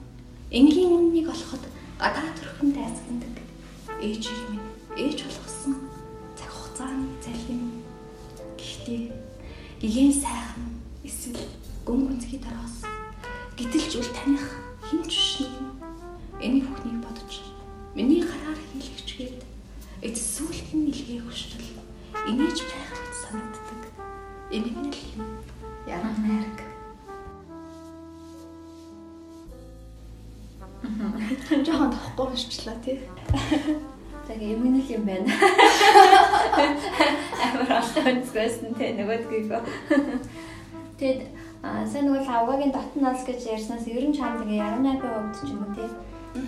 [0.51, 1.63] энгийн үннийг олоход
[2.03, 3.37] гадаа төрхөнд дайсагнадаг
[4.03, 4.69] ээжийг минь
[4.99, 5.75] ээж болгосон
[6.35, 7.63] цаг хугацааны залхим
[8.59, 9.03] гэхдээ
[9.79, 10.67] гигэн сайхан
[11.07, 11.47] эсвэл
[11.87, 12.78] гүн гүнзгий дараас
[13.59, 14.47] гítэлж үл таних
[14.87, 15.51] хинч шнийг
[16.39, 17.43] эний бүхнийг бодож
[17.91, 19.43] миний гараар хийлгчгээд
[20.07, 21.83] эцэс сүлтэн нэлгээ хөштөл
[22.31, 23.83] инээж байх гэж санагддаг
[24.55, 25.03] эмэгнэл
[25.91, 26.59] яруу найраг
[31.67, 33.03] Жохон тохгүй уншчлаа тий.
[34.31, 35.27] Яг эмгэнэл юм байна.
[37.43, 39.63] Амар олон үзгөөсөн те нөгөөдгийгөө.
[40.99, 41.23] Тэгэд
[41.63, 45.37] сайн нэг л авгагийн дотн нас гэж ярьснаас ер нь чам тэгээ яруу найргийн хувьд
[45.43, 45.85] ч юм уу те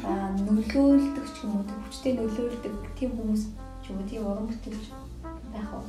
[0.06, 3.42] а нөлөөлдөг ч юм уу хүчтэй нөлөөлдөг тийм хүмүүс
[3.82, 4.86] ч юм уу тийм уран бүтээлч
[5.50, 5.84] байх уу?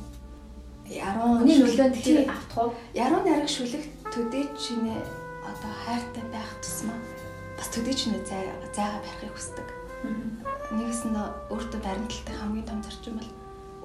[0.90, 2.72] Яруу нөлөөнд тэр автах уу?
[2.98, 4.98] Яруу найраг шүлэг төдий чинээ
[5.46, 6.98] одоо хайртай байх тусмаа
[7.56, 8.42] бас төдий чинээ зай
[8.74, 9.68] зайгаа барихыг хүсдэг.
[10.74, 11.16] Нэгэсэнд
[11.52, 13.30] өөртөө баримталтай хамгийн том зарчим бол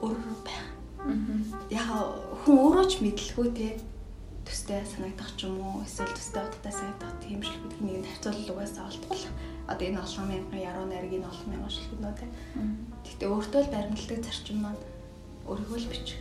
[0.02, 0.66] өөрөө байх.
[1.70, 1.88] Яг
[2.42, 3.68] хүн өөрөө ч мэдлгүй те
[4.48, 8.88] төстэй санагдах ч юм уу эсвэл төстэй удаатай санагдах тийм бид нэг нь харьцуулал угаасаа
[8.88, 9.24] олдгол.
[9.68, 12.26] Одоо энэ олон мянган яруу найргийн олон мянган нөө те.
[13.04, 14.82] Гэхдээ өөртөө л баримталдаг зарчим маань
[15.52, 16.20] өөрийгөө л бичих.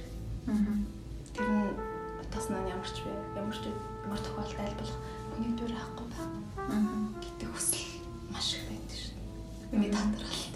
[1.34, 1.70] Тэр нь
[2.18, 3.14] утас нь ямар ч вэ?
[3.38, 4.92] Ямар ч ямар тохиолдолд айлбах
[5.30, 6.26] хүний дүр авахгүй байх.
[7.22, 7.86] Гэтэ хүсэл
[8.34, 9.14] маш их байдаг шүү.
[9.70, 10.54] Миний татвархалт.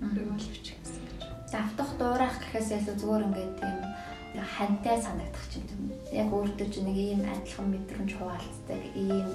[0.00, 1.20] Өөрийгөө л бичих гэсэн гэж.
[1.52, 3.89] Давтах дуурайх гэхээс илүү зүгээр ингээд тийм
[4.38, 5.90] хантай санагдах ч юм.
[6.12, 9.26] Яг өөртөө ч нэг ийм адилхан мэдрэмж хуваалцдаг ийм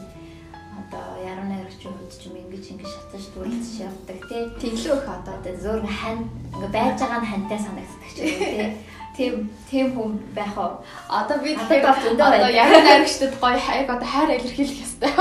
[0.79, 4.43] одоо яруу найрагчийн хувьд ч юм ингэж ингэж шатаж дүрлж явдаг тий.
[4.61, 6.19] Тэглөө их одоо Одоо зөөр хан
[6.55, 8.71] ингээ байж байгаа нь хантай санагддаг ч юм тий.
[9.15, 9.33] Тийм
[9.71, 10.83] тийм хүн байх уу?
[11.07, 12.59] Одоо би Одоо бас зөндөө одоо байна.
[12.63, 15.11] яруу найрагчдад гоё хайг одоо хайр илэрхийлэх ёстой.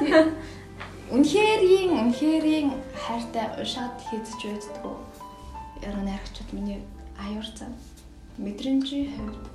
[0.00, 0.26] Тийм.
[1.16, 2.68] Үнхээрийн үнхээрийн
[2.98, 4.96] хайртай уншаад хийдэж байддаг.
[5.86, 6.80] Яруу найрагчид миний
[7.20, 7.72] аюур зам
[8.38, 9.46] мэдрэмжийн хувьд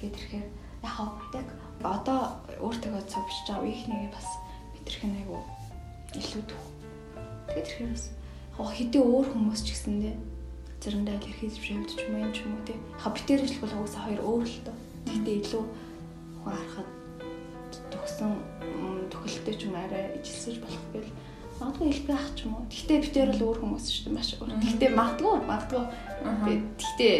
[0.00, 0.48] гэдэрхээр
[0.84, 0.96] яг
[1.34, 1.48] яг
[1.82, 2.20] одоо
[2.60, 4.28] өөртөө бичиж байгаа үеийнхнийг бас
[4.74, 5.38] мэдрэх нь айгу
[6.14, 6.62] илүү дүү.
[7.48, 8.06] Тэгээд тэрхээр бас
[8.58, 10.14] яг хэдий өөр хүмүүс ч гэсэндээ
[10.80, 12.78] заримдаа илэрхийлж бишүүлж ч юм уу юм ч юм уу тий.
[13.04, 14.76] Яг битэр ижил бол угаасаа хоёр өөр л тоо.
[15.08, 15.64] Гэхдээ илүү
[16.44, 16.88] харахад
[17.92, 18.32] төгсөн
[19.12, 21.12] төгөлтэй ч юм арай ижилсэж болох гэл
[21.60, 22.64] магадгүй илбэг ах ч юм уу.
[22.72, 24.52] Гэхдээ битэр бол өөр хүмүүс шүү дээ маш өөр.
[24.64, 25.84] Гэхдээ магадгүй магадгүй
[26.80, 27.16] гэхдээ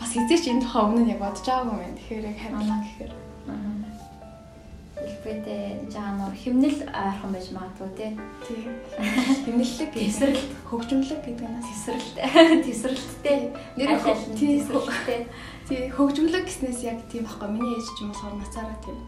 [0.00, 1.96] бас хизээч энэ тухай өмнө нь яг бодож байгаагүй юм.
[2.00, 3.12] Тэгэхээр яг хандлага гэхээр
[5.00, 5.56] Илбэдэ
[5.92, 8.12] жаа нөр химнэл ойрхон байж магадгүй тий.
[8.48, 8.60] тий.
[9.44, 13.38] Хэмнэлэг Тесрэл хөгжмөлөг гэдэг нь тесрэлтэй тесрэлттэй
[13.76, 15.20] Нэр нь тесрэлттэй
[15.68, 17.48] тий хөгжмөлөг гэснээс яг тийм байхгүй.
[17.48, 18.98] Миний ээж ч юм болохоор нацаараа тийм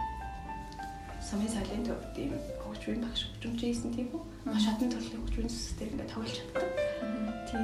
[1.20, 2.30] самын соёлын төв тийм
[2.61, 4.22] хөгжмийн багш хөгжмөж ийсэн тийм үү?
[4.49, 6.68] Маш хатан төрлийн хөгжмийн сүсгээр ингээд тоглож чаддаг.
[7.49, 7.62] Тийм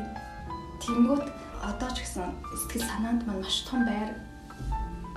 [0.80, 1.26] тиймгүүт
[1.62, 4.14] одоо ч гэсэн сэтгэл санаанд маань маш том байр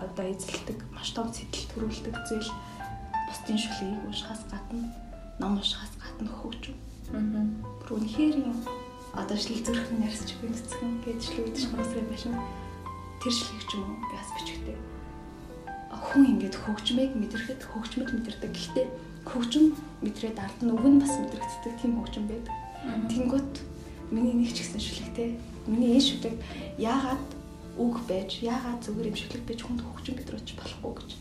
[0.01, 2.49] одоо эзэлдэг, маш том сэтэл төрүүлдэг зүйл
[3.29, 4.89] бусдын шүлгийг уушхаас гадна
[5.39, 6.77] ном уушхаас гадна хөгжим.
[7.11, 8.57] Бүр үнэхээр юм
[9.13, 12.35] одоо шил зүрхэн ярьсч гүнцгэн гэж шил үүдэж хамсраа байшин
[13.21, 14.77] тэр шилийг ч юм уу би бас бичгтэй.
[15.91, 18.51] Хүн ингээд хөгжмийг мэдрэхэд хөгжмөд мэдэрдэг.
[18.55, 18.87] Гэхдээ
[19.27, 19.65] хөгжим
[20.01, 22.55] мэдрээд ард нь үг нь бас мэдрэгддэг тийм хөгжим байдаг.
[23.11, 23.53] Тэнгүүт
[24.09, 25.29] миний нэг ч гэсэн шүлэгтэй.
[25.71, 26.35] Миний энэ шүлэг
[26.77, 27.27] яагаад
[27.79, 31.11] үг байж, яагаад зүгээр юм шүлэг байж хүнд хөгжим бидрүүч болохгүй гэж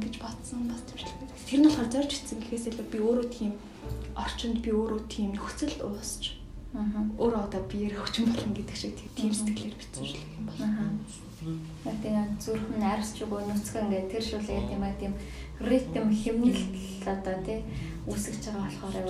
[0.00, 1.38] гэж бодсон бас тийм шүлэг байдаг.
[1.44, 3.52] Тэр нь болохоор зорж ицсэн гэхээс илүү би өөрөө тийм
[4.16, 6.40] орчинд би өөрөө тийм нөхцөл уусч
[7.20, 10.88] өөрөө одоо биеэр хөгжим болно гэдэг шиг тийм- тийм сэтгэлээр бичсэн шүлэг юм байна.
[11.84, 15.12] Яг тийм зүрх нь арьс ч үгүй нүцгэн ингээд тэр шүлгээ тийм аа тийм
[15.60, 16.64] ритм химнэл
[17.04, 17.60] одоо тий
[18.08, 19.08] үүсгэж байгаа болохоор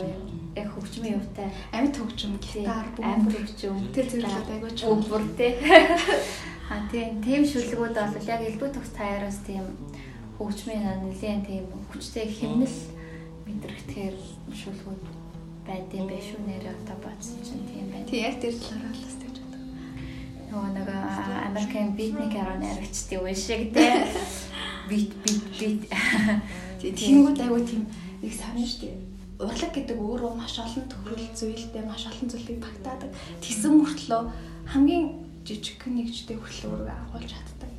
[0.56, 5.52] яг хөгжмийн юутай амьд хөгжим, гитар, амир хөгжим тэр зэрлүүд аягүй ч өвөр тий.
[6.70, 9.66] А тийм тийм шүлгүүд бол яг элдв төгс таяраас тийм
[10.38, 12.78] хөгжмийн нэлийн тийм хүчтэй хэмнэл
[13.46, 14.16] мэдрэгдэхээр
[14.54, 15.02] шүлгүүд
[15.66, 18.06] байдсан байх шүү нэрээ одоо бодсон чинь тийм байна.
[18.06, 19.62] Тий яг тэр талаараа л хэвчэж байдаг.
[20.46, 20.88] Нөгөө нэг
[21.50, 23.90] Америкийн битник араа наригчдын үе шиг тий.
[24.86, 25.82] Бит бит бит.
[26.80, 27.82] Тэгэнгүүт аягүй тийм
[28.22, 28.96] нэг сарна штеп.
[29.40, 33.10] Урлаг гэдэг өөрөө маш олон төгрөл зүйлтэй маш олон зүйлийг багтаадаг.
[33.40, 34.22] Тэсэн мөртлөө
[34.68, 35.06] хамгийн
[35.48, 37.72] жижиг нэгжтэй хүртэл өөрийгөө агуулж чаддаг.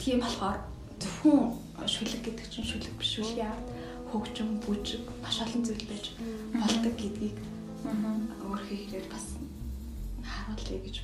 [0.00, 0.60] Тийм болохоор
[0.96, 1.40] зөвхөн
[1.84, 3.52] шүлэг гэдэг чинь шүлэг биш үү яа
[4.08, 6.16] хөгжим бүжиг маш олон зүйл байж
[6.56, 7.36] болдог гэдгийг
[8.48, 9.36] өөрхий хэрээр бас
[10.24, 10.96] харуулъя гэж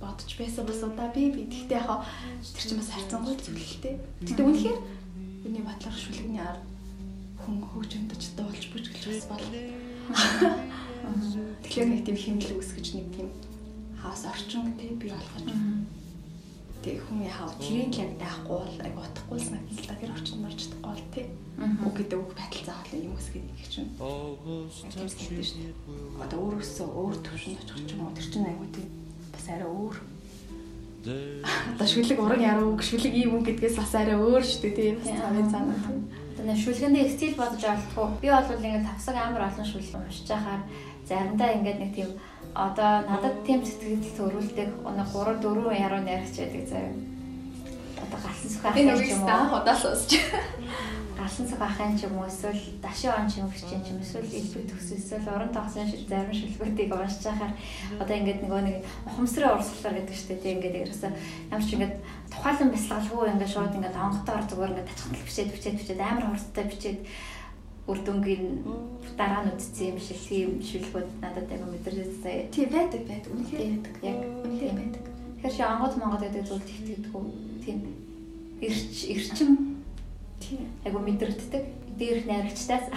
[0.00, 2.04] бодож байсан бас удаа би би тэгтээ яг
[2.52, 3.96] тэр чинь бас хайрцангуй зүйл л дээ.
[4.28, 4.78] Тэгтээ үнэхээр
[5.44, 6.58] миний батлах шүлэгний ар
[7.44, 9.58] хүн хөгжимдөж дуулж бүжгэлж бас болно.
[11.64, 13.28] Тэгэхээр нэг тийм хэмжил үүсгэж нэг тийм
[13.96, 15.44] хаас орчин тий бий болгож.
[16.80, 20.92] Тэг хүн яхаа тэрийг яг даахгүй бол аг утгахгүйсэн л да тэр орчинд марч чадахгүй
[20.92, 21.26] бол тий.
[21.60, 23.92] Үг гэдэг үг батал заавал юм үсгээд их чинь.
[26.24, 28.88] Одоо өөрөөсөө өөр төвшөнд очих ч юм уу тэр чинь айгуу тий
[29.32, 29.96] бас арай өөр.
[31.76, 34.90] Одоо шүлэг уран яруу шүлэг ийм үг гэдгээс бас арай өөр шүү дээ тий.
[34.96, 35.74] Бас цавын цаана.
[36.40, 38.08] Тэгээ шүлгэндээ стил бодож олдохгүй.
[38.24, 40.62] Би бол ингээд тавсаг амар олон шүлэг уншиж байхаар
[41.04, 42.10] заримдаа ингээд нэг тийм
[42.56, 46.96] одоо надад тийм сэтгэл төрүүлдэг оноо 3 4 яруу найрагч байдаг зарим.
[48.00, 49.60] Одоо галсан сүх ахын юм уу?
[49.60, 50.10] Удаал уусч.
[51.20, 54.64] Галсан сүх ахын ч юм уу эсвэл дашин он чим гэрчин ч юм эсвэл элбэг
[54.72, 57.52] төгс эсвэл уран тогсон зарим шүлгүүдийг уншиж байхаар
[58.00, 61.12] одоо ингээд нөгөө нэг ухамсарын урсгалаар гэдэг штеп тийм ингээд ерөөсөө
[61.52, 61.94] ямар ч ингээд
[62.32, 67.00] тухайлан бясалгалгүй ингээд шууд ингээд онготоор зүгээр ингээд тачхтал бичээд бичээд бичээд амар хурдтай бичээд
[67.90, 68.44] үр дүнгийн
[69.18, 72.48] дараа нь үтцсэн юм шиг тийм шүлгүүд надад аяга мэдрэлтэй.
[72.54, 73.30] Тийм байдаг байдаг.
[73.34, 73.94] Үнэхээр байдаг.
[74.08, 75.04] Яг үнэхээр байдаг.
[75.36, 77.24] Тэгэхээр чи ангууд монгод гэдэг зүйл тэгтгэдэггүй.
[77.64, 77.78] Тийм.
[78.62, 79.50] Ирч ирчим
[80.40, 81.64] тийм аяга мэдрэгддэг.
[82.00, 82.88] Дээрх найрагчтаас.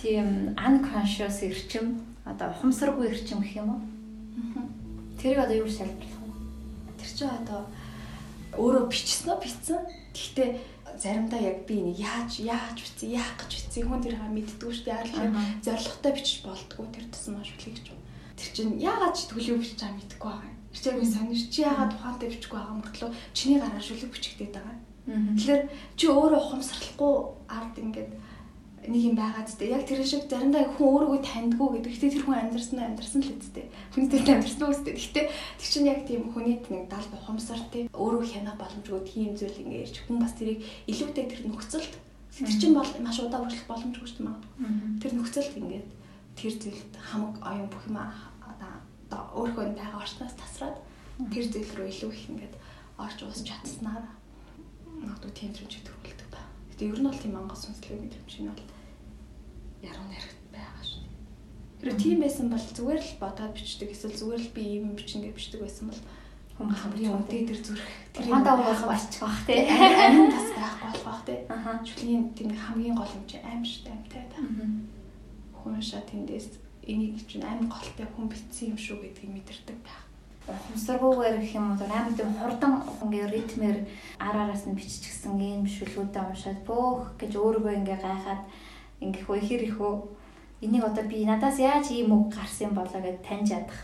[0.00, 3.80] Тийм unconscious ирчим одоо ухамсаргүй ирчим гэх юм уу?
[5.16, 6.30] Тэрийг одоо юу шалбарлах вэ?
[7.00, 7.64] Тэр чинь одоо
[8.60, 9.80] өөрөө бичсэн нь бичсэн.
[10.12, 10.50] Гэхдээ
[11.00, 14.84] заримдаа яг би нэг яаж яаж бичсэн яах гэж бичсэн хүн тэр хаа мэддгүү шүү
[14.84, 17.86] дээ яагаад зоригтой бичиж болдгоо тэр тусам маш үлээ гэж.
[18.36, 20.56] Тэр чинь яагаад ч төлөв бичиж байгаа мэдэхгүй байгаа юм.
[20.72, 24.76] Тэр чинь би сонирч чи яагаад ухаантай бичихгүй байгаа мөртлөө чиний гараар шүлэг бичигдээд байгаа.
[25.06, 25.62] Тэгэхээр
[25.94, 27.14] чи өөрөө ухамсарлахгүй
[27.46, 28.10] ард ингээд
[28.86, 29.74] нэг юм байгаад зүйтэй.
[29.74, 31.90] Яг тэр шиг заримдаа хүн өөрийгөө таньдгүй гэдэг.
[31.90, 33.66] Гэхдээ тэр хүн амьдарсан амьдарсан л үстэй.
[33.94, 34.94] Хүний тэр амьдарсан үстэй.
[34.94, 39.62] Гэхдээ тэр чинь яг тийм хүний нэг дал ухамсар тий өөрөө хянах боломжгүй тийм зүйл
[39.62, 41.94] ингээ ярьж хүн бас тэрийг илүүтэй тэр нөхцөлд
[42.34, 44.38] тэр чинь бол маш удаа үргэлжлэх боломжгүй шүү дээ.
[45.02, 45.88] Тэр нөхцөлд ингээд
[46.38, 50.76] тэр зүйлд хамаг оюун бүх юм одоо өөрөө байгаа орчноос тасраад
[51.32, 52.54] тэр зүйл рүү илүү их ингээд
[53.00, 54.04] орж уус чадсанаар
[55.02, 56.40] магадгүй тийм зүйл төрүүлдэг ба.
[56.72, 58.64] Гэтэ ер нь бол тийм ангас сүнслэг мэдрэмж нь бол
[59.84, 61.02] яруу найрагт байгаа шүү.
[61.80, 65.34] Хэрэв тийм байсан бол зүгээр л бодоод бичдэг эсвэл зүгээр л би ийм бичнэ гэж
[65.36, 66.02] бичдэг байсан бол
[66.56, 67.86] хүн хамгийн үнэтэй тэр зүрх
[68.16, 69.60] тэр хандаа болох болчих бах тий.
[69.68, 71.38] Амин тас байхгүй болох бах тий.
[71.84, 74.40] Чүлийн тийм хамгийн гол юм чи аим дээ амтай та.
[75.52, 76.56] Хүн шаа тэндээс
[76.88, 80.05] энийг чинь амин голтой хүн битсэн юм шүү гэдгийг мэдэрдэг байх
[80.46, 82.72] ухамсаргүйгээр гэх юм уу амар тийм хурдан
[83.02, 83.78] ингээ ритмээр
[84.22, 88.42] ар араас нь биччихсэн ийм шүлгүүдээ уншаад бөөх гэж өөрийгөө ингээ гайхаад
[89.02, 89.94] ингэх үе хэр их үү
[90.62, 93.80] энийг одоо би надаас яаж ийм үг гарсан болоо гэд таньж ядах?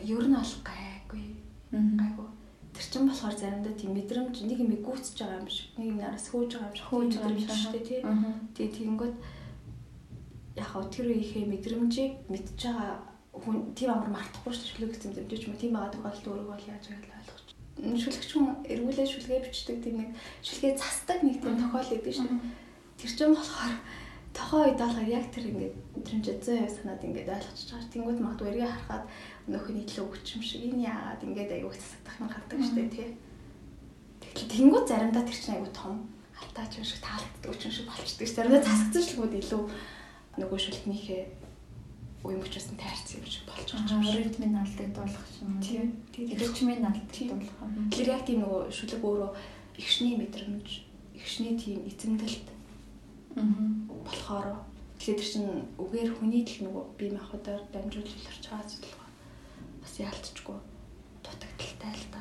[0.00, 1.26] Ер нь бол гайгүй.
[1.74, 2.28] Гайгүй.
[2.70, 6.30] Тэр чин болохоор заримдаа тийм мэдрэмж нэг юм гүйцэж байгаа юм шиг нэг юм нараас
[6.30, 7.72] хөөж байгаа юм шиг хөөж байгаа юм шиг.
[7.82, 8.00] Тий
[8.54, 9.16] тий тэгэнгүүт
[10.62, 15.44] яг хөө тэр үеийнхээ мэдрэмжийг мэдж байгаа хүн тийм амар мартахгүй шүү шүлэг гэсэн мэдрэмж
[15.48, 17.50] юм тийм байгаа тохиолдолд өөрөө бол яаж байгааг ойлгож
[18.02, 20.10] шүлэгч хүн эргүүлээ шүлгээ бичдэг тийм нэг
[20.46, 22.28] шүлгээ засдаг нэг тийм тохиол өгдөө шүү
[22.96, 23.76] Тэр ч юм болохоор
[24.32, 27.92] тохоо үед болохоор яг тэр ингээд мэдрэмж 100% санаад ингээд ойлгочихж байгаа.
[27.92, 29.04] Тэнгүүд магадгүй эргээ харахад
[29.52, 33.08] нөхөний төлөө өгч юм шиг энэ яагаад ингээд аягүй засагдах юм гардаг шүү дээ тий.
[34.32, 35.96] Тэгэхээр тэнгүүд заримдаа тэр чинь аягүй том
[36.40, 38.28] алтаач юм шиг таалагддаг юм шиг болчдөг.
[38.32, 39.62] Заримдаа засагдсан шүлгүүд илүү
[40.40, 41.22] нөгөө шүлгнийхээ
[42.26, 44.26] уян бүчээс нь тайрсан юм шиг болж байгаа юм.
[44.26, 45.60] Ритмийн алдаг дуулах юм.
[45.62, 45.86] Тийм.
[46.12, 47.58] Ритмийн алдаг дуулах.
[47.94, 49.30] Тэр яг тийм нөгөө шүлэг өөрөө
[49.78, 50.68] ихшний мэдрэмж,
[51.14, 52.48] ихшний тийм эзэмдэлт
[53.36, 54.48] болохоор
[54.96, 59.12] тэгэхээр чинь үгээр хүний тэл нөгөө бие махбодоор дамжуулж илэрч байгаа зүйл байна.
[59.84, 60.58] Бас яалтчгүй
[61.20, 62.20] дутагдaltaй л та.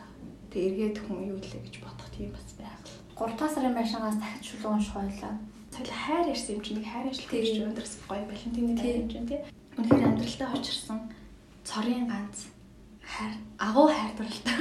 [0.52, 2.92] Тэг эргээд хүн юу илээ гэж бодох тийм бас байгаль.
[3.16, 5.34] 3 дахь сарын байшингаас дахиж шүлэг унших байлаа.
[5.72, 9.28] Тэгэл хайр ярьсан юм чинь нэг хайр ажил хийж өндрс гоё Валентины дээр юм чинь
[9.28, 9.40] тий.
[9.78, 11.00] Үнэхээр амьдралдаа очирсан
[11.68, 12.48] цорын ганц
[13.04, 14.58] хайр агуу хайрдралтай.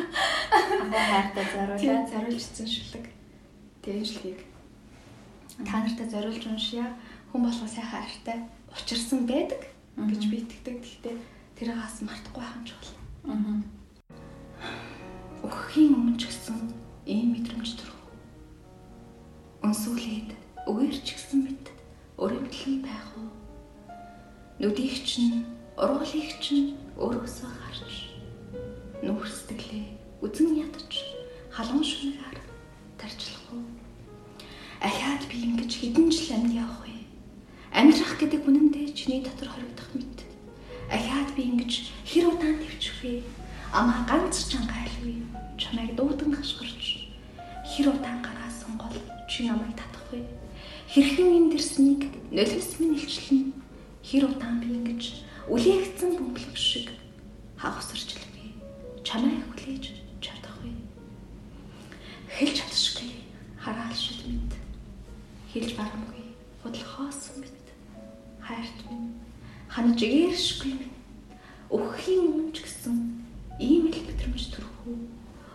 [0.83, 3.07] Агуу хайртай зориулаад зориулжсэн шүлэг.
[3.83, 4.41] Тэгээ энэ шүлгийг
[5.63, 6.91] та нартай зориулж уншия.
[7.31, 8.39] Хүн болохоо сайхан хайртай
[8.75, 9.63] учирсан байдаг
[9.95, 10.83] гэж би итгэдэг.
[10.83, 11.17] Гэхдээ
[11.55, 12.99] тэрийг хас мартахгүй байх юм чухал.
[13.31, 13.63] Аа.
[15.47, 16.59] Өгөхийн өмнө ч гэсэн
[17.07, 18.03] ийм мэдрэмж төрөх.
[19.63, 20.31] Өнсүүлээд
[20.67, 21.65] үгээр ч гэсэн мэд
[22.19, 23.14] өрөвдлэн байх уу?
[24.65, 25.45] Нүдийг чинь,
[25.77, 28.17] ургуулыг чинь өөрөөсөө харж
[29.05, 30.89] нүүр сэтгэлээ үзэн ядаж
[31.53, 32.41] халуун шүнээр
[32.97, 33.61] тарчлах уу?
[34.81, 36.97] Ахаад би ингэж хэдэн жил амьд явах вэ?
[37.77, 40.25] Амьдрах гэдэг үнэндээ чиний дотор хоригдох мэт
[40.89, 43.21] Ахаад би ингэж хэр удаан төвчих вэ?
[43.69, 45.29] Амаа ганц чангаалгүй.
[45.61, 47.13] Чамайг дуудан хашгирч
[47.69, 48.97] хэр удаан гараасан гол
[49.29, 50.25] чи намайг татах вэ?
[50.89, 53.64] Хэрхэн энэ дэрснийг нулимс минь илчлэн
[54.05, 55.03] хэр удаан би ингэж
[55.49, 56.93] үлээгдсэн бөмбөлөг шиг
[57.57, 58.53] хавсарч илвэ.
[59.07, 59.85] Чамайг хүлээж
[60.21, 60.71] чадах вэ?
[62.29, 63.13] Хэлж чадшгүй
[63.57, 64.53] хараал шид мэд.
[65.53, 66.25] Хэлж барамгүй
[66.63, 67.67] бодлохоос мэд.
[68.45, 69.17] Хайрт минь
[69.73, 70.97] ханаж ээршгүй минь
[71.73, 72.97] өгөхийн өмнө ч гэсэн
[73.59, 74.99] ийм л мэдрэмж төрөх үү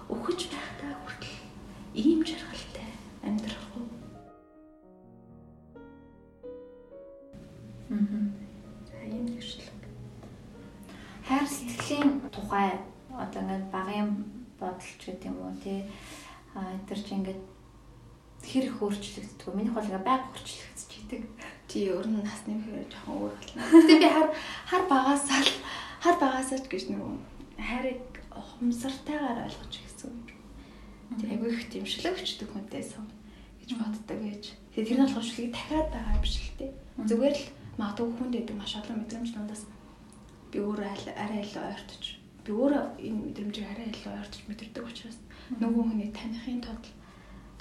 [0.09, 0.93] өгөж байхдаа
[17.19, 17.41] ингээд
[18.43, 19.53] хэр их өөрчлөгддөг.
[19.53, 21.23] Миний бол ингээд байг өөрчлөгдөж идэг.
[21.67, 23.61] Тий өөр нь насны хэрэг жоохон өөр болно.
[23.67, 24.27] Гэтэ би хар
[24.65, 25.53] хар багасаа л
[25.99, 27.01] хар багасаа ч гэж нэг
[27.59, 30.15] хайрыг хумсартайгаар ойлгож ирсэн.
[31.19, 33.05] Тий айгүй их дэмшлэг өчтдөг хүнтэй сон
[33.61, 34.43] гэж боддог гэж.
[34.73, 36.71] Тэгээ тэр нь болохоор шүлгийг дахиад байгаа юм шиг л тий.
[37.03, 37.45] Зүгээр л
[37.79, 39.63] магадгүй хүнд гэдэг маш олон мэдрэмж дундаас
[40.51, 42.03] би өөрөө арай илүү ойртож
[42.43, 45.17] би өөрөө энэ мэдрэмжийг арай илүү ойртож мэдэрдэг учраас
[45.61, 46.85] нөгөө хүний таныхын тулд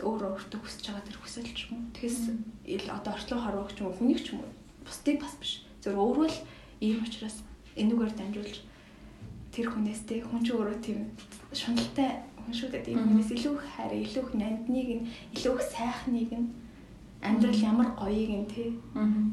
[0.02, 1.90] өөрөө өөртөө хүсэж байгаа тэр хүсэл ч юм уу.
[1.96, 2.18] Тэгээс
[2.70, 4.52] ил одоо орчлон харуух ч юм уу хүнийг ч юм уу.
[4.86, 5.66] Бусдыг бас биш.
[5.82, 6.38] Зөв өөрөө л
[6.78, 7.42] ийм учраас
[7.74, 8.56] энэгээр дамжуулж
[9.50, 11.10] тэр хүнээс те хүн ч өөрөө тийм
[11.50, 12.86] шуналтай хүн шүү дээ.
[12.86, 16.48] Тийм хүнээс илүү их хайр, илүү их нандныг нь, илүү их сайхныг нь
[17.18, 18.70] амьдрал ямар гоёыг нь те.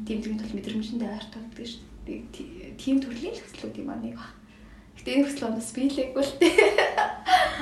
[0.02, 2.74] Тэмдгийн тул мэдрэмжэндээ ойр тулдаг шүү дээ.
[2.74, 4.26] Тийм төрлийн хөслүүд юм аа нэг ба.
[4.98, 6.50] Гэтэ энэ хөслөө бас биелээгүй л те.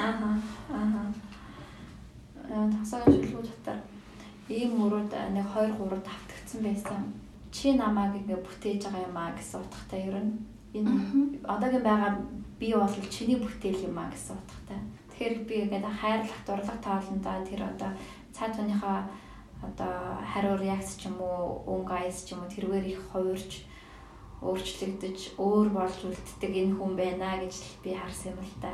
[0.01, 0.41] Аа.
[0.73, 1.13] Аа
[2.49, 3.79] тасагийн шүлгүүд дотор
[4.49, 7.03] ийм мөрөд нэг 2 3 давтагдсан байсан.
[7.55, 10.33] Чи намайг ингээ бүтээж байгаа юм аа гэсэн утгатай ер нь
[10.77, 10.93] энэ
[11.55, 12.13] одоогийн байгаа
[12.61, 14.79] би бол чиний бүтээл юм аа гэсэн утгатай.
[15.09, 17.91] Тэгэхээр би ингээд хайрлах дурлаг тоолондоо тэр одоо
[18.37, 18.99] цаад хүнийхээ
[19.63, 19.95] одоо
[20.33, 23.65] хариу реакц ч юм уу өнгө айс ч юм уу тэргээр их хувирч
[24.45, 28.73] өөрчлөгдөж өөр болж үлддэг энэ хүн байна гэж би харсан юм л та.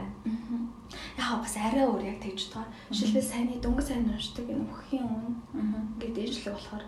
[1.15, 2.75] Яг бас арай өөр яг тэгж байгаа.
[2.91, 6.85] Жишээлбэл сайнны дөнгөж сайн уншдаг энэ өхийн өмнө гэдэг ижлэг болохоор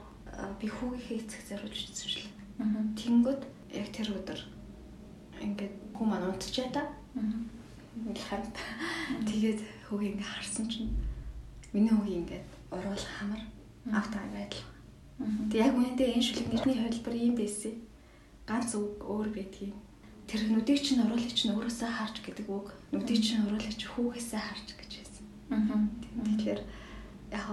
[0.58, 2.30] би хүүгийнхээ эцэг зориулж үзсэн шил.
[2.98, 4.40] Тэнгүүд яг тэр өдөр
[5.38, 6.82] ингээд хүн маань унтчаа та.
[7.14, 8.56] Ингээд хамт.
[9.30, 10.90] Тэгээд хүүг ингээд харсан чинь
[11.70, 13.42] миний хүүг ингээд уруул хамар
[13.94, 14.66] автаа байдал.
[15.54, 17.91] Тэг яг үнэндээ энэ шүлэг нэрний хувилбар юм байсан
[18.46, 19.74] ганц үг өөр байдгийг
[20.26, 24.68] тэр нүдийг чинь уруулах чинь өөрөөсөө харж гэдэг үг нүдийг чинь уруулах чинь хүүгээсээ харж
[24.80, 25.26] гэж байсан.
[25.52, 25.84] Аа.
[26.24, 26.60] Тэгэхээр
[27.36, 27.46] яг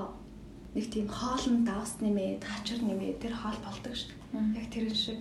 [0.75, 4.61] нэг тийм хоолн давс нэмээд хачир нэмээд тэр хоол болдог шүү дээ.
[4.61, 5.19] Яг тэр шиг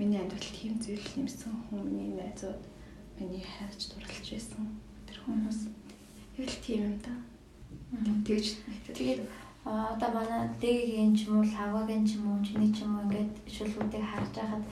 [0.00, 2.62] миний амьдрал тийм зүйл нэмсэн хүн миний найзууд
[3.20, 5.60] миний хайрч дурлж байсан тэр хүмүүс.
[6.40, 7.12] Яг л тийм юм да.
[8.24, 8.46] Тэгж
[8.96, 9.20] тэгээд
[9.70, 13.32] одоо манай дэгийн ч юм уу, лагагийн ч юм уу, чиний ч юм уу ингээд
[13.46, 14.64] шүлгүүдийг харж байхад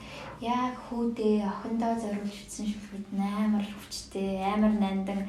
[0.43, 5.21] яг хүүдээ охиндоо зориулж утсан шүлгүүд амар хүчтэй, амар нандан.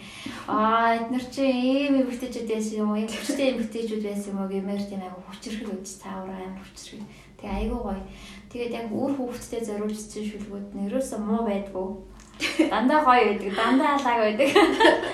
[0.51, 2.99] Аа эднэр чи ийм эмгтээчүүд байсан юм уу?
[2.99, 7.07] Ийм хүчтэй эмгтээчүүд байсан юм уу гэмээр тийм айгу хүчрхэл үз цаавар амар хүчрхэл.
[7.39, 8.03] Тэгээ айгу гоё.
[8.51, 12.10] Тэгээд яг үр хүүхдтэй зориулж утсан шүлгүүд нь ерөөсөө муу байдгүй
[12.71, 14.49] Дандаа гоё байдаг, дандаа алааг байдаг.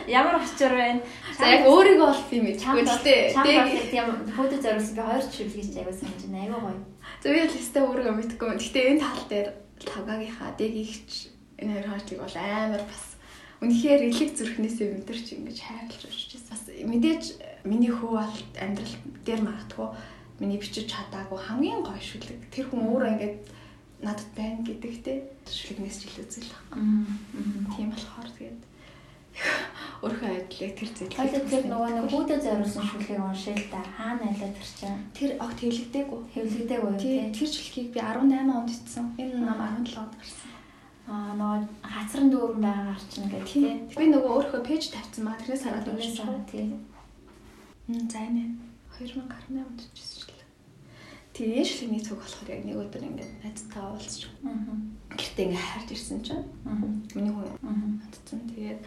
[0.06, 1.00] Ямар очор байна.
[1.38, 3.22] За яг өөрийгөө бол тийм мэдгүй л дээ.
[3.34, 4.06] Тэг тийм
[4.36, 6.38] фото зориулсан би хоёр чиглэж аягүй санаж байна.
[6.46, 6.80] Аягүй гоё.
[7.22, 8.50] За би л өстэй өөрийгөө мэдгүй.
[8.56, 9.48] Гэхдээ энэ тал дээр
[9.82, 11.10] тавгаагийнхаа дэгийгч
[11.60, 13.04] энэ хоёр хаачлыг бол амар бас
[13.60, 16.52] үнэхээр элэг зүрхнээсээ мэдэрч ингэж хайрлаж өччихсэн.
[16.52, 17.24] Бас мэдээж
[17.64, 19.88] миний хүү бол амьдрал дээр магадгүй
[20.40, 22.52] миний бичиж чадаагүй хамгийн гоё шүлэг.
[22.52, 23.34] Тэр хүн өөрөө ингэж
[24.06, 25.18] надад байна гэдэгтэй
[25.50, 27.10] шүлэгнээс ч илүү үзэл байна.
[27.74, 28.60] Тийм болохоор тэгээд
[30.00, 31.16] Өөрөө айдлыг тэр зэдлэг.
[31.16, 35.00] Хоёул тэр нөгөө нэг хүүдэд зориулсан шүлгийг уншил та хаана айлаа тэр чинь.
[35.12, 36.20] Тэр огт хэвлэгдээгүй.
[36.32, 37.16] Хэвлэгдээгүй тий.
[37.36, 39.06] Тэр шүлгийг би 18 онд ицсэн.
[39.20, 40.52] Энэ нам 17 онд гарсан.
[41.08, 43.68] Аа нөгөө хацран дүүрэн байгаагаар чинь гэдэг тий.
[43.92, 46.64] Би нөгөө өөрөө пэйж тавьсан маа тэрнээс хараад уншсан тий.
[47.88, 48.56] Мм за энэ
[49.00, 50.35] 2018 онд ичсэн шүү
[51.36, 51.60] дээ.
[51.60, 54.20] Тэгээ шүлгийн цуг болохоор яг нэг өдөр ингээд найзтай уулзч.
[54.40, 54.56] Аа.
[55.12, 56.48] Гэртээ ингээд хайрж ирсэн чинь.
[56.64, 56.80] Аа.
[57.12, 57.52] Миний хүн.
[57.60, 57.76] Аа.
[58.08, 58.40] Хатцсан.
[58.48, 58.80] Тэгээд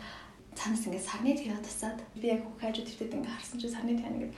[0.57, 4.33] цаанаас ингээд сарны тэгээ тасаад би яг хажууд твтэд ингээд харсан чинь сарны тэгээ ингээд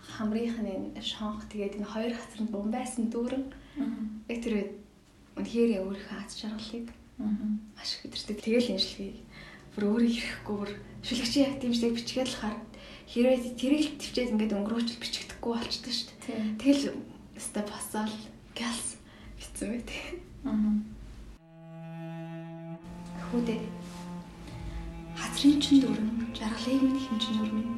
[0.00, 0.72] хамрынхны
[1.04, 3.44] шонх тэгээд энэ хоёр хацранд бум байсан дүүрэн
[4.32, 4.70] яг тэр үед
[5.36, 6.88] үнэхээр өөрийнхөө аз жаргалыг
[7.76, 9.18] маш их өдөртөг тэгэл энэ шилхийг
[9.76, 10.70] бүр өөрөө ирэхгүй бүр
[11.04, 12.56] шүлэгч яг шиг бичгээд л хаар
[13.12, 16.84] хэрвээ тэрийг төвчээд ингээд өнгөрөөч бичигдэхгүй болчтой шүү дээ тэгэл
[17.40, 18.12] өстө босоол
[18.52, 19.00] гэлс
[19.40, 19.88] битсэн мэт
[20.44, 20.76] аа
[23.32, 23.60] хүүдээ
[25.16, 27.68] Хазрын чин дүрэн жаргалыг минь хэмжин өрмөн.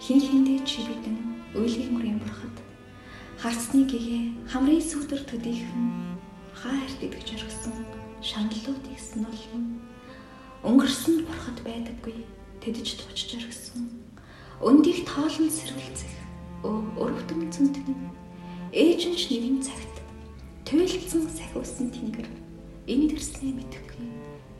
[0.00, 1.16] Хин хиндээ чи бидэн
[1.52, 2.56] уйлгийн мөрийн бурхад.
[3.36, 6.16] Харцны гэгээ хамрын сүдэр төдийхөн
[6.56, 7.76] хайрт идэж оргисон
[8.24, 9.60] шаналлуудыг сэнолно.
[10.64, 12.24] Өнгөрсөн бурхад байдаггүй
[12.64, 13.88] тэдэж туучж оргисон.
[14.64, 16.12] Өндийг тоолон сэргэлцэх
[16.64, 18.19] өрөвдөн цэнтэн
[18.72, 19.94] ээж нь ч нэгэн цагт
[20.66, 22.28] туйлдсан сахиусан тэнгэр.
[22.86, 24.08] Энэ дэрснээ мэдхгүй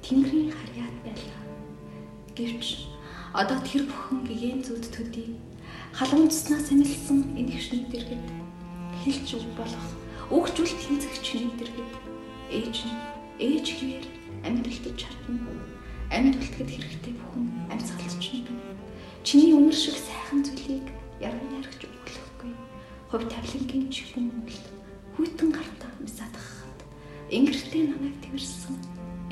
[0.03, 1.41] тэнгэрийн харьяат байлаа
[2.37, 2.89] Гэвч
[3.35, 5.37] одоо тэр бүхэн гэгээн зүуд төдий.
[5.95, 8.27] Халамжснаас эмэлсэн энэгшний дэргэд.
[9.03, 9.87] Хэлж үг болох
[10.33, 11.93] өгчүүл тэнцэгчний дэргэд.
[12.51, 12.97] Ээж нь
[13.39, 14.07] ээж хിവэр
[14.47, 15.55] амьдралтад чадна.
[16.11, 18.49] Амьд үлдэхэд хэрэгтэй бүхэн амьсгалч нь
[19.23, 20.87] чиний үнэр шиг сайхан зүйлийг
[21.23, 21.80] яран өглөхгүй
[23.11, 24.67] хувь тавлингийн чихэн үлд
[25.19, 26.79] хүйтэн гартаа мисадахад
[27.27, 28.79] ингэртэй намайг тэрсэн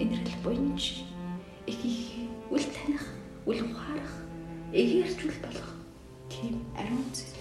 [0.03, 1.07] энэрл буйнч
[1.70, 2.03] их их
[2.51, 3.07] үл таних,
[3.47, 4.14] үл ухаарах,
[4.74, 5.70] эгээрчүүл болох
[6.26, 7.39] тийм ариун зүйл.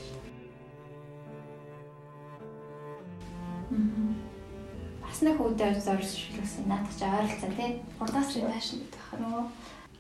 [5.02, 7.82] Бас нэг үүдээр зорьшлуулсан наадах чи ойролцоо тий.
[7.98, 9.46] Урдаас байшин гэдэг хаа нөгөө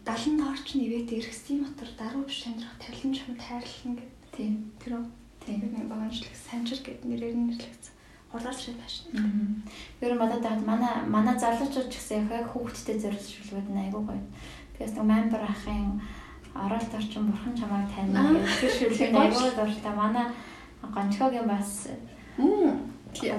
[0.06, 4.30] 70 дорч нэвэт эргэсдийн мотор даруй биш амьдрах тавилан чам тайрлан гэдэг.
[4.38, 4.54] Тийм.
[4.78, 5.16] Тэр үү?
[5.48, 5.64] Тийм.
[5.64, 7.95] Нэг баганчлаг санжир гэдэг нэрээр нэрлэгдсэн.
[8.36, 9.64] Урдаас руу байшин.
[10.04, 14.24] Ер нь бодоод байхад манай манай залуучууд ч гэсэн яг хүүхдтэй зорьшлуулгууд нь айгүй гоё
[14.78, 16.02] Тэгээс нэг мембер ахын
[16.54, 19.93] оролт орчин бурхан чамайг таньна гэх шүлэг аягүй дуртай.
[19.95, 20.26] Манай
[20.84, 21.89] гончхогийн бас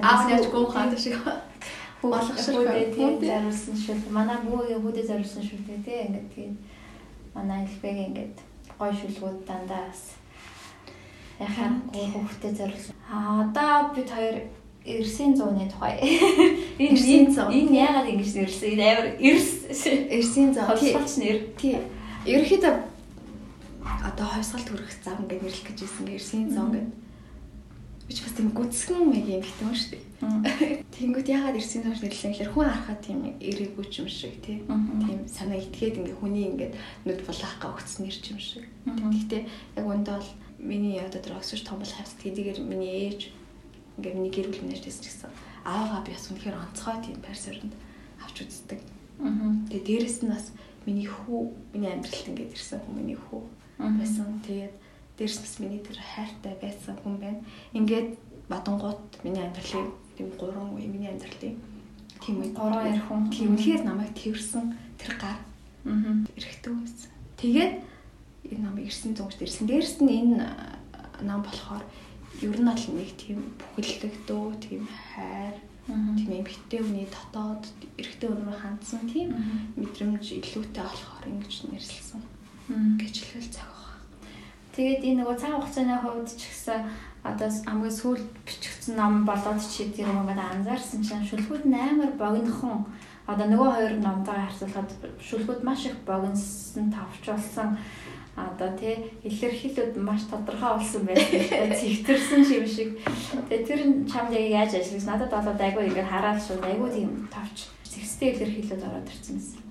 [0.03, 1.15] аав яаж гоохаад шиг
[2.01, 4.11] болгошроо тийм заруулсан шүлэг.
[4.11, 6.51] Манай бүүгийн хүүдэд заруулсан шүлэг тийм ингээд тийм
[7.31, 8.37] манай элбэг ингээд
[8.75, 10.18] гой шүлгүүд дандаа бас
[11.39, 12.95] яхаа хүүхдэд заруулсан.
[13.07, 14.37] Аа одоо бид хоёр
[14.85, 15.99] Эрсийн зууны тухай.
[16.79, 18.69] Энэ энэ яагаад ингэж нэрсэн?
[18.73, 21.37] Энэ амар эрс Эрсийн зам холцолч нэр.
[21.59, 21.77] Тий.
[22.25, 22.73] Ерөнхийдөө
[23.83, 26.95] одоо хойсгал төрөх зам гэж нэрлэх гэж байсан Эрсийн зам гэдэг.
[28.07, 30.03] Бич бас тийм гүцгэн мэг юм гэдэг юм шүү дээ.
[30.95, 34.63] Тэнгүүд яагаад Эрсийн зам нэрлэх гэхээр хүн харахад тийм эрэггүй юм шиг тий.
[34.65, 36.71] Тийм санаа итгээд ингээ хүний ингээ
[37.05, 38.65] нүд булаахгаа өгсөн нэр юм шиг.
[38.87, 39.43] Гэхдээ
[39.75, 40.29] яг үндэ бол
[40.59, 43.31] миний одоо тэр өсөж том бол хавс тэдгээр миний ээж
[43.97, 45.31] ингээ миний гэр бүл нэртэйс ч гэсэн
[45.63, 47.73] аавгаа би бас үнэхээр онцгой тийм парсоринд
[48.23, 48.79] авч үздэг.
[49.71, 50.51] Тэгээ дээрэс нь бас
[50.87, 51.39] миний хүү
[51.75, 53.43] миний амьдралд ингээд ирсэн хүн миний хүү
[53.79, 54.39] байсан.
[54.47, 54.75] Тэгээд
[55.19, 57.39] дээрэс бас миний тэр хайртай байсан хүн байна.
[57.75, 58.15] Ингээд
[58.47, 61.55] бадангууд миний амьдралын тийм гурван үе миний амьдралын
[62.23, 65.39] тийм үе гурван эр хүн тийм үнэхээр намайг тэрсэн тэр гар
[65.85, 67.11] эрэхтэн байсан.
[67.39, 67.73] Тэгээд
[68.47, 69.67] энэ намайг ирсэн зүгт ирсэн.
[69.67, 70.37] Дээрэс нь энэ
[71.27, 71.83] нам болохоор
[72.41, 75.55] ер нь бол нэг тийм бүхэлдэгдөө тийм хайр
[76.15, 77.63] тийм эмхтэй хүний дотоод
[77.97, 79.33] эрэгтэй өнрөө хандсан тийм
[79.75, 82.21] мэдрэмж илүүтэй болохоор ингэж нэрлсэн
[83.01, 84.05] гэж хэлвэл цаг байна.
[84.77, 86.79] Тэгээд энэ нөгөө цаг хугацааны хувьд ч гэсэн
[87.25, 92.85] одоо хамгийн сүүл бичигдсэн ном болоод чи тэр юмгаа анзаарсан чинь шүлгүүд амар богинохон.
[93.27, 97.75] Одоо нөгөө хоёр номтойгоо харьцуулахад шүлгүүд маш их богиносон тавчулсан
[98.47, 98.95] одоо тий
[99.27, 101.75] илэрхийлүүд маш тодорхой болсон байсан.
[101.79, 102.89] Цэгтэрсэн юм шиг.
[103.49, 107.67] Тэгээ тэр чамд яг яаж ажиллаж надад болоод айгүй ингээд хараад шууд айгүй тийм тавч
[107.83, 109.63] зэгстэй илэрхийлүүд ороод ирсэн байсан.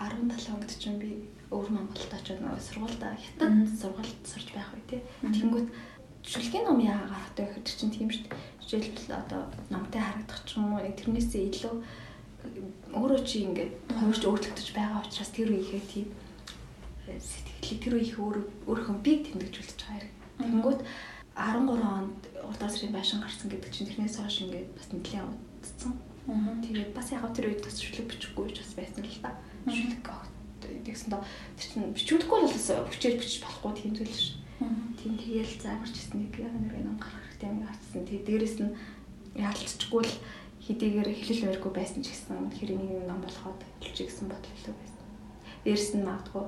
[0.00, 1.10] 17 онд ч би
[1.52, 5.00] өөр Монголд очоод нөгөө сургуульд хятад сургуульд сурч байх үе тий.
[5.20, 5.68] Тэнгүүт
[6.24, 8.38] шүлгийн ном яагаад гарахтай гэхэд чинь тийм шүү дээ.
[8.64, 11.74] Жишээлбэл одоо номтой харагдах ч юм уу тэрнээсээ илүү
[12.96, 16.08] өөрөө чи ингээд хувирч өөрчлөгдөж байгаа учраас тэр үеийнхээ тийм
[17.70, 20.12] сэтгэлийг тэр их өөр өөрийнхөө бийг тэмдэглүүлж байгаа хэрэг.
[20.42, 20.80] Тэнгүүт
[21.38, 25.94] 13 онд урдаас рын байшин гарсан гэдэг чинь тэрнээс хойш ингээд бас нэлээд удцсан.
[26.66, 29.30] Тэгээд бас яг тэр үед бас шүлэг бичихгүй ч бас байсан л та.
[29.70, 30.02] Шүлэг
[30.84, 31.22] тэгсэн доо
[31.56, 34.36] тэр чинь бичүүлэхгүй бол бас хүчээр бичиж болохгүй тийм зүйл ш.
[35.00, 38.04] Тийм тэгээл заагарч ирсэн нэг нэг ном гарах хэрэгтэй юм гарцсан.
[38.04, 38.76] Тэгээ дээрэс нь
[39.40, 40.14] яалтчгүй л
[40.60, 45.04] хэдийгээр хэлэл барьгүй байсан ч гэсэн хэрэг нэг ном болоход хэлж гэсэн илүү байсан.
[45.64, 46.44] Дээрэс нь магадгүй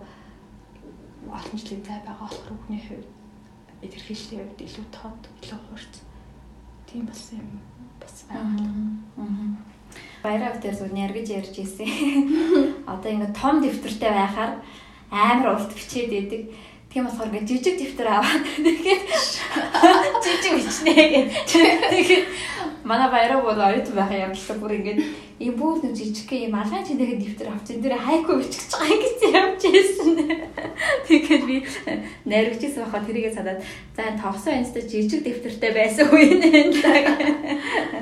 [1.28, 3.08] олон жилийн цай байгаа болохоор хүний хувьд
[3.82, 5.94] илэрхийллийн хувьд илүү тод, илүү хурц.
[6.86, 7.50] Тийм болсон юм
[8.00, 9.56] бас байна.
[10.22, 11.88] Баяраа дээр зүг нэргэж ярьж ирсэн.
[12.92, 14.52] Одоо ингэ том дэвтэртэй байхаар
[15.10, 16.42] амар урт бичээд идэг.
[16.92, 19.02] Тийм болохоор ингээ жижиг дэвтэр аваад тэгээд
[20.22, 21.26] жижиг бичнэ гэдэг.
[21.92, 22.26] Тэгээд
[22.84, 25.00] манай баяраа бол оюут байхаа явуулсан бүр ингээд
[25.42, 29.30] ийм бүр нэг жижиг ийм алган чинээгээ дэвтэр авч энэ дээр хайку бичих байгаа гэсэн
[29.34, 30.14] явж ирсэн.
[31.10, 31.56] Тэгээд би
[32.30, 33.60] найрагчсан байхад тэрийгээ садаад
[33.96, 36.50] за тогсон энэстэй жижиг дэвтэртэй байсан үе нэ.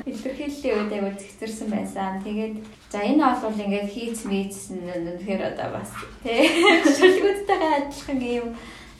[0.05, 2.21] Илэрхийллийн үед аягүй зэгцэрсэн байсан.
[2.21, 2.53] Тэгээд
[2.93, 5.89] за энэ бол ингээд хийц мийцсэн үнэхээр одоо бас
[6.21, 6.45] тий
[6.85, 8.45] шүлгүүдтэйгээ адилхан ийм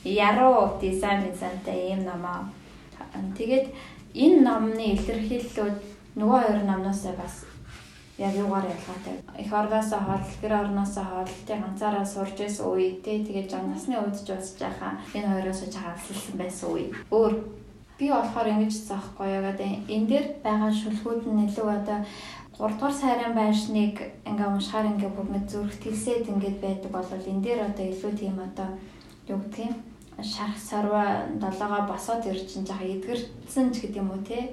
[0.02, 2.50] яруу дизайн дизайнтай ийм номоо.
[3.38, 3.70] Тэгээд
[4.18, 5.76] энэ номны илэрхийллүүд
[6.18, 7.51] нөгөө хоёр номноосоо бас
[8.22, 9.16] яг юугаар ялгаатай.
[9.42, 13.98] Их орноосоо хол, гэр орноосоо хол, тэг ганцаараа сурж байсан үе, тэг тэгээд жан насны
[13.98, 16.86] үед ч усж байхаа энэ хоёроос чагаалсан байсан үе.
[17.10, 17.34] Өөр
[17.98, 21.98] би болохоор ингэж заахгүй яг энэ дээр байгаа шүлгүүд нь илүү одоо
[22.58, 23.96] 3 дугаар сайрын байшныг
[24.30, 28.36] ингээ уншихаар ингээ бүр мэд зүрх тэлсээд ингээд байдаг бол энэ дээр одоо илүү тийм
[28.38, 28.68] одоо
[29.28, 29.74] юу гэх юм
[30.20, 34.52] шарх сарва долоогоо босоод ирж чинь жаа эдгэрсэн ч гэдэг юм уу те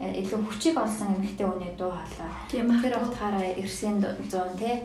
[0.00, 2.30] илүү хүчийг олсон эмэгтэй хүний дуу хоолой.
[2.50, 4.76] Тийм тэр утгаараа эрсэн 100 тий.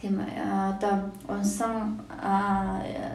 [0.00, 2.02] Тийм одоо унсан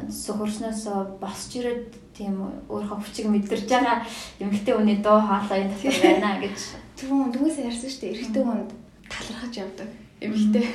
[0.07, 0.83] сөхөрснөөс
[1.19, 2.39] босч ирээд тийм
[2.71, 4.07] өөрөө хүчийг мэдэрж байгаа
[4.39, 6.59] эмэгтэй хүний дуу хоолой энэ дотор байна гэж.
[6.95, 8.13] Тэгвэл түгээс ярьсан шүү дээ.
[8.15, 8.71] Эрэгтэй хүнд
[9.11, 9.89] талархаж явдаг.
[10.23, 10.65] Эмэгтэй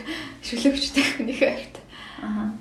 [0.45, 1.77] шүлэгчтэй хүнийх байрт.
[2.21, 2.53] Аа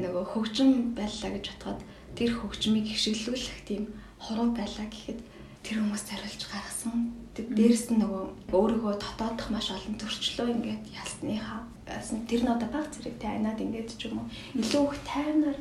[0.00, 1.80] нөгөө хөгжим байлаа гэж бодоход
[2.14, 5.20] тэр хөгжмийг хишгэлүүлэх тийм хоруу байлаа гэхэд
[5.64, 7.12] тэр хүмүүс зариулж гаргасан.
[7.48, 11.60] Дээрээс нь нөгөө өөрийгөө дотоодох маш олон төрчлөө ингээд ялсныхаа
[12.28, 14.26] тэр нь одоо баг зэрэгтэй айнаад ингээд ч юм уу
[14.60, 15.58] илүү их тайвнаар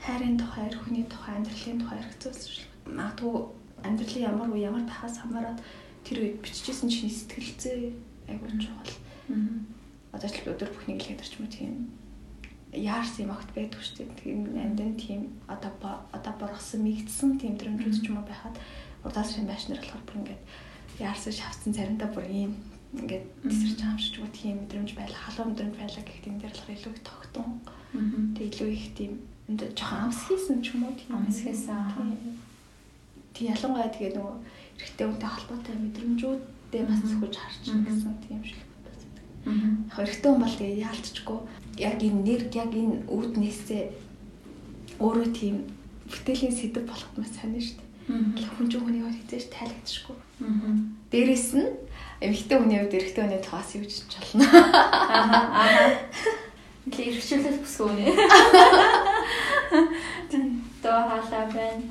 [0.00, 2.66] хайрын тухай, хүний тухай, амьдралын тухай хэрэгцүүлсэн.
[2.96, 3.34] Магадгүй
[3.84, 5.60] амьдралын ямар үе ямар байхаас хамаарат
[6.04, 7.78] тэр үед биччихсэн чинь сэтгэлзээ
[8.32, 8.94] айгуу чухал.
[10.10, 11.72] Одоо ч өдөр бүхний гэлээд орч юм тийм
[12.72, 14.18] яарсан юм огт байдаг шүү дээ.
[14.24, 15.70] Тийм амдын тийм одоо
[16.10, 18.56] одоо боргосон мигдсэн тийм төрөмжүүд ч юм уу байхад
[19.04, 20.42] урдаас шин байшнаар болохоор бүр ингээд
[20.98, 22.52] яарсан шавцсан заримдаа бүр ийм
[22.98, 26.92] ингээд тесэрч хамшиж өгөх тийм мэдрэмж байла халуун мэдрэмж байла гэх тийм дээр болохоор илүү
[26.94, 27.50] их тогтун.
[28.34, 29.12] Тэг илүү их тийм
[29.46, 31.78] жоохон амс хийсэн ч юм уу тийм амс хийсэн.
[33.30, 34.36] Тэг ялангуяа тэгээ нөгөө
[34.74, 38.58] эрэгтэй хүнтэй холбоотой мэдрэмжүүдтэй бас зөвхөж харч гэсэн тийм шиг.
[39.46, 41.38] Яг эрэгтэй хүн бол тэгээ яалтчгүй
[41.78, 43.84] яг энэ нэр яг энэ үүднээсээ
[44.98, 45.56] өөрөө тийм
[46.10, 48.50] бүтээлийн сэдв болоход маш сайн шүү дээ.
[48.58, 50.16] Хүн чинь хүний хувьд хизээж тайлагдчихгүй.
[51.10, 51.68] Дээрээс нь
[52.24, 54.44] эмэгтэй хүний хувьд эрэгтэй хүний тоос юу гэж болно.
[54.44, 55.96] Аа.
[56.90, 58.04] Тэг ирхшүүлэл бүсгүй нэ.
[60.82, 61.84] Тоо хаалаа байна.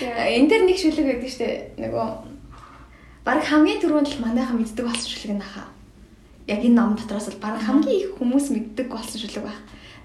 [0.00, 1.56] Энд дэр нэг шүлэг байдаг шүү дээ.
[1.84, 2.06] Нөгөө
[3.24, 5.68] баг хамгийн түрүүнд л манайхан мэддэг болсон шүлэг нахаа
[6.46, 9.58] яг энэ ном дотроос бол баг хамгийн их хүмүүс мэддэг болсон шүлэг баг.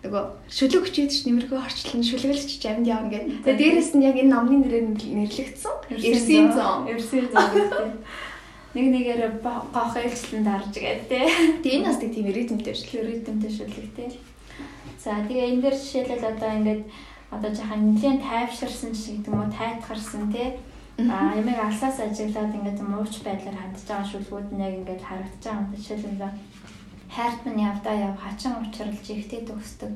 [0.05, 3.41] Нөгөө шүлэг хүчээд ч нэмэрхүү орчлон шүлгэлч амд явна гэдэг.
[3.41, 5.73] Тэгээ дээрэс нь яг энэ номны нэрээр нэрлэгдсэн.
[5.89, 6.85] Эрсийн зон.
[6.85, 7.49] Эрсийн зон.
[8.77, 11.65] Нэг нэгээр гоох ээлжлэн дарж гэдэг.
[11.65, 14.09] Тэгээ энэ бас тийм ритмтэй шүлэг, ритмтэй шүлэг тий.
[15.01, 16.83] За тэгээ энэ дээр жишээлбэл одоо ингээд
[17.33, 20.61] одоо жаахан нэлийн тайвширсан ч гэдэг юм уу тайтгарсан тий
[20.97, 25.61] А ямиг алсаас ажиглаад ингээд мууч байдлаар хандж байгаа шүлгүүд нь яг ингээд харагдаж байгаа
[25.61, 25.75] юм.
[25.77, 26.17] Жишээлбэл
[27.09, 29.91] хайрт минь явдаа яв хачин учралж ихтэй төгсдөг.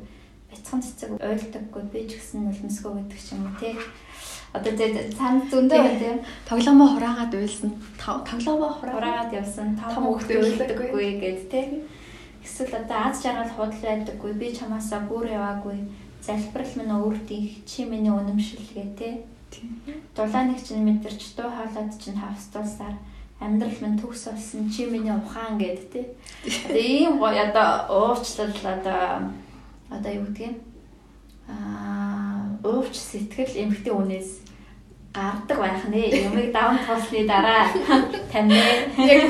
[0.50, 3.76] Бяцхан цэцэг ойлдоггүй би ч гэсэн нулимсгүй гэдэг ч юм уу тий.
[4.52, 6.18] Одоо тэгээ цаанд зөндөө тийм.
[6.50, 7.72] Тоглоомоо хураагаад уйлсан.
[8.00, 9.80] Тоглоомоо хураагаад явсан.
[9.80, 11.66] Том хөлтөө ойлдоггүй гэдэг тий.
[12.44, 15.88] Эсвэл одоо аз жаргал худал байдаггүй би чамаасаа бүр яваагүй.
[16.20, 19.14] Залбирал минь өөртөө чи миний үнэмшил гэ тий
[20.16, 22.96] Дулааныг чинь мэдэрч дуу хоолойд чинь хавстуулсаар
[23.42, 26.06] амьдрал минь төгс болсон чи миний ухаан гэд тээ.
[26.70, 29.34] Одоо ийм гоё одоо уучлал одоо
[29.90, 30.58] одоо юу гэдгийг
[31.50, 34.30] аа уувч сэтгэл эмхтэй үнээс
[35.14, 36.02] гардаг байх нэ.
[36.30, 37.68] Юмыг даван туулсны дараа
[38.32, 38.62] таньнэ.
[38.96, 39.26] Яг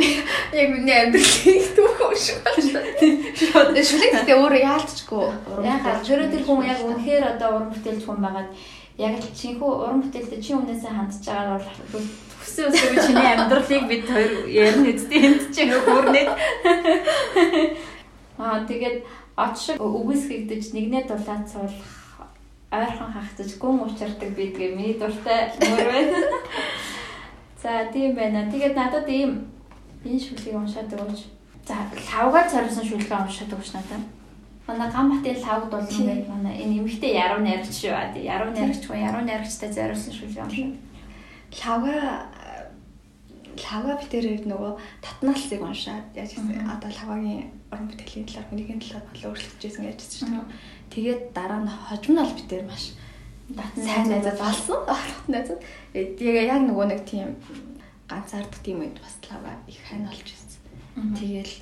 [0.53, 2.83] яг миний амьдралыг түүх шиг байна.
[3.33, 5.25] Шууд шүлэг гэдэг өөрөө яалтчгүй.
[5.65, 8.49] Яг шөрөө тэр хүн яг үнэхээр одоо уран бүтээлч хүн байгаад
[8.97, 11.59] яг л чинхүү уран бүтээлтэй чи өмнөөсөө хандж байгаа
[11.93, 12.07] бол
[12.41, 16.23] төсөө өсөө чиний амьдралыг бид хоёр ярина үстэй энд чинь хөөрнэ.
[18.41, 18.97] Аа тэгээд
[19.37, 22.01] од шиг үгүйсгэгдэж нэгнээ дулаан цуулах
[22.71, 26.19] ойрхон хахтаж гүн учирдаг бидгээ миний дуртай мөр байна.
[27.61, 28.49] За тийм байна.
[28.51, 29.51] Тэгээд надад ийм
[30.05, 31.21] энэ шүлгийг уншаад өгөөч.
[31.67, 34.03] За лавгаар зориулсан шүлгээ уншаад өгч надад.
[34.67, 38.21] Манай Гамбатын лавд бол ингээд манай энэ эмэгтэй яруу найрагч шүү.
[38.21, 40.77] Яруу найрагч гоо яруу найрагчтай зориулсан шүлгээ уншаад.
[41.51, 41.95] Лавга
[43.57, 44.71] лавга битэрээ нөгөө
[45.03, 50.27] татнаалсыг уншаад яаж гэсэн одоо лавгагийн уран бүтээлийн талаар хүнийхэн талаар болоо өөрчлөгдөжсэн гэж хэлсэн
[50.31, 50.45] шүү.
[50.93, 52.95] Тэгээд дараа нь хожимнол битэр маш
[53.75, 54.79] сайн найзад болсон.
[55.31, 55.59] Найзад.
[55.91, 57.35] Тэгээ яг нөгөө нэг тийм
[58.07, 60.61] ганцаардах тийм үед бас лава их хань болж ирсэн.
[61.19, 61.53] Тэгэл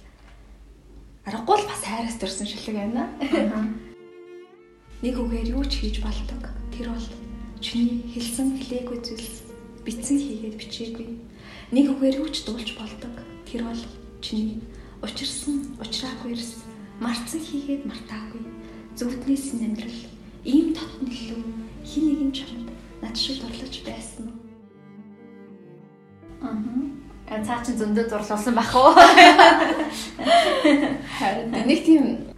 [1.30, 3.06] аргагүй л бас хайраас төрсэн шилэг байна.
[5.06, 6.50] Нэг үгээр юу ч хийж болдог.
[6.74, 7.08] Тэр бол
[7.62, 9.36] чиний хэлсэн хэлээгүй зүйлс
[9.86, 11.08] битсэн хийгээд бичээгүй.
[11.70, 13.14] Нэг үгээр юу ч дуулж болдог.
[13.46, 13.82] Тэр бол
[14.26, 14.58] чиний
[15.06, 16.66] учирсан, учраагүй эрс
[16.98, 18.42] марцсан хийгээд мартаагүй.
[18.98, 20.02] Зүвтнээс нь амьдрал
[20.50, 21.46] ийм татналгүй
[21.86, 22.74] хин нэгэн чамд
[23.06, 24.34] над шиг дурлаж байсан?
[26.42, 26.58] Аа.
[27.30, 28.90] Цаа чин зөндөө дурлуулсан байх уу?
[31.22, 32.34] Харин нэг тийм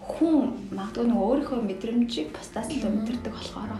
[0.00, 3.76] хүн магадгүй нэг өөрийнхөө мэдрэмжийг бусдаас л мэдэрдэг болохоор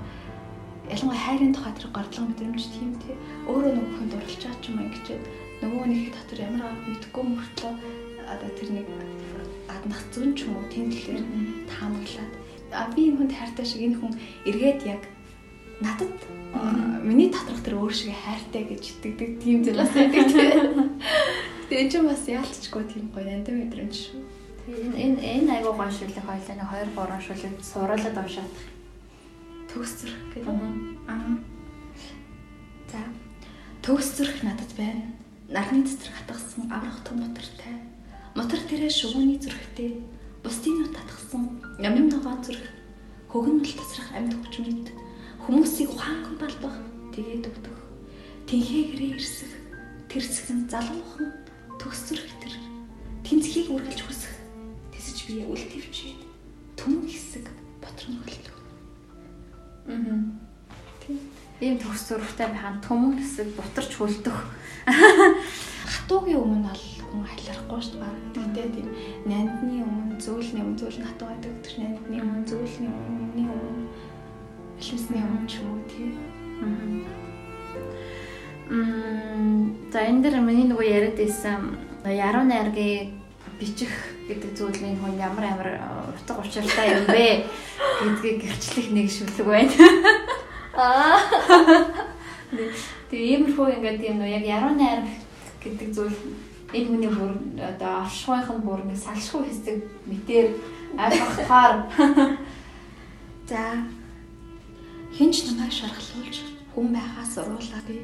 [0.93, 3.16] ялангуяа хайрын тухай тэр гордлон мэдрэмж тийм тий
[3.49, 5.09] өөрөө нөгөө хүн дурлж байгаа ч юм ингэж
[5.65, 7.73] нөгөө нэг дотор ямар аа мэдгүй мөртлөө
[8.29, 8.87] одоо тэр нэг
[9.73, 11.24] гаднах зүн ч юм уу тийм төлөөр
[11.73, 12.33] таамаглаад.
[12.77, 14.12] А би энэ хүнд хайртай шиг энэ хүн
[14.45, 15.03] эргээд яг
[15.81, 16.41] надад
[17.03, 21.01] миний доторх тэр өөр шиг хайртай гэж итгэдэг тийм зүйл бас байдаг тийм.
[21.73, 24.20] Тэгээ чинь бас яалтчгүй тийм гоё яндан мэдрэмж шүү.
[24.69, 28.55] Энэ энэ айгуу гоё шүлэг хоёлаа нэг 2 3 шүлэг суруулаад уншаад
[29.73, 30.57] төгс зүрх гэдэг.
[31.09, 31.41] Аа.
[32.93, 33.01] За.
[33.81, 35.16] Төгс зүрх надад байна.
[35.49, 37.81] Нарны цэцэр хатгсан аврах том мотортай.
[38.37, 40.05] Мотор тэрэ шувууны зүрхтэй.
[40.45, 42.69] Бусдын нүд татгсан ямим ногоон зүрх.
[43.33, 45.02] Хөгнөл тасрах амьд хүчмэд
[45.43, 46.78] Хүмүүсийг ухаанхан балбах,
[47.10, 47.78] тэгээд өгдөх.
[48.47, 49.52] Тинхээ гэрээ ирсэх,
[50.06, 51.35] тэрсгэн залуухан
[51.82, 52.55] төгсөрөх тэр.
[53.27, 54.35] Тэнцхийг үргэлж хүсэх.
[54.94, 56.14] Тэсэж бие үл твчээ.
[56.78, 57.51] Түмэн хэсэг
[57.82, 58.56] ботрон хөлтөв.
[59.90, 60.20] Аа.
[61.59, 64.39] Ийм төгсөрөхтэй байхад түмэн хэсэг бутарч хөлтөх.
[65.90, 68.14] Хатуугийн өмнө бол хүн халиарахгүй шүү дээ.
[68.35, 68.89] Тэгтээ тийм
[69.27, 73.43] нандны өмнө зөөлний өмнө зөөл хатуу байдаг гэж нандны өмнө зөөлний өмнө
[74.82, 76.10] хэлмсний өмнө ч юм уу тий.
[78.66, 83.22] Мм за энэ дэр миний нөгөө яриад байсан яруу найргийн
[83.62, 83.92] бичих
[84.26, 85.70] гэдэг зүйлийн хүн ямар амар
[86.10, 87.46] утга учиртай юм бэ
[88.02, 89.70] гэдгийг гэрчлэх нэг шүлэг байна.
[90.74, 91.20] Аа.
[93.10, 95.06] Тэгээ иймэрхүү ингээд юм нөө яг яруу найр
[95.62, 96.18] гэдэг зүйл
[96.72, 99.78] энэ хүний бүр одоо оршихын бүр нэг салшгүй хэсэг
[100.09, 100.46] мэтэр
[100.96, 101.76] ойлгохоор
[103.48, 103.62] за
[105.12, 106.40] Хинч намайг шархлуулж
[106.72, 108.01] хүн байхаас уруулаагүй.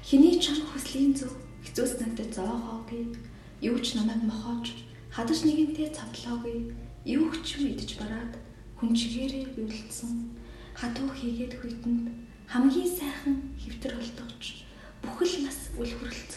[0.00, 3.12] Хиний ч хүслийн зөв хэцүүс надад зоогоогүй.
[3.60, 4.72] Юу ч намайг мохоож
[5.12, 6.72] хадаж нэгэнтэй цавлаагүй.
[7.04, 8.40] Юу ч мэдж бараад
[8.80, 10.32] хүн чигээрээ биулдсан.
[10.72, 12.08] Хатуу хийгээд хүйтэн
[12.48, 14.64] хамгийн сайхан хэвтэр холдогч
[15.04, 16.32] бүхэл нас үл хүрэлц.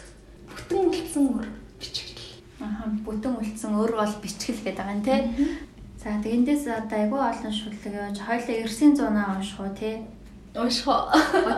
[0.52, 1.48] Бүтэн үлдсэн өр
[1.80, 2.44] бичгэл.
[2.60, 5.20] Аха бүтэн үлдсэн өр бол бичгэл гэдэг юм тий.
[6.04, 10.04] За тэгэндээс одоо айгүй олон шүлэг явж хоёлаа Ерсийн зунаа унших уу тий.
[10.52, 11.08] Унших уу.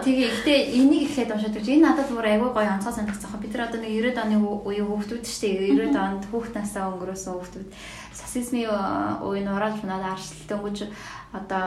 [0.06, 3.42] Тэгээ ихтэй энийг ихлээд уншаад гэж энэ надад бүр айгүй гоё онцгой санагдсан.
[3.42, 5.90] Бид нар одоо нэг 90-ад оны үеийн хүүхдүүд шүү дээ.
[5.90, 7.70] 90-ад онд хүүхд насаа өнгөрөөсөн хүүхдүүд
[8.14, 8.70] сасизмын
[9.26, 10.78] үеийн урааж надад арчлалт өнгөж
[11.34, 11.66] одоо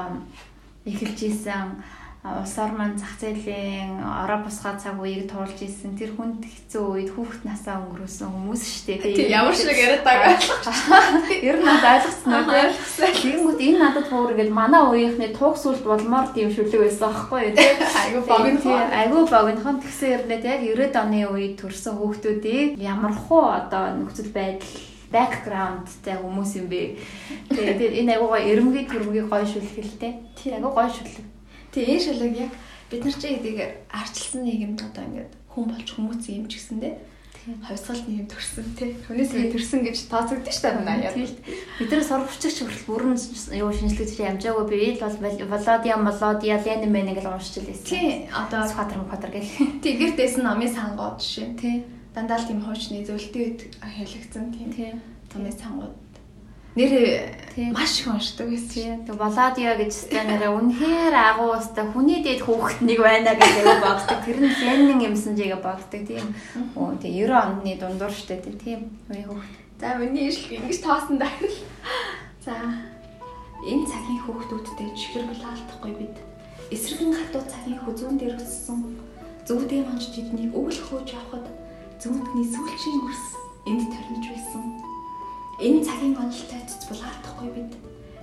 [0.87, 1.83] эхэлж исэн
[2.25, 7.47] улсаар маань зах зээлийн ороо босгоо цаг үеийг туулж исэн тэр хүнд хэцүү үед хүүхэд
[7.47, 9.15] насаа өнгөрөөсөн хүмүүс шүү дээ.
[9.15, 10.35] Тийм ямар шиг яриад байгаа.
[11.47, 12.75] Ер нь надад ойлгосон уу тийм.
[13.23, 17.55] Тэгэнгүүт энэ надад бүр ингээд манай үеийнхний туг сүлд болмоор тийм шүлэг байсан аахгүй юу
[17.55, 17.77] тийм.
[18.03, 23.47] Айгу богино тийм айгу богинохон тэгсэн хэрнээ яг 90-ад оны үед төрсэн хүүхдүүдийг ямар хуу
[23.47, 24.75] одоо нөхцөл байдал
[25.15, 26.99] бэкграундтай хүмүүс юм бэ.
[27.55, 29.97] Тэгээд энэ айгуу гоё эрэмгийн төрмгийн гоё шүлэг л.
[30.03, 31.38] Тийм айгуу гоё шүлэг.
[31.73, 32.53] Тэгээ энэ шалаг яг
[32.91, 36.95] бид нар чи эдгээр арчилсан нийгэмд одоо ингээд хүн болж хүмүүс юм ч гэсэндээ
[37.65, 38.93] хавьсгал нийгэм төрсөн тий.
[39.09, 41.13] Хүнээс ингэ төрсөн гэж тооцогдсон шүү дээ наяа.
[41.17, 43.17] Бид нар сургуульчч хүртэл бүрэн
[43.57, 45.17] юу зүйл ямжаагүй би ил бол
[45.49, 47.89] Володя Молодя Ленин мэн гэж уншиж лээсэн.
[47.89, 48.29] Тий.
[48.29, 49.49] Одоо Сухатар Мухатар гэх.
[49.85, 51.57] Тэгэр дэсэн номын сангууд жишээ.
[51.57, 51.77] Тий.
[52.13, 53.01] Дандаа л тийм хуучны
[53.97, 54.69] хэлэгдсэн тийм.
[54.73, 54.93] Тий.
[55.33, 55.95] Номын сангууд
[56.79, 56.95] нэр
[57.75, 59.03] маш их уншдаг байсан.
[59.03, 64.19] Тэг Володио гэж өстой нэрээ үнэхээр агуу өстой хүний дэд хүүхэд нэг байна гэж боддог.
[64.23, 66.27] Тэр нь Ленин юмсан жигээ боддог тийм.
[66.79, 68.95] Оо тэг 90 оны дундуур штэ тийм.
[69.11, 69.55] Үе хүүхэд.
[69.83, 71.35] За миний ижил ингэж тоосон даа.
[72.47, 72.55] За
[73.67, 76.17] энэ цагийн хүүхдүүдтэй чихэр булаалтахгүй бид
[76.71, 78.95] эсрэгэн хатуу цагийн хүзүүн дээр өссөн
[79.47, 81.47] зүудээ манж тэднийг өвөл хөөж явхад
[81.99, 83.25] зүүндний сүүлчийн үрс
[83.67, 84.88] энд торнож байсан.
[85.59, 87.73] Энэ цагийн онолтой цэц булаалтахгүй бид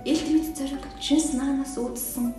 [0.08, 2.32] элт мэд зориг шин санаанаас үүдсэн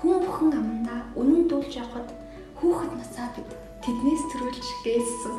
[0.00, 2.08] хүн бүхэн амандаа үнэн дуулж явхад
[2.56, 3.44] хүүхэд насаа бид
[3.84, 5.36] тэднээс төрүүлж гээсэн.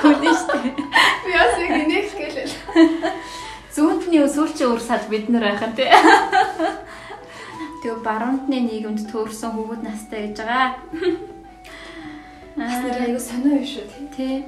[0.00, 0.72] Шүү дээ.
[1.24, 2.48] Би бас яг инех гэлээ.
[3.72, 5.88] Зүүнтний өсвөлчийн урсаад бид нар байхan тий.
[7.80, 10.70] Тэгээ баруунтны нийгэмд төрсэн хүүхэд настай гэж байгаа.
[12.52, 14.44] Бас нэр аягүй сонио юм шүү тий.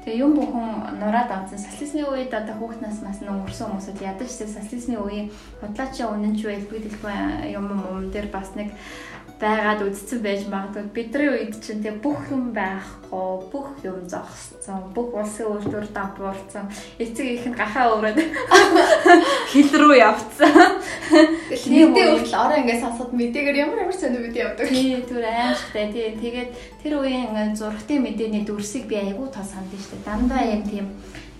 [0.00, 1.60] Тэгээ юм бүхэн нураад авсан.
[1.60, 5.28] Социализмын үед одоо хүүхэд нас мас нэг өрсөн хүмүүсд ядаж шиг социализмын үеийн
[5.60, 8.72] худлаачийн үнэнч элбэг дэлбэг юм юм дээр бас нэг
[9.40, 10.84] байгаад үдцэн байж магадгүй.
[10.94, 13.00] Бидний үед чинь тэг бүх юм байхгүй
[13.50, 16.70] бүх юм зогссон бүх улсын үйлдвэр давбуурсан
[17.02, 18.18] эцэг их нь гахаа өрөөд
[19.50, 20.78] хил рүү явцсан.
[21.50, 24.68] Мэдээ хүртэл ороо ингээд сонсоод мэдээгээр ямар ямар сонио мэдээ явдаг.
[24.70, 25.86] Тий түр аимшигтай.
[25.90, 26.50] Тий тэгээд
[26.84, 30.86] тэр үеийн зургтын мэдээний дүрсийг би айгүй тоо санд нь штэ дандаа юм тийм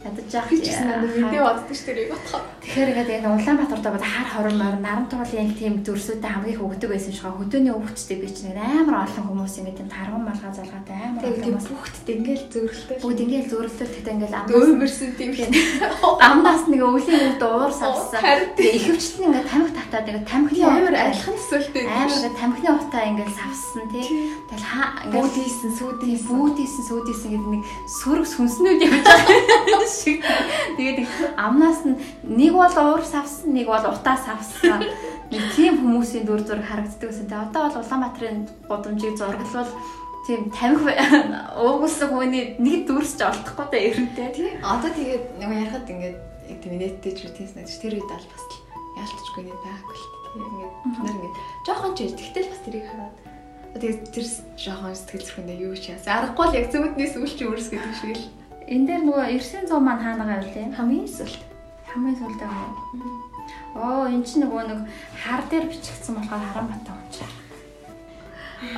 [0.01, 2.41] ядаж яах гэсэн надад видео боддог ш тэрийг бодоход.
[2.65, 7.13] Тэгэхээр ингээд энэ Улаанбаатарт бол хар хорон морь наран тугалын тийм зөрсөдөө хамгийн хөвгдөг байсан
[7.13, 11.45] шиг хөдөөний өвчтэй би чинь амар олон хүмүүс ингээд тийм тарган малгай залгаатай амар олон
[11.45, 12.97] хүмүүс бүгдд ингээд зөрлөлтэй.
[13.05, 15.33] Бүгд ингээд зөрлөлтэй тэгтээ ингээд амнаас өөмөрсөн тийм
[16.33, 18.21] амнаас нэг өвлийн үед уур савсан.
[18.57, 21.85] Тэгээ ихэвчлэн ингээд тамхи татаад ингээд тамхины амар адилхан төсөөлтэй.
[21.85, 24.05] Амар ингээд тамхины утаа ингээд савсан тий.
[24.49, 27.63] Тэгэл хаа ингээд бүүдийсэн сүүдийсэн бүүдийсэн сүүдийсэн гэдэг нэг
[28.01, 30.23] сөрөг сүнснүүд явж байгаа шиг.
[30.79, 34.87] Тэгээд амнаас нь нэг бол уур савсан, нэг бол утаа савсан.
[35.31, 37.27] Нэг тийм хүмүүсийн дүр зураг харагддаг гэсэн.
[37.27, 38.39] Тэгээд одоо бол Улаанбаатарын
[38.71, 39.71] гудамжийг зураглал
[40.27, 40.95] тийм тамхи
[41.59, 44.55] уугуулсан хүний нэг дүрсч олдохгүй та эрэнтэй тийм.
[44.63, 46.19] Одоо тэгээд нэг ярахад ингээд
[46.61, 48.45] тийм нэттэй ч үтээс нэг тэр үед аль бас
[49.01, 51.37] яалтчгүй нэг байхгүй л тийм ингээд нар ингээд
[51.67, 53.17] жоохон ч тэгтэл бас тэрийг хараад
[53.75, 54.27] тэгээд тэр
[54.61, 56.15] жоохон сэтгэл зүрхэндээ юу ч яасан.
[56.15, 58.25] Аргагүй л яг зүүднээс үлч өөрс гэдэг шиг л
[58.71, 60.71] Энэ дээр нөгөө 900 маань хаана гавь лээ?
[60.79, 61.43] Хамгийн сүлд.
[61.91, 62.71] Хамгийн сүлд аа.
[63.75, 64.81] Оо, эн чинь нөгөө нэг
[65.19, 67.19] хар дээр бичигдсэн болохоор Харанбатаа унч.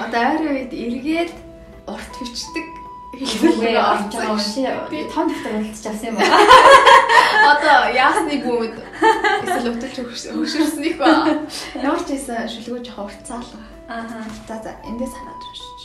[0.01, 1.33] Одоо ойрын үед эргээд
[1.85, 2.67] урт бичдэг
[3.21, 6.41] хэлбэрээ орж байгаа юм чи том дэвтэр үлдчих авсан юм байна.
[7.53, 8.77] Одоо яасны бүүмд
[9.45, 11.37] эсвэл уталж хөшөрснийх ба.
[11.77, 13.61] Ямар ч байсан шүлгөө жоохон уртцаалга.
[13.93, 14.25] Аа.
[14.49, 15.81] За за эндээс хараад уншиж.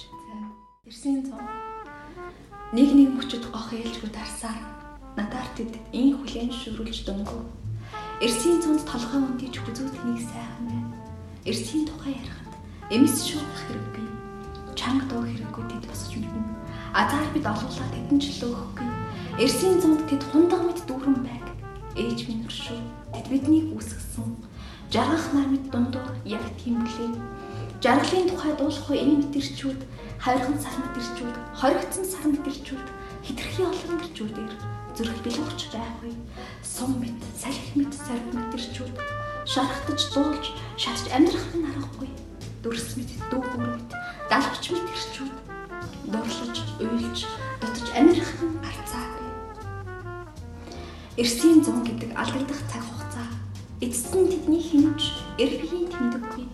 [0.88, 1.57] Эрсийн 100
[2.76, 4.60] Нэг нэг мөчөд гох ээлжгүй дарсаар
[5.16, 7.44] надаар тэд ин хүлэн шүрүүлж дөнгөө.
[8.20, 10.92] Эрсийн цунд толгой өндийч хүзүүтнийг сайхан байна.
[11.48, 12.52] Эрсийн тухай ярихад
[12.92, 14.08] эмс шуурах хэрэггүй.
[14.76, 16.44] Чанга дуу хэрэггүй тэд босож мэднэ.
[16.92, 18.90] Азар бид олуулаад тэдэн ч лөөхгүй.
[19.40, 21.48] Эрсийн цунд тэд хундаг мэд дүүрэн байг.
[21.96, 22.84] Ээж минь шүү.
[23.16, 24.28] Тэд биднийг үүсгэсэн.
[24.92, 27.16] Жаргах нар мэд дундуур яг тийм блэ.
[27.80, 29.80] Жаргалын тухай дуулах энэ мэтэрчүүд
[30.20, 32.88] хайрхан сар мэтэрчүүд, хоригдсон сар мэтэрчүүд,
[33.22, 34.54] хитрхи олон мэтэрчүүдээр
[34.98, 36.14] зүрх бэлгч байхгүй.
[36.66, 38.98] Сум мэт, салхи мэт сар мэтэрчүүд
[39.46, 40.46] шархтаж дуулж,
[40.76, 42.10] шатж амьдрах нь аргагүй.
[42.66, 43.90] Дүрс мэт, дүүгүр мэт,
[44.26, 45.34] далавч мэтэрчүүд
[46.10, 47.20] дурлаж, уйлж,
[47.62, 49.30] дотож амьдрах нь арцаагүй.
[51.22, 53.30] Эрсийн зун гэдэг алдагдах цаг хугацаа
[53.86, 56.46] эцэст нь тэдний хинж, эрбийн тэмдэггүй.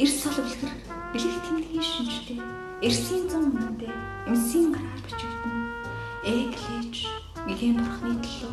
[0.00, 0.72] Эрс соловлохор
[1.12, 2.40] бэлэг тэмдгийн шинжтэй
[2.82, 3.88] Эрсийн зам үнэндээ
[4.28, 5.56] эмсийн гараар бичигдэн.
[6.28, 7.08] Эглэж
[7.48, 8.52] гэхийн бурхны төлөө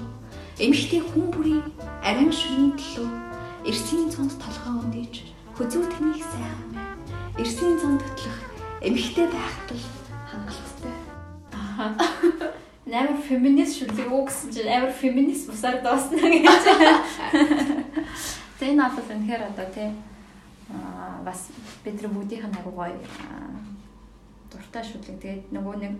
[0.63, 1.67] эмхтэй хүн бүрийн
[1.99, 3.09] арин шөнийн төлөө
[3.67, 5.27] эрсийн цонд толгоо өндийж
[5.59, 6.95] хөзөө тэмийг сайхан байна.
[7.35, 8.39] Эрсийн цонд төтлөх
[8.79, 9.83] эмхтэй байхтал
[10.23, 10.95] хангалттай.
[11.51, 11.91] Аа.
[12.87, 16.63] Амар феминист шүлэг үү гэсэн чинь амар феминист бусаар доосна гэж.
[18.55, 19.91] Тэн нафас энэхэр одоо тий
[20.71, 21.51] аа бас
[21.83, 22.95] бидний бүгдийнх нь агуу гоё
[24.53, 25.17] дуртай шүтлэг.
[25.19, 25.93] Тэгээд нөгөө нэг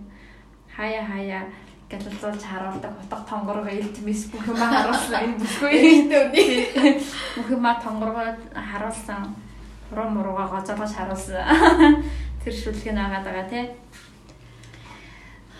[0.70, 1.44] хаяа хаяа
[1.90, 5.74] гэлэлцүүлж харуулдаг утга тонгорго элтмис бүх юм харуулсан энэ бүсгүй
[6.10, 7.02] дээ.
[7.38, 8.24] Бүх юм тонгорго
[8.54, 9.22] харуулсан
[9.92, 12.02] уруу мурууга гоцоолгож харуулсан.
[12.42, 13.66] Тэр шүлэг нь байгаа тий.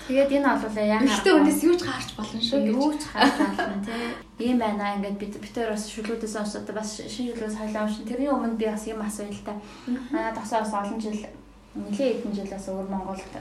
[0.08, 2.60] Тэгээд энэ бол яг Гэхдээ өнөөс юу ч гарч болно шүү.
[2.76, 4.50] Юу ч гарч болно тий.
[4.52, 8.60] Ийм байна ингээд бид битээр бас шүлгүүдээс онцод бас шинэ шүлгээс хойлоо шин тэрний өмнө
[8.60, 9.56] би бас юм асууя л та.
[10.12, 11.16] Манай тосоос олон жил
[11.76, 13.34] нэлээд хэдэн жилээс өөр Монголд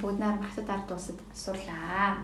[0.00, 2.18] бүгд нар хатад ард улсад сурлаа.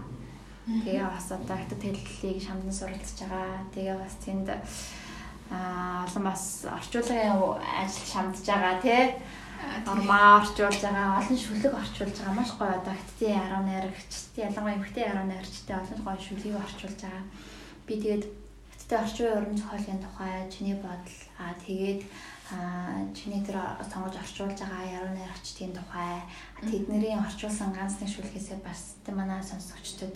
[0.67, 3.63] Тэгээ бас одоо хатад хэллэлийг шамдан суралцж байгаа.
[3.75, 4.49] Тэгээ бас тэнд
[5.51, 7.39] аа олон бас орчуулагын
[7.83, 9.03] ажил шамдж байгаа тий.
[9.87, 12.39] Нормаа орчуулж байгаа, олон шүлэг орчуулж байгаа.
[12.39, 17.25] Маш гоё одоо 10 найрагчтай ялангуяа эмхтэй 10 найрагчтай олон гоё шүлгийг орчуулж байгаа.
[17.87, 18.25] Би тэгээд
[18.93, 22.05] Гэтэ орчин уран зохиолын тухай чиний бодол аа тэгээд
[23.17, 26.21] чиний тэр сонгож орчуулж байгаа яруу найрагчдын тухай
[26.61, 30.15] тэдний орчуулсан ганц нэг шүлгээсээ бас манай сонсогчдод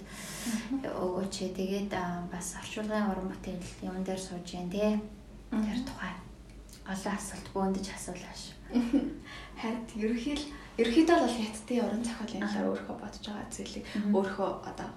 [0.85, 1.35] өгөөч.
[1.57, 1.93] Тэгээд
[2.33, 5.01] бас орчуулгын уран бүтээл юм дээр сууж जैन тэ.
[5.51, 6.13] Тэр тухай
[6.87, 8.43] олон асуулт бөөндөж асуулааш.
[9.61, 14.91] Харин ерөөхдөө ерөөхдөө бол хятадын уран зохиолын талаар өөрөө бодож байгаа зүйлийг өөрөө одоо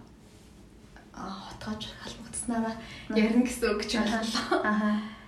[1.20, 2.76] хотгож халбагдсанараа
[3.16, 4.60] ярина гэсэн үг ч боллоо.
[4.64, 5.19] Аа.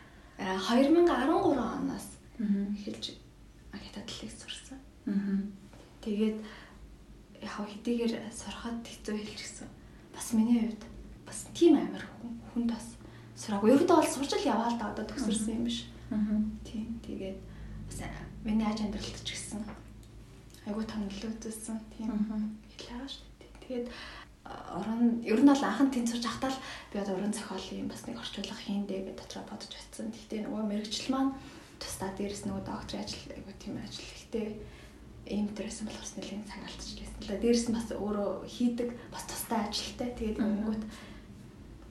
[0.41, 2.07] 2013 оноос
[2.41, 3.05] эхэлж
[3.69, 4.80] хятад талыг сурсан.
[6.01, 6.38] Тэгээд
[7.41, 9.69] яг хэдийгээр сурахад хэцүү хэлчихсэн.
[10.13, 10.84] Бас миний хувьд
[11.26, 12.05] бас тийм амар
[12.53, 12.97] хүн бас
[13.38, 13.77] сураагүй.
[13.77, 15.85] Ерөөдөө бол сурч л яваа л да одоо төгсөрсөн юм биш.
[16.65, 16.97] Тийм.
[17.05, 17.38] Тэгээд
[17.88, 17.99] бас
[18.41, 19.61] миний аж амьдралд ч гэсэн
[20.65, 21.77] айгуу том нөлөө үзүүлсэн.
[21.93, 22.09] Тийм.
[22.77, 23.51] Хэлээ шүү дээ.
[23.61, 23.88] Тэгээд
[24.75, 26.57] орон ер нь бол анхан тэнцвэрж ахтаал
[26.91, 30.11] би одоо уран зохиолын бас нэг орчуулга хийндэ гэж дотроо бодож байсан.
[30.11, 31.35] Гэхдээ нөгөө мэрэгжил маань
[31.81, 34.47] тусдаа дээрэс нөгөө докторийн ажил айгу тийм ажил ихтэй
[35.31, 37.21] ийм төрөөсөн болохос нэлийн цаг алдчихлээсэн.
[37.25, 40.09] Л дээрэс нь бас өөрөө хийдэг бас тусдаа ажилтай.
[40.17, 40.83] Тэгээд ингэнгүүт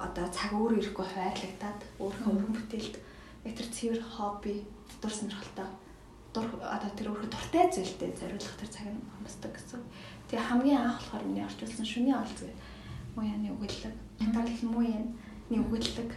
[0.01, 2.95] одоо цаг өөр ирэхгүй хуваарлагдаад өөрөө уран бүтээлд
[3.45, 4.55] яг тэр цэвэр хобби
[5.01, 5.69] дур сонирхолтой
[6.35, 9.83] дур одоо тэр өөрөө дуртай зүйлтэй зориулах тэр цаг нь хамсдаг гэсэн.
[10.31, 12.55] Тэгээ хамгийн анх болохоор миний орчуулсан шүний олз гэдэг
[13.19, 13.95] мууяны өгүүлэг.
[14.23, 15.11] Хятад мууяны
[15.51, 16.11] өгүүлэг.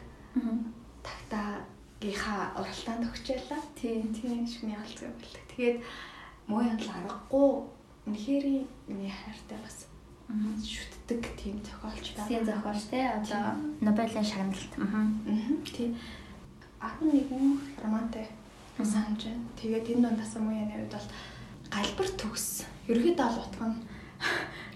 [1.02, 3.62] Тагтаагийнхаа уралтаанд өгчээлээ.
[3.74, 5.44] Тийм тийм шүний олз өгүүлэг.
[5.50, 5.78] Тэгээд
[6.46, 7.48] мууян л аргагүй
[8.06, 8.46] үнэхээр
[8.86, 9.90] миний хайртай бас
[10.62, 12.30] шүтдэг тийм зохиолч байна.
[12.30, 14.72] Тийм зохиолч те одоо Нобелийн шагналт.
[14.78, 15.10] Аа.
[15.66, 15.98] Тийм.
[17.02, 18.28] 11 романтай
[18.78, 19.50] санаж байна.
[19.58, 21.10] Тэгээд энэ дундаас мууяны үед бол
[21.74, 22.70] галбар төгс.
[22.88, 23.82] Ерөөдөө бол утга нь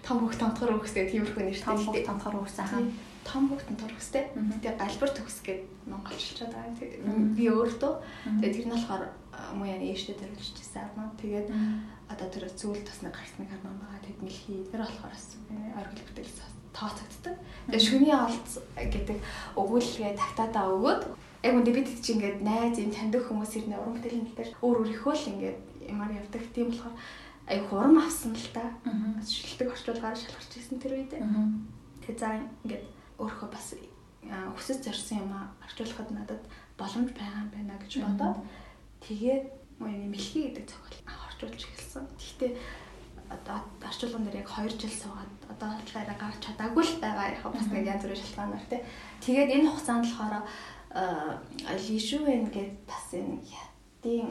[0.08, 1.66] том хөх томтгор өгс гэх тиймэрхүү нэртэй.
[1.68, 2.80] Том хөх томтгор өгс аа.
[3.28, 4.24] Том хөх томтгор өгстэй.
[4.34, 6.80] Тэгээ галбар төгс гэд монголчилчаад байгаа.
[6.80, 7.94] Тэгээ би өөртөө
[8.40, 9.04] тэгээ тэр нь болохоор
[9.60, 11.12] мууяны ээжтэй дөрвөлж ирсэн армаа.
[11.20, 11.48] Тэгээд
[12.08, 14.06] одоо тэр зүйл тасны гарсныг хармаа байгаа.
[14.08, 14.64] Тэд мэлхий.
[14.72, 15.36] Тэр болохоор бас
[15.76, 16.40] оргил бүтээл
[16.72, 17.36] тооцогддог.
[17.68, 19.18] Тэгээ шүний олц гэдэг
[19.60, 21.02] өгүүлгээ тагтаадаа өгөөд
[21.44, 24.78] яг үндэ бид чинь ингээд найз юм таньдаг хүмүүс ирнэ уран бүтээлийн тал дээр өөр
[24.86, 25.60] өөрийнхөө л ингээд
[25.90, 26.44] ямар явдаг.
[26.54, 26.96] Тийм болохоор
[27.48, 28.76] ай хурам авсан л та.
[29.24, 31.16] Шилдэг орчуулгаар шалгарч ирсэн тэр үед.
[32.04, 32.84] Тэгээ за ингээд
[33.18, 33.74] өөрөө бас
[34.28, 35.32] хүсэж зорьсон юм
[35.64, 36.44] орчуулахад надад
[36.76, 38.38] боломж байгаа юм байна гэж бодоод
[39.00, 39.44] тэгээд
[39.80, 41.00] моёны мэлхий гэдэг зохиол
[41.32, 42.04] орчуулж эхэлсэн.
[42.20, 42.52] Гэхдээ
[43.32, 47.68] одоо орчуулган дээр яг 2 жил суугаад одоо болохоор гарч чадаагүй л байгаа яг бас
[47.72, 48.82] нэг янз бүрийн шалтгаанаар тий.
[49.24, 50.44] Тэгээд энэ хугацаанд болохоор
[51.88, 54.28] лишүвэн гэдэг бас энэ ятын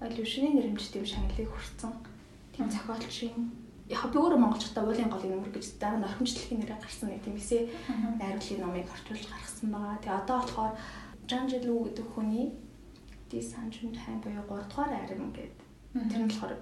[0.00, 1.92] лишүний нэрмжтэй юм шагналыг хүртсэн
[2.56, 3.52] тийм зохиолчийн
[3.88, 7.36] яг би өөрөө монголчуудаа уулын голын нөмөр гэж дараа нь орхимжлэхийн нэрээр гарсан нэг тийм
[7.38, 7.70] эсэ
[8.18, 10.00] найруулгын номыг орчуулж гаргасан байгаа.
[10.02, 10.74] Тэгээ одоо болохоор
[11.28, 12.46] Жан Жилүү гэдэг хүний
[13.30, 15.52] ди санжун тайм буюу 3 дугаар арим гэдэг
[16.10, 16.54] тэр нь болохоор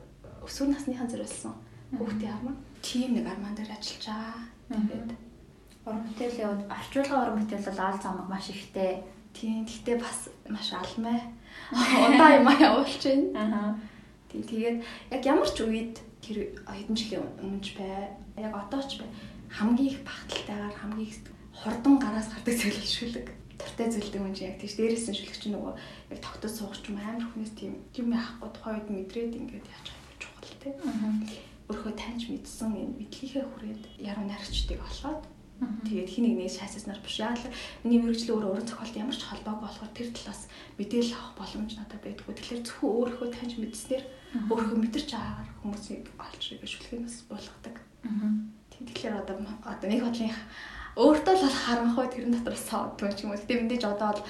[0.45, 1.55] өсвөр насныхан зориулсан
[1.97, 2.57] хүүхдийн армаа.
[2.85, 4.45] Тийм нэг армаан дээр ажиллаж байгаа.
[4.69, 5.13] Тэгээд
[5.87, 8.93] уран бүтээлийн орчуулгын уран бүтээл бол ол замаг маш ихтэй.
[9.33, 9.65] Тийм.
[9.65, 11.21] Гэхдээ бас маш алмай.
[12.05, 13.33] Удаа юм явуулж байна.
[13.41, 13.94] Аа
[14.35, 14.79] Тийм тэгээд
[15.15, 18.19] яг ямар ч үед тэр хэдэн жилийн өмнөж бай.
[18.35, 19.07] Яг одоо ч бай.
[19.47, 21.23] Хамгийн их багталтайгаар хамгийн их
[21.55, 23.31] хурдан гараас гардаг зүйл шүлэг.
[23.55, 25.73] Тартай зүйлдэг юм чи яг тийш дээрээс нь шүлэг чи нөгөө
[26.11, 30.19] яг тогтож суугч юм амар хүнээс тийм юм яахгүй тухай үед мэдрээд ингээд яаж байгаа
[30.19, 30.75] чухал тий.
[31.71, 35.23] Өөрөө таньж мэдсэн энэ мэдлийнхээ хүрээд яруу найрагчдыг олоод
[35.87, 37.23] Тэгээд хин нэг нэг шаасаснаар биш.
[37.23, 37.47] Яг л
[37.87, 40.51] миний мэрэгжлийн өөр уран зохиолт ямар ч холбоогүй болохоор тэр талаас
[40.83, 42.35] мэдээлэл авах боломж надад байдгүй.
[42.35, 44.05] Тэгэхээр зөвхөн өөрийнхөө таньж мэдснээр
[44.51, 47.77] өөрийнхөө мэдэрч байгаагаар хүмүүсийг олж ирэх шүлхээс болгодог.
[48.75, 50.35] Тэгэхээр одоо одоо нэг бодлын
[50.99, 53.39] өөртөө л харанхуй тэрэн дотор саадгүй ч юм уу.
[53.39, 54.23] Гэтэ мэдээж одоо л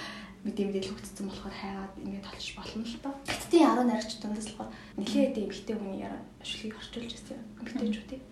[0.45, 3.15] мэдээ мэдээлэл хөгжсөн болохоор хайгаад ингээд толж болно л доо.
[3.25, 4.71] Гэтэ яруу наригч дундас болохоор
[5.01, 7.41] нэлээд эмхтэй хүний яруу шүлгийг орчуулж ирсэн.
[7.65, 8.23] Эмхтэйчүүдийг.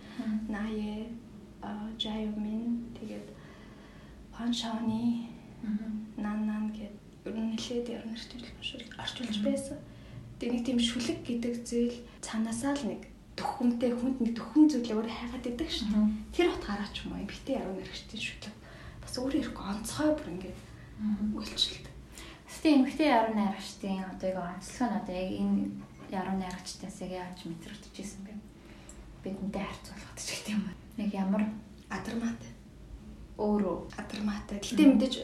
[0.52, 1.08] Нае
[1.96, 3.28] Жаюмин тэгээд
[4.32, 5.28] Паншаны
[6.16, 6.96] нан нан гэд
[7.28, 8.40] ер нь нэлээд яруу нэртэй
[8.96, 9.78] орчуулж байсан.
[10.42, 13.06] Тэгээд нэг тийм шүлэг гэдэг зүйл цаанаасаа л нэг
[13.38, 16.10] төхөмтэй хүнд нэг төхөм зүйлээ өөр хайгаад идэг шүү дээ.
[16.34, 18.54] Тэр утгаараа ч юм уу битээ яруу нэрхтэн шүлэг
[19.06, 20.58] бас өөр ирэхгүй онцгой бүр ингээд
[21.38, 21.86] үйлчлэлт.
[22.50, 25.62] Гэтэ эмгтэй яруу найрагчдын одоо яг онцлог нь одоо яг энэ
[26.10, 28.34] яруу найрагчтаас яг яаж мэдрэгдэжсэн бэ?
[29.22, 30.66] Бидэнтэй харьцуулахад ч гэх юм.
[30.98, 31.46] Нэг ямар
[31.86, 32.42] адармат
[33.38, 34.58] өөрөө адарматай.
[34.58, 35.14] Гэтэ мэдээж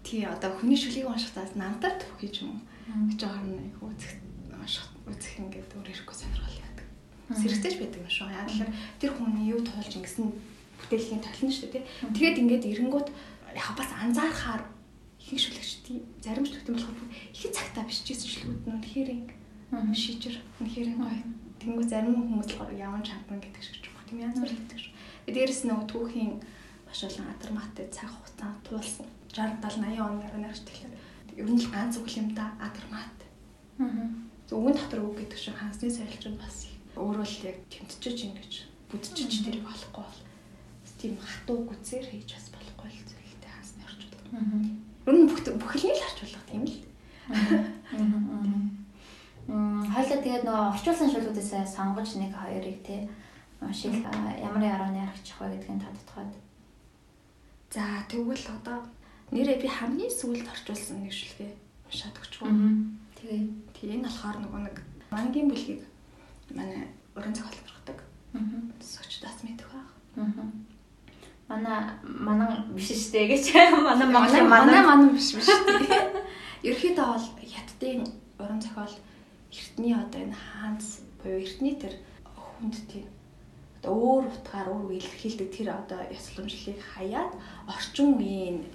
[0.00, 2.64] тий одоо хүний шүлгийг уншихтаас намтар төвхий юм.
[2.88, 4.24] Гэж нь их үзэх
[4.66, 6.86] унших үзэх ингээд өөр ирэхгүй сонирхол яадаг.
[7.30, 8.28] Сэрэгцэж байдаг юм шүү.
[8.34, 8.66] Яг л
[8.98, 10.26] тэр хүний юу туулж ингэсэн
[10.82, 11.84] бүтээлийн толно шүү дээ.
[12.10, 13.08] Тэгээд ингээд эренгүүт
[13.54, 14.62] яг бас анзаархаар
[15.22, 19.10] ихэнх шүлэгчдийн зарим шүлэгтэн болохоор их цагтаа бичижсэн шүлгүүд нь үнэхээр
[19.94, 21.22] шийжэр үнэхээр гоё.
[21.62, 24.78] Тэнгүү зарим хүмүүс болохоор яван чампан гэдэг шиг ч юм уу тийм янз бүр гэдэг
[24.82, 24.94] шиг.
[25.30, 26.34] Дээрээс нь түүхийн
[26.86, 30.94] маш олон адармаатай цаг хугацаанд туулсан 60 70 80 оны нарийнх тэгэхээр
[31.42, 33.18] ер нь л ганц үг юм да адармаат.
[33.82, 34.25] Аа.
[34.50, 38.52] Өвгөн дотор үг гэдэг шиг хансны сорилчунд бас өөрөө л яг тэмтчиж ингэж
[38.90, 40.20] бүдчиж тэр болохгүй бол
[41.02, 44.22] тийм хатуу гүцээр хийж бас болохгүй л зүйлтэй хансны орчуулга.
[44.38, 45.10] Аа.
[45.10, 46.78] Ер нь бүх бүхэлний л орчуулга тийм л.
[47.34, 47.76] Аа.
[49.46, 53.06] Хойлоо тэгээд нөгөө орчуулсан шүлгүүдээс сонгож нэг хоёрыг те
[53.70, 53.94] шиг
[54.42, 56.32] ямар ярууны аргачих вэ гэдгийг тодтоход.
[57.70, 58.82] За тэгвэл одоо
[59.30, 61.50] нэрээ би хамгийн сүүлд орчуулсан нэг шүлгээ
[61.86, 62.50] уншаад өгчгүй.
[63.18, 63.42] Тэгээ.
[63.86, 64.76] Тэгээ энэ болохоор нөгөө нэг
[65.14, 65.82] мангийн бүлгийг
[66.50, 67.98] манай уран зохиол гаргадаг.
[68.34, 68.42] Аа.
[68.82, 69.90] Сочдаас мэдэх байх.
[70.18, 70.50] Аа.
[71.46, 73.54] Манай манан биш штэ гэж
[73.86, 75.46] манай Монгол манай манан биш биш.
[76.66, 78.02] Ерөөхдөө бол хятадын
[78.42, 78.94] уран зохиол
[79.54, 81.94] эртний одоо энэ хаанс буюу эртний тэр
[82.34, 83.06] хүнд тийм
[83.78, 87.38] одоо өөр утгаар өөр илэрхийлдэг тэр одоо ёсломжлыг хаяад
[87.70, 88.66] орчин үеийн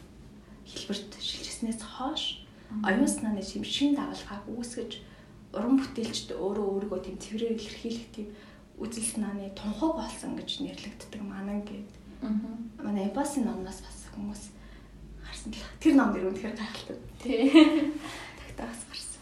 [0.63, 2.40] хэлбэрт шилжсэнээс хойш
[2.83, 4.91] оюун санааны шим шин дагалгааг үүсгэж
[5.53, 8.27] уран бүтээлчд өөрөө өөрийгөө тийм цэврээр илэрхийлэх тийм
[8.79, 11.99] үзэл санааны тунхаг болсон гэж нэрлэгддэг манан гэдэг.
[12.81, 14.43] Манай Эпасын номноос бас хүмүүс
[15.21, 16.97] харсан л тэр ном нэр үнэхээр гайхалтай.
[17.21, 17.51] Тий.
[18.39, 19.21] Тагтаагаас гарсан.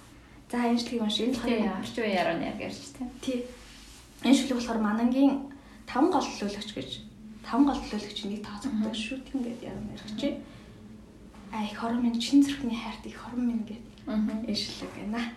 [0.51, 1.17] За энэ шүлгийг унш.
[1.19, 3.09] Энэ болохоор орчин үеийн яруу найр гэж тийм.
[3.23, 3.39] Тий.
[4.23, 5.33] Энэ шүлэг болохоор манангийн
[5.89, 6.89] таван гол төлөөлөгч гэж
[7.43, 10.21] таван гол төлөөлөгчийн нэг тооцогддог шүтгэн гэдэг яруу найр гэж.
[11.51, 14.47] А их хорон минь чин зүрхний хайрт их хорон минь гэдэг.
[14.47, 15.33] Энэ шүлэг байна.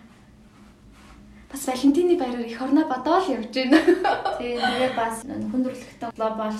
[1.51, 3.77] Бас Валентины баяраар их орноо бодоол явж байна.
[4.37, 6.57] Тэгээ тэгээ бас хүндрэлтэн глобал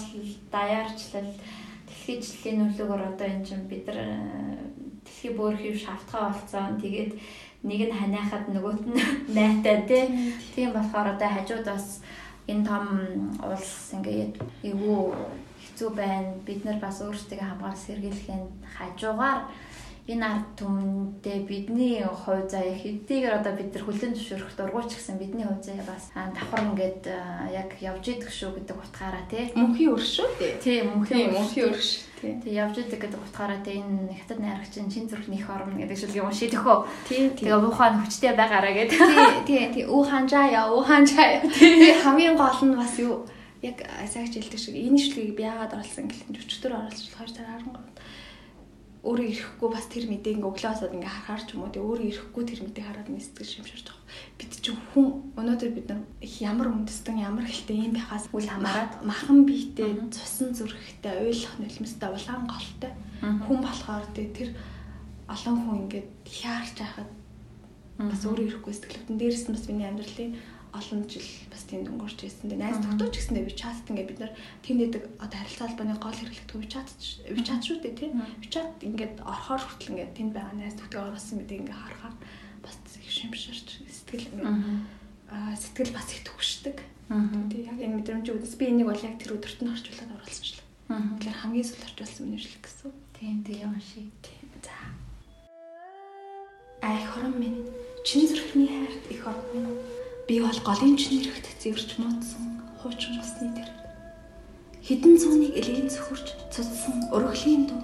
[0.52, 1.30] даяарчлал
[1.88, 4.70] дэлхийжлийн нөлөөгөөр одоо энэ чинь бид нар э,
[5.06, 6.82] дэлхий бүр хэв шалтгаан болцсон.
[6.82, 7.14] Тэгээд
[7.64, 9.02] нэг нь ханиахад нөгөөт нь
[9.38, 9.86] найтай
[10.54, 12.02] тийм болохоор одоо хажууд бас
[12.48, 12.86] энэ том
[13.40, 15.14] улс ингээд эвгүй
[15.74, 16.38] хэцүү байна.
[16.46, 18.46] Бид нар бас өөрсдөө хамгаалж сэргийлэхэд
[18.78, 19.50] хажуугаар
[20.04, 25.48] энэ ард түмэндээ бидний хувь заяа хэдийгээр одоо бид нар хүлэн зөвшөөрөх дургуйч гэсэн бидний
[25.48, 27.08] хувь заяа бас давхар ингээд
[27.56, 29.48] яг явж идэх шүү гэдэг утгаараа тий.
[29.56, 30.54] Мөнхийн өр шүү дээ.
[30.60, 32.04] Тий, мөнхийн мөнхийн өр шүү.
[32.20, 36.28] Тий, явж идэг гэдэг утгаараа тий энэ хятад найрагчин чин зүрхний их орно гэдэг шүлгийг
[36.28, 36.78] уншиж өгөө.
[37.08, 39.00] Тий, тэгээ уухаан хүчтэй байгаараа гэдэг.
[39.48, 41.40] Тий, тий, уухаан жаа, уухаан жаа.
[41.48, 43.24] Тий, хамгийн гол нь бас юу
[43.64, 43.78] яг
[44.12, 47.94] сагч хэлдэг шиг энэ шүлгийг би яагаад оруулсан гэхэлэн өчтөр оруулсан 2 сар 13
[49.04, 52.44] өөрөө ирэхгүй бас тэр мэдээг ингээ өглөөсөө ингээ харахаар ч юм уу тий өөрөө ирэхгүй
[52.48, 54.08] тэр мэдээг хараад нэг сэтгэл шимшэрч байгаа.
[54.40, 59.44] Бид чинь хүн өнөөдөр бид нар ямар үндэстэн ямар хэлтэй юм байхаас үл хамааран махан
[59.44, 64.50] биетэй цусан зүрхтэй ойлгох нөлмөстэй улаан голтой хүн болохоор тий тэр
[65.28, 67.10] олон хүн ингээ хяарч байхад
[68.00, 70.32] бас өөрөө ирэхгүй сэтгэлдэн дээрээс нь бас миний амьдралын
[70.74, 72.50] олон жил бас тийм өнгөрч ирсэн.
[72.50, 74.34] Тэгээ найз тогтооч гэсэндээ WeChat ингээд бид нар
[74.66, 76.90] тийм нэдэг одоо харилцаа холбооны гол хэрэглэгдэх WeChat
[77.30, 78.14] WeChat шүү дээ тийм.
[78.42, 82.16] WeChat ингээд орохоор хүртэл ингээд тэнд байгаа найз тогтоогоор болсон мэдээ ингээд харахаар
[82.66, 84.26] бас их шимшэрч сэтгэл
[85.30, 86.78] аа сэтгэл бас их төгшдөг.
[87.54, 90.66] Тэг яг энэ мэдрэмж үүдээс би энийг бол яг тэр өдөрт нь орчуулад оруулсанчлаа.
[90.90, 92.92] Тэгэхээр хамгийн сүүл орчуулсан миний шил гэсэн.
[93.14, 94.10] Тийм тийм шиг.
[94.26, 94.74] Тийм за.
[96.82, 97.62] Ай хорон минь
[98.02, 99.22] чин зүрхний хайрт их
[99.54, 103.68] минь Би бол голын чинэрэгт зэвэрч муудсан хуучин усны тэр.
[104.80, 107.84] Хідэн цууныг элгийн цөхөрч цуцсан өргөлийн дуу.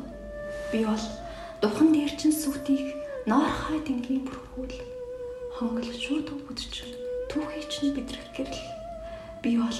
[0.72, 1.06] Би бол
[1.60, 2.96] духан дээрчин сүтийг
[3.28, 4.72] ноорхой дэнгийн бүрхүүл
[5.52, 6.88] хонгол шууд бүдч
[7.28, 8.64] түүхий чинь бидрэх гэрэл.
[9.44, 9.80] Би бол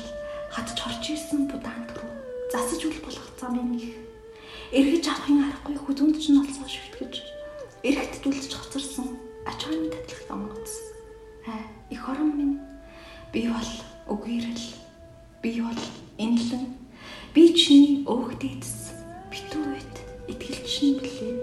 [0.52, 2.12] хатж орж исэн будаант руу
[2.52, 3.96] засаж үл болох замын их.
[4.76, 7.24] Эргэж авахын аргагүй хүзүнд чинь олсоо шүтгэж
[7.88, 9.16] эргэжүүлж хоцорсон
[9.48, 10.72] ачааны татлах онгоц
[11.90, 12.60] их орон минь.
[13.34, 13.72] Би бол
[14.14, 14.68] үгээрэл.
[15.42, 15.82] Би бол
[16.18, 16.66] энлэн
[17.34, 18.74] би чиний өөгдөөс
[19.32, 19.96] битүү үйт
[20.32, 21.34] итгэлчин блээ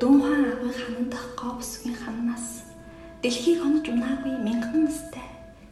[0.00, 2.64] дунхан агын ханан дах говсгийн ханаас.
[3.22, 5.28] Дэлхийг онож унаагүй мянган настай.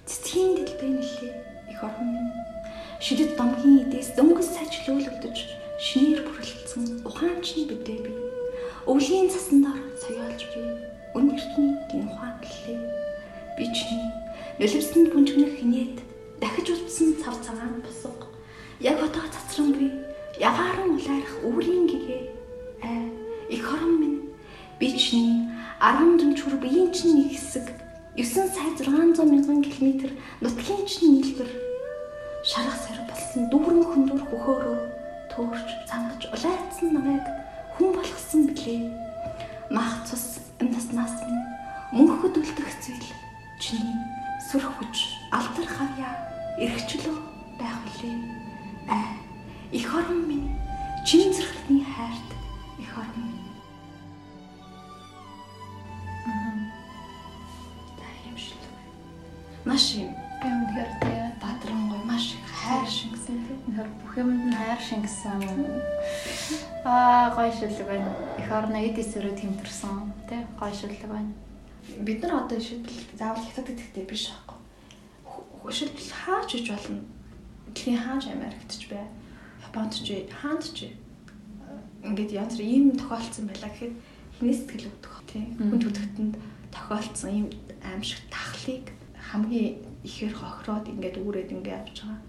[0.06, 1.34] Цэцгийн дэлбэ нэлээ.
[1.72, 2.32] Их орон минь.
[3.00, 5.36] Шидэт домгийн эдээс дөнгөс сажлуулагдаж
[5.80, 8.12] шинээр бүрлэлцэн ухаанчны бидээ би.
[8.90, 10.60] Өвлийн цасан дор соёолж би
[11.16, 13.07] үнэртний гин ухаанлээ
[13.58, 14.06] би чиний
[14.60, 15.98] нулимсанд бүнжгнэх хинээд
[16.38, 18.26] дахиж утсан цав цагаан босго.
[18.78, 19.90] Яг одоо цацран би
[20.38, 22.22] ягааран улайрах өврийн гэгээ
[22.86, 23.06] аа
[23.50, 24.20] их хорон минь.
[24.78, 25.50] Би чиний
[25.82, 27.66] 10 дэмчүр биеийн чинь нэг хэсэг
[28.14, 30.06] 9 сая 600 мянган км
[30.40, 31.50] нутгийн чинь нийлбэр.
[32.46, 34.78] Шарах сар болсон дүүрэн хөндөр хөхөөрөө
[35.34, 37.26] төөрч цангаж улайцсан намайг
[37.74, 38.86] хүн болгосон билээ.
[39.74, 41.42] Мах цус амнаснаас минь
[41.90, 43.27] мөнхөд үлдэх зүйл
[43.58, 43.98] чиний
[44.38, 46.10] сүр хүч алдар хавья
[46.62, 47.16] эргчлөө
[47.58, 48.14] байх үлээ.
[48.86, 49.18] Аа
[49.74, 50.54] их орон минь
[51.04, 52.30] чин зэрхний хайрт
[52.78, 53.50] их орон минь.
[58.30, 58.38] Юм
[59.66, 60.14] маш юм.
[60.46, 65.42] Юм тэгэхээр тэгээ бадрангой маш их хайр шингэсэн тийм нэр бүх юмд нь хайр шингэсэн.
[66.86, 68.14] Аа гоё шүлэг байна.
[68.38, 70.14] Их орно эд эсрэг тэмтэрсэн.
[70.30, 71.47] Тий гоё шүлэг байна
[72.04, 75.72] бид нар одоо шийдэл заавал хятад гэдэгтэй биш аахгүй.
[75.72, 77.02] Шийдэл хаач гэж болно.
[77.72, 79.06] Дэлхийн хаач Америкт ч бай
[79.68, 80.92] Японд ч хаанд ч
[82.04, 83.94] ингээд янз бүр ийм тохиолдсон байлаа гэхэд
[84.38, 86.34] хинээс сэтгэл өгдөх тийм хүн төдөгтөнд
[86.70, 87.46] тохиолдсон ийм
[87.82, 88.86] аимшиг тахлыг
[89.18, 92.20] хамгийн ихээр хохироод ингээд үүрээд ингээд явж байгаа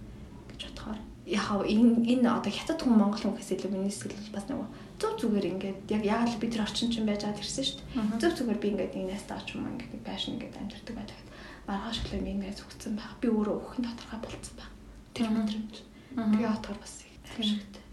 [0.50, 1.00] гэж бодохоор.
[1.30, 4.58] Яхаа энэ энэ одоо хятад хүн монгол хүн гэхээс илүү миний сэтгэл бас нэг
[5.00, 8.20] зөв зүгээр ингээд яг яагаад л бид нар орчин чинь байж чад ирсэн шүү дээ.
[8.20, 11.20] Зөв зүгээр би ингээд энэ настаа ч юм ингээд байшин ингээд амьдэрдэг байдаг.
[11.66, 13.14] Маргааш өглөө би ингээд зүгцсэн байх.
[13.24, 14.72] Би өөрөө өөхөн тодорхой болцсон байх.
[15.16, 15.76] Тэр мэдрэмж.
[16.20, 17.84] Тэгээ отоор бас их аимшигтай.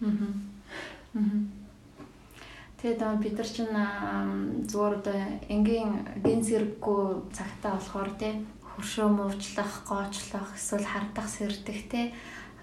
[0.00, 0.14] Аа.
[1.18, 1.38] Аа.
[2.78, 3.74] Тэгээд аа бид нар чинь
[4.68, 5.18] зүгээр одоо
[5.48, 7.02] энгийн ген зэрэггүй
[7.32, 12.12] цагтаа болохоор тий хөршөө муучлах, гоочлох, эсвэл хардах сэрдэх тий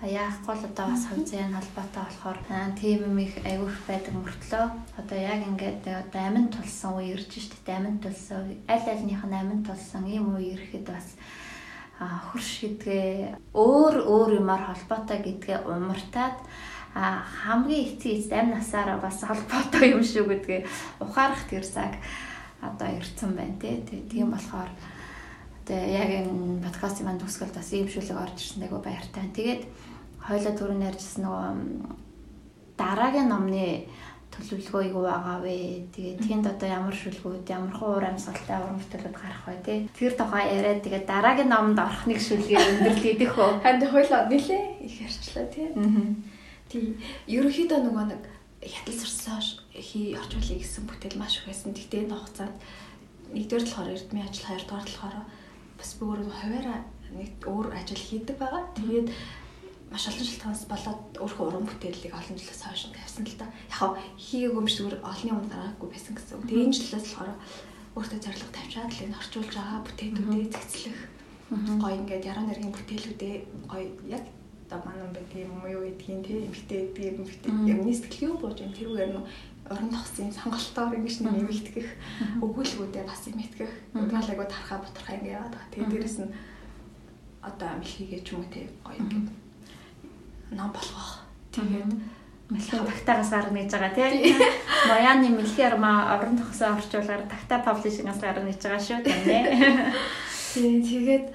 [0.02, 2.40] яахгүй л одоо бас хувьцааны холбоотой болохоор
[2.73, 4.65] тийм юм их аявих байдаг мөртлөө.
[4.98, 9.61] Одоо яг ингээд одоо амин тулсан үе ирж штэ амин тулсан аль альнийх нь амин
[9.61, 11.14] тулсан ийм үе ирэхэд бас
[12.02, 16.38] хөрш гэдгээ өөр өөр юмар холбоотой гэдгээ умартаад
[16.98, 20.65] а хамгийн эцэг эцэд амь насаараа бас холбоотой юм шүү гэдгээ
[20.98, 22.02] ухаарах тэр цаг
[22.57, 24.73] одоо ирсэн байна тий тийм болохоор
[25.69, 29.30] тэгээ яг энэ подкастын манд төгсгөл бас ийм шүлэг орж ирсэн айгу баяртай.
[29.30, 29.61] Тэгээд
[30.27, 31.49] хойлоо түрүүн ярьжсэн нөгөө
[32.77, 33.85] дараагийн номны
[34.31, 35.91] төлөвлөгөө юу байгаа вэ?
[35.91, 39.80] Тэгээд тэнд одоо ямар шүлгүүд, ямар хуур амьсгалтай уран бүтээлүүд гарах вэ тий?
[39.91, 43.52] Тэр тухай яриад тэгээд дараагийн номонд орох нэг шүлгээр өндөрлөдөх хөө.
[43.64, 45.68] Харин хойлоо нилээ их ярьчлаа тий.
[46.72, 46.95] Тий.
[47.27, 48.23] Ерөнхийдөө нөгөө нэг
[48.64, 49.43] хятад сурсан
[49.76, 51.76] хий орчуулъя гэсэн бүтээл маш их байсан.
[51.76, 52.56] Тэгтээ энэ хугацаанд
[53.35, 55.15] нэгдүгээр болохоор эрдмийн ажил, хоёрдугаар болохоор
[55.76, 56.80] бас өөрөө хуваараа
[57.19, 58.64] нэг өөр ажил хийдэг байгаа.
[58.80, 59.07] Тэгээд
[59.92, 63.48] маш олон шалтгаанаас болоод өөрөө уран бүтээлийг олон жилээс хойш тавьсан л да.
[63.76, 66.48] Яг хийгээгүй юм шиг олонний өмнө гараагүй байсан гэсэн үг.
[66.48, 67.36] Тэгээд энэ жилээс болохоор
[68.00, 71.00] өөртөө зорилго тавьчаад л энэ орчуулж байгаа бүтээлүүдээ цэцлэх
[71.52, 73.36] гоё ингээд яруу найргийн бүтээлүүдээ
[73.68, 74.24] гоё яг
[74.72, 78.72] одоо манай бид юм юу гэдгийг тийм эмхтэй юм эмхтэй юмний сэтгэл юу бууж юм
[78.72, 79.28] тэрүүгээр нь
[79.68, 81.88] орон тогсын сонголтоор ингэж нэмэгдэх
[82.40, 83.72] өгүүлбүүдээ бас юм итгэх.
[83.92, 85.72] Угаалаагүй тархаа бутархаа ингэ яваад байгаа.
[85.76, 86.32] Тэгээд дээрэс нь
[87.44, 89.28] одоо амлхийгээ ч юм уу тийм гоё ингээд
[90.52, 91.19] ном болгох.
[91.52, 91.91] Тэгээд
[92.52, 94.36] Мэлхийн тагтаагаас гарна гэж байгаа тийм.
[94.91, 99.95] Маяны мэлхийн арма орон тогсоо орчуулгаар тагтаа паблишингаас гарна гэж байгаа шүү дээ.
[100.52, 101.26] Тийм тэгээд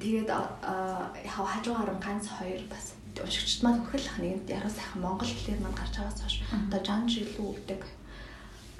[0.00, 5.60] тэгээд яг хажуугаар нь ганц хоёр бас уншигчд маань хөхөл нэгэнт яруу сайхан монгол хэлээр
[5.60, 7.82] маань гарч байгаас хойш одоо жанж илүү өгдөг.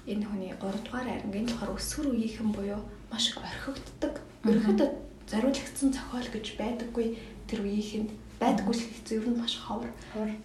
[0.09, 2.81] Энэ хүний 3 дугаар арингийн болохоор өсвөр үеийнхэн буюу
[3.13, 4.25] маш их орхигддаг.
[4.49, 4.89] Ерөнхийдөө
[5.29, 7.07] зориулагдсан зохиол гэж байдаггүй
[7.45, 8.11] тэр үеийнхэнд
[8.41, 9.91] байдаггүй л хэцүү ер нь маш ховор.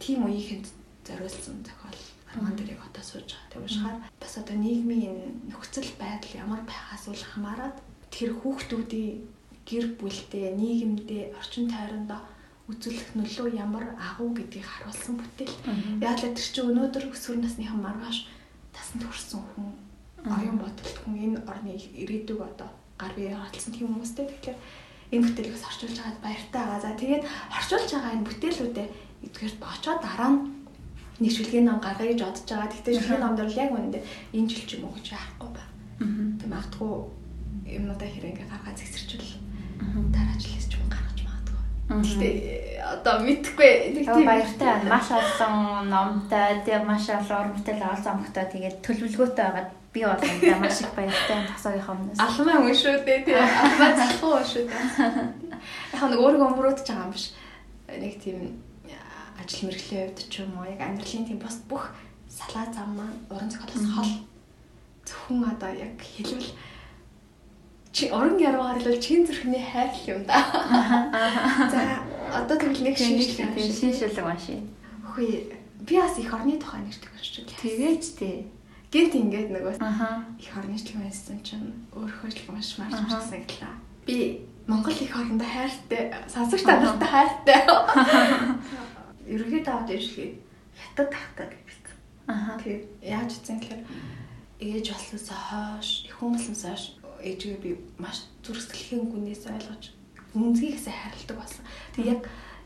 [0.03, 0.67] Тийм үеийнхэнд
[1.07, 2.01] зориулсан зохиол
[2.31, 3.51] арман дээр яг одоо сууж байгаа.
[3.51, 5.17] Тэр уушгаар бас одоо нийгмийн
[5.49, 7.73] нөхцөл байдал ямар байхаас үл хамааран
[8.11, 9.23] тэр хүүхдүүдийн
[9.65, 12.21] гэр бүлдээ, нийгэмдээ, орчин тойрондоо
[12.69, 15.55] үзүүлэх нөлөө ямар агуу гэдгийг харуулсан бүтээл.
[16.01, 18.29] Яг л тэр чинь өнөөдөр өсвөр насныхан маргааш
[18.73, 19.69] тасанд хүрсэн хүн
[20.25, 24.57] оюун бодолт хүн энэ орны ирээдүг одоо гар бие хаалцсан тийм хүмүүстэй тэгэхээр
[25.13, 26.81] энэ бүтээлээс орчуулж байгаад баяртай байгаа.
[26.81, 27.23] За тэгээд
[27.53, 28.87] орчуулж байгаа энэ бүтээлүүдээ
[29.25, 30.39] эдгээр бочоо дараа нь
[31.21, 32.71] нэг шүлгийн ном гаргая гэж бодож байгаа.
[32.73, 34.03] Гэхдээ шүлгийн номд бол яг үнэндээ
[34.35, 35.63] энэ жил ч юм уу гэж яахгүй ба.
[36.41, 36.91] Тэг магадгүй
[37.65, 39.31] юмнуудаа хэрэг ингээ гаргаад зэгсэрчүүл
[40.11, 41.61] дараа жилээс ч юм гаргаж магадгүй.
[42.01, 42.35] Гэхдээ
[42.83, 45.55] одоо мэдхгүй нэг тийм баяртай маш олон
[45.89, 49.65] номтой тэг маш олон уран бүтээл олзон амгтай тэгээд төлөвлөгөөтэй байгаа
[49.95, 52.19] би бол энэ маш их баяртай тасаагийнхаа өмнөөс.
[52.19, 53.39] Алмаа хүн шүү дээ тий.
[53.39, 54.83] Алмаа залхуу шүү дээ.
[55.95, 57.31] Яг нэг өөрийгөө өмөрөөдөж байгаа юм биш.
[57.87, 58.59] Нэг тийм
[59.39, 61.95] ажил мэргэлийн хувьд ч юм уу яг амьдралын тийм бос бүх
[62.27, 64.11] салаа зам маань уран зохиолоос хол
[65.07, 66.51] зөвхөн одоо яг хэлвэл
[67.95, 70.43] чи уран яруугаар л чин зүрхний хайр юм да.
[71.71, 72.03] За
[72.35, 74.51] одоо тэгвэл нэг шинжлэх шинжлэх маш.
[75.15, 75.55] Хөөе
[75.87, 77.47] би бас их орны тухай нэрдэг шүү.
[77.47, 78.51] Тэгээч тий
[78.95, 83.75] Гэнт ингээд нөгөө их орны члэн байсан чинь өөрөө ч маш марчсан гэтлээ.
[84.07, 87.59] Би Монгол их орондоо хайртай, сансагч танартай хайртай.
[89.35, 90.39] Ерөнхийдөө аваад ижлэхэд
[90.79, 91.91] хятад тахтаа гэсэн.
[92.31, 92.55] Аха.
[92.63, 93.83] Тэгээд яаж ийцэн гэхээр
[94.63, 96.83] ээж болсноосоо хойш, их хүмүүсээс хойш
[97.19, 99.83] ээжгээ би маш зүрхсэтгэлийн гүнээс ойлгож
[100.39, 101.63] үнцгийгсээ харилдаг болсон.
[101.91, 102.21] Тэг яг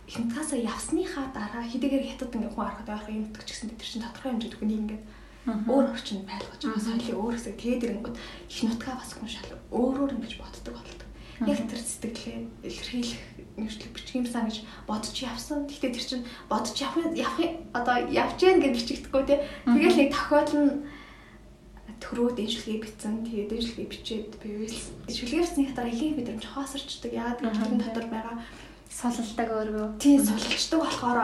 [0.06, 4.06] хинтгаасаа явсныхаа дараа хэдийгээр хятад ингээ хүн харахад байх юм гэдэг ч гэсэн тэр чинь
[4.06, 5.02] тодорхой хэмжээнд хүний ингээ
[5.48, 10.12] өөр орчинд байлгаж байгаа соёлын өөр хэсэг тэгээд ирэнгүүт их нутгаа бас хүн шал өөрөөр
[10.20, 11.08] ингэж боддог болдог.
[11.48, 13.24] Яг тэр сэтгэлээ илэрхийлэх
[13.56, 15.64] нэгжлэг бичгиймсэн гэж бодож явсан.
[15.68, 17.40] Гэхдээ тэр чинь бодож явах явах
[17.72, 19.48] одоо явж гэн гэж бичигдэхгүй те.
[19.64, 20.76] Тэгэл нэг тохиолдол нь
[22.04, 23.24] төрөө дэвшлэгээ бичсэн.
[23.24, 24.92] Тэгээд дэвшлэгээ бичээд би үйлс.
[25.08, 27.12] Дэвшлэгээ бичсэний дараа ихэнх мэдрэмж хоосорчдаг.
[27.16, 28.36] Яагаад гэвэл тэр дотор байгаа
[28.92, 29.88] сулалдаг өөрөө.
[30.00, 31.20] Тийм сулалчдаг болохоор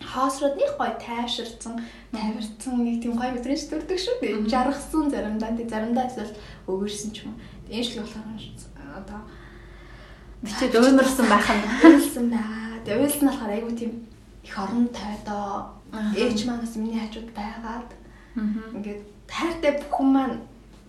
[0.00, 1.80] хоосроод нэг гой тайвширсан,
[2.12, 4.44] тавирсан нэг тийм гой мэдрэмж төрдөг шүү дээ.
[4.44, 6.36] Жаргасан заримдаа тий заримдаа эсвэл
[6.68, 7.32] өгөрсөн ч юм.
[7.68, 8.36] Дэвшлэг болохоор
[9.00, 9.20] одоо
[10.44, 12.84] бичээд уймарсан байх нь уйлсан байгаа.
[12.84, 13.92] Тэгээ уйлсан болохоор айгүй тийм
[14.44, 15.72] их орон тойдоо
[16.12, 17.90] ээж манаас миний хажууд байгаад
[18.76, 20.36] ингээд тайртай бүхэн маань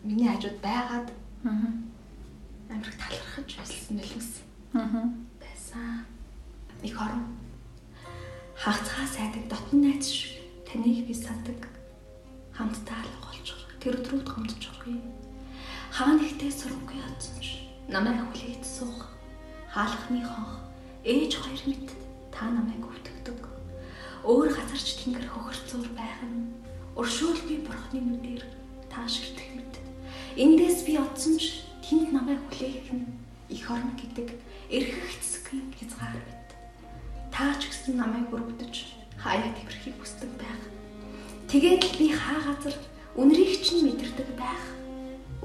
[0.04, 1.08] миний хажууд байгаад
[2.68, 4.32] амирх талархаж байсан байлгүйс.
[5.40, 6.04] Байсан.
[6.84, 7.37] Их орон
[8.58, 10.42] хагцгаа сайдаг дотн найз шүү.
[10.66, 11.70] Таныг би сандаг.
[12.58, 13.62] Хамтдаа алга болчих.
[13.80, 15.02] Тэр өдрүүд гомдчих юм.
[15.94, 17.62] Хаана ихтэй сургууй ядсан ш.
[17.88, 19.14] Намайг хүлээж суух
[19.78, 20.58] хаалхны хонх
[21.06, 21.88] ээж хоёр мэд
[22.34, 23.46] та намайг өвтгдөг.
[24.26, 26.50] Өөр газарч тэнгэр хөхөрцөөр байх нь
[26.98, 28.44] уршуул би бурхны нүдээр
[28.90, 29.74] таашигдах мэд.
[30.34, 33.06] Эндээс би одсон ч тэнд намайг хүлээх нь
[33.54, 34.34] их орн гэдэг
[34.74, 36.37] эрхэх цэсгийн хязгаар мэд.
[37.38, 40.58] Та ч гэсэн намайг өргөдөж хаяа тэмэрхийг хүсдэг байх.
[41.46, 42.74] Тэгээд л би хаа газар
[43.14, 44.66] үнэрийг чинь мэдэрдэг байх.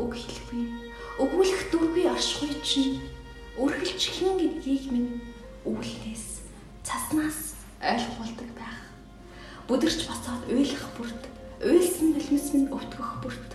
[0.01, 0.73] Үг хэлэхгүй.
[1.21, 2.97] Өгүүлэх дүргүй оршихуй чинь
[3.61, 5.21] үргэлж хин гэдгийг минь
[5.69, 6.49] өвлнээс
[6.81, 8.81] цаснаас ойлгуулдаг байх.
[9.69, 11.23] Бүдэрч босоод уйлах бүрт,
[11.61, 13.53] уйлсан бэлмэс минь өвтгөх бүрт,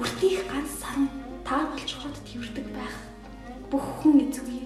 [0.00, 1.12] бүртих ганц саран
[1.44, 2.96] таа болчход тэрдэг байх.
[3.68, 4.64] Бүх хүн эзгүй.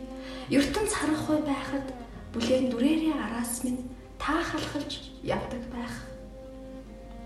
[0.54, 1.90] ертөнц харахгүй байхад
[2.32, 5.94] бүлээн дүрээрээ араас минь та халахж явдаг байх.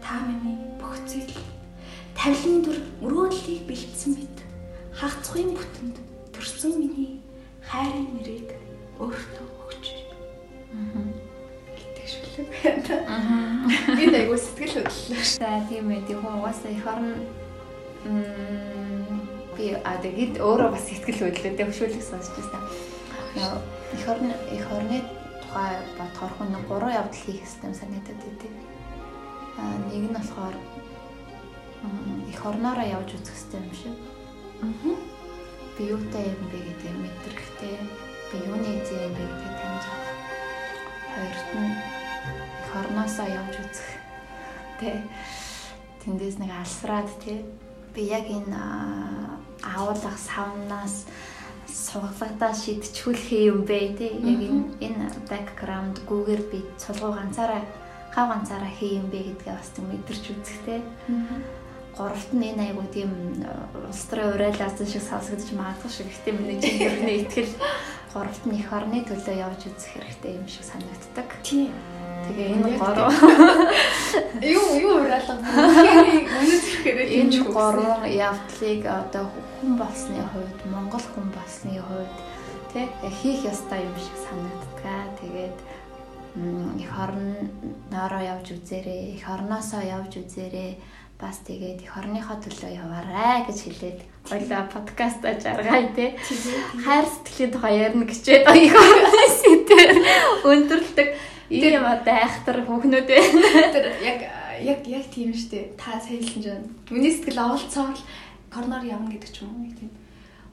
[0.01, 1.35] Та миний бүх зүйл
[2.17, 4.39] тавилын дүр мөрөөдлийг бэлдсэн мэт
[4.95, 5.97] хагцхын бүтэнд
[6.33, 7.21] төрсөн миний
[7.61, 8.55] хайрын нэрийг
[9.01, 9.87] өөртөө өгч.
[10.73, 11.05] Аа.
[12.05, 12.97] Шүлэг байна.
[13.09, 13.97] Аа.
[13.97, 15.25] Би айгуу сэтгэл хөдлөлөө.
[15.25, 16.05] За тийм ээ.
[16.07, 17.27] Тийм угаасаа их орн
[19.57, 22.63] би а тэгэд өөрөө бас сэтгэл хөдлөлтэй хөшөөлөх сонсч байсан.
[23.35, 25.03] Их орн их орны
[25.43, 28.55] тухай бодохоор хүн гурван явдал хийх систем санагдаад идэв.
[29.59, 30.55] А нэг нь болохоор
[32.31, 33.97] их орноороо явж үзэх систем шиг.
[34.63, 35.15] Аа
[35.79, 37.75] би юутай юм бэ гэдэг мэдрэхтэй
[38.31, 40.15] би юуны зээ юм бэ гэдгийг таньж авах.
[41.11, 41.73] Хоёрт нь
[42.71, 43.89] хорноосоо явж үзэх.
[44.79, 45.03] Тэ
[46.07, 47.43] тэндээс нэг алсраад тий
[47.91, 48.55] би яг энэ
[49.67, 51.11] аавлах савнаас
[51.75, 54.41] сугалгадаа шидчихүүлэх юм бэ тий яг
[54.87, 57.63] энэ бэкграунд гүүгээр би цулгуу ганцаараа
[58.15, 60.81] гав ганцаараа хий юм бэ гэдгээ бас мэдэрч үзэх тий
[61.97, 63.11] гуравт нь энэ айгуу тийм
[63.87, 66.11] улс төрийн урайлаасан шиг сонсогдож магадгүй шиг.
[66.11, 67.55] Гэтэ миний чингэрний ихтгэл
[68.11, 71.29] гуравт нь их орны төлөө явж үзэх хэрэгтэй юм шиг санагддаг.
[71.47, 71.71] Тийм.
[72.25, 73.13] Тэгээ энэ гурав
[74.57, 79.25] юу юу урайлга өнөөдөр энэ гурван явдлыг одоо
[79.61, 82.17] хүн болсны хувьд Монгол хүн болсны хувьд
[82.75, 82.91] тэг
[83.23, 85.15] хийх ёстой юм шиг санагддаг.
[85.23, 85.59] Тэгээд
[86.83, 90.83] их орноороо явж үзээрэй, их орноосоо явж үзээрэй.
[91.15, 96.19] Бас тэгээд их орныхоо төлөө яваарай гэж хэлээд хоёлаа подкаста жаргая те.
[96.83, 99.93] Хайр сэтгэлийн тухай ярина гэчээд их орны сэдвэр
[100.43, 101.09] өндөрлөдөг
[101.55, 103.73] ийм одоо айхтар хүүхнүүд байна.
[103.75, 104.21] Тэр яг
[104.61, 105.75] яг яг тийм штэ.
[105.79, 106.59] Та саялсан жаа.
[106.91, 107.99] Миний сэтгэл оволцоол
[108.51, 109.91] корнор явна гэдэг ч юм уу тийм.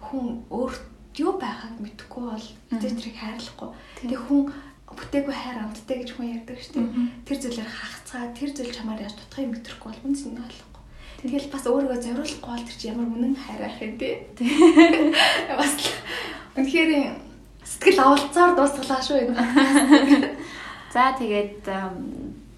[0.01, 0.81] Хүн өөрт
[1.17, 3.69] юу байгааг мэдэхгүй бол тэр тэрийг хайрлахгүй.
[4.01, 4.41] Тэгээ хүн
[4.91, 6.89] бүтээгүй хайр амттай гэж хүн ярьдаг шүү дээ.
[7.27, 10.83] Тэр зүйлээр хахацгаа, тэр зүйл чамаар яаж тутахыг мэдрэхгүй бол үнс нь ойлгохгүй.
[11.21, 14.09] Тэгэл бас өөрийгөө зориулахгүй бол тэр чи ямар үнэн хайр ах юм те.
[15.59, 15.73] Бас
[16.57, 16.91] үнэхээр
[17.63, 19.35] сэтгэл авалцаар дуусгалаа шүү юм.
[20.91, 21.63] За тэгээд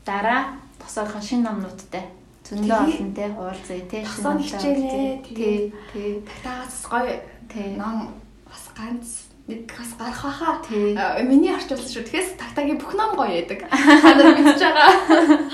[0.05, 2.01] дараа тосоохон шин номнуудтай
[2.49, 5.21] зөндөө олон те уулзъя те шин номтой хичээнэ.
[5.21, 5.73] Тий.
[5.93, 6.09] Тий.
[6.25, 7.21] Тагтаас гоё.
[7.45, 7.77] Тий.
[7.77, 8.17] Ном
[8.49, 11.21] бас ганц нэг бас гарах байхаа.
[11.21, 12.09] Миний орчуулсан шүү.
[12.09, 13.69] Тэгэхээс тагтагийн бүх ном гоё яадаг.
[13.69, 14.89] Та нар мэдж байгаа.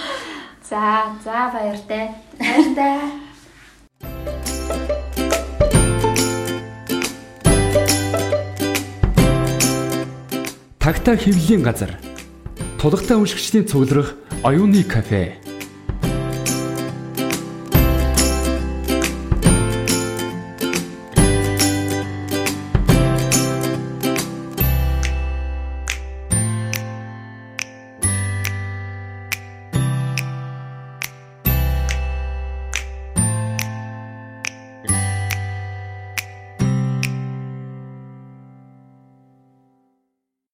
[0.69, 2.15] За, за баяртай.
[2.39, 3.11] Баяртай.
[10.79, 12.08] Тагта хэвлэлийн газар.
[12.79, 15.35] Тулгатай уншигчдийн цугларах оюуны кафе.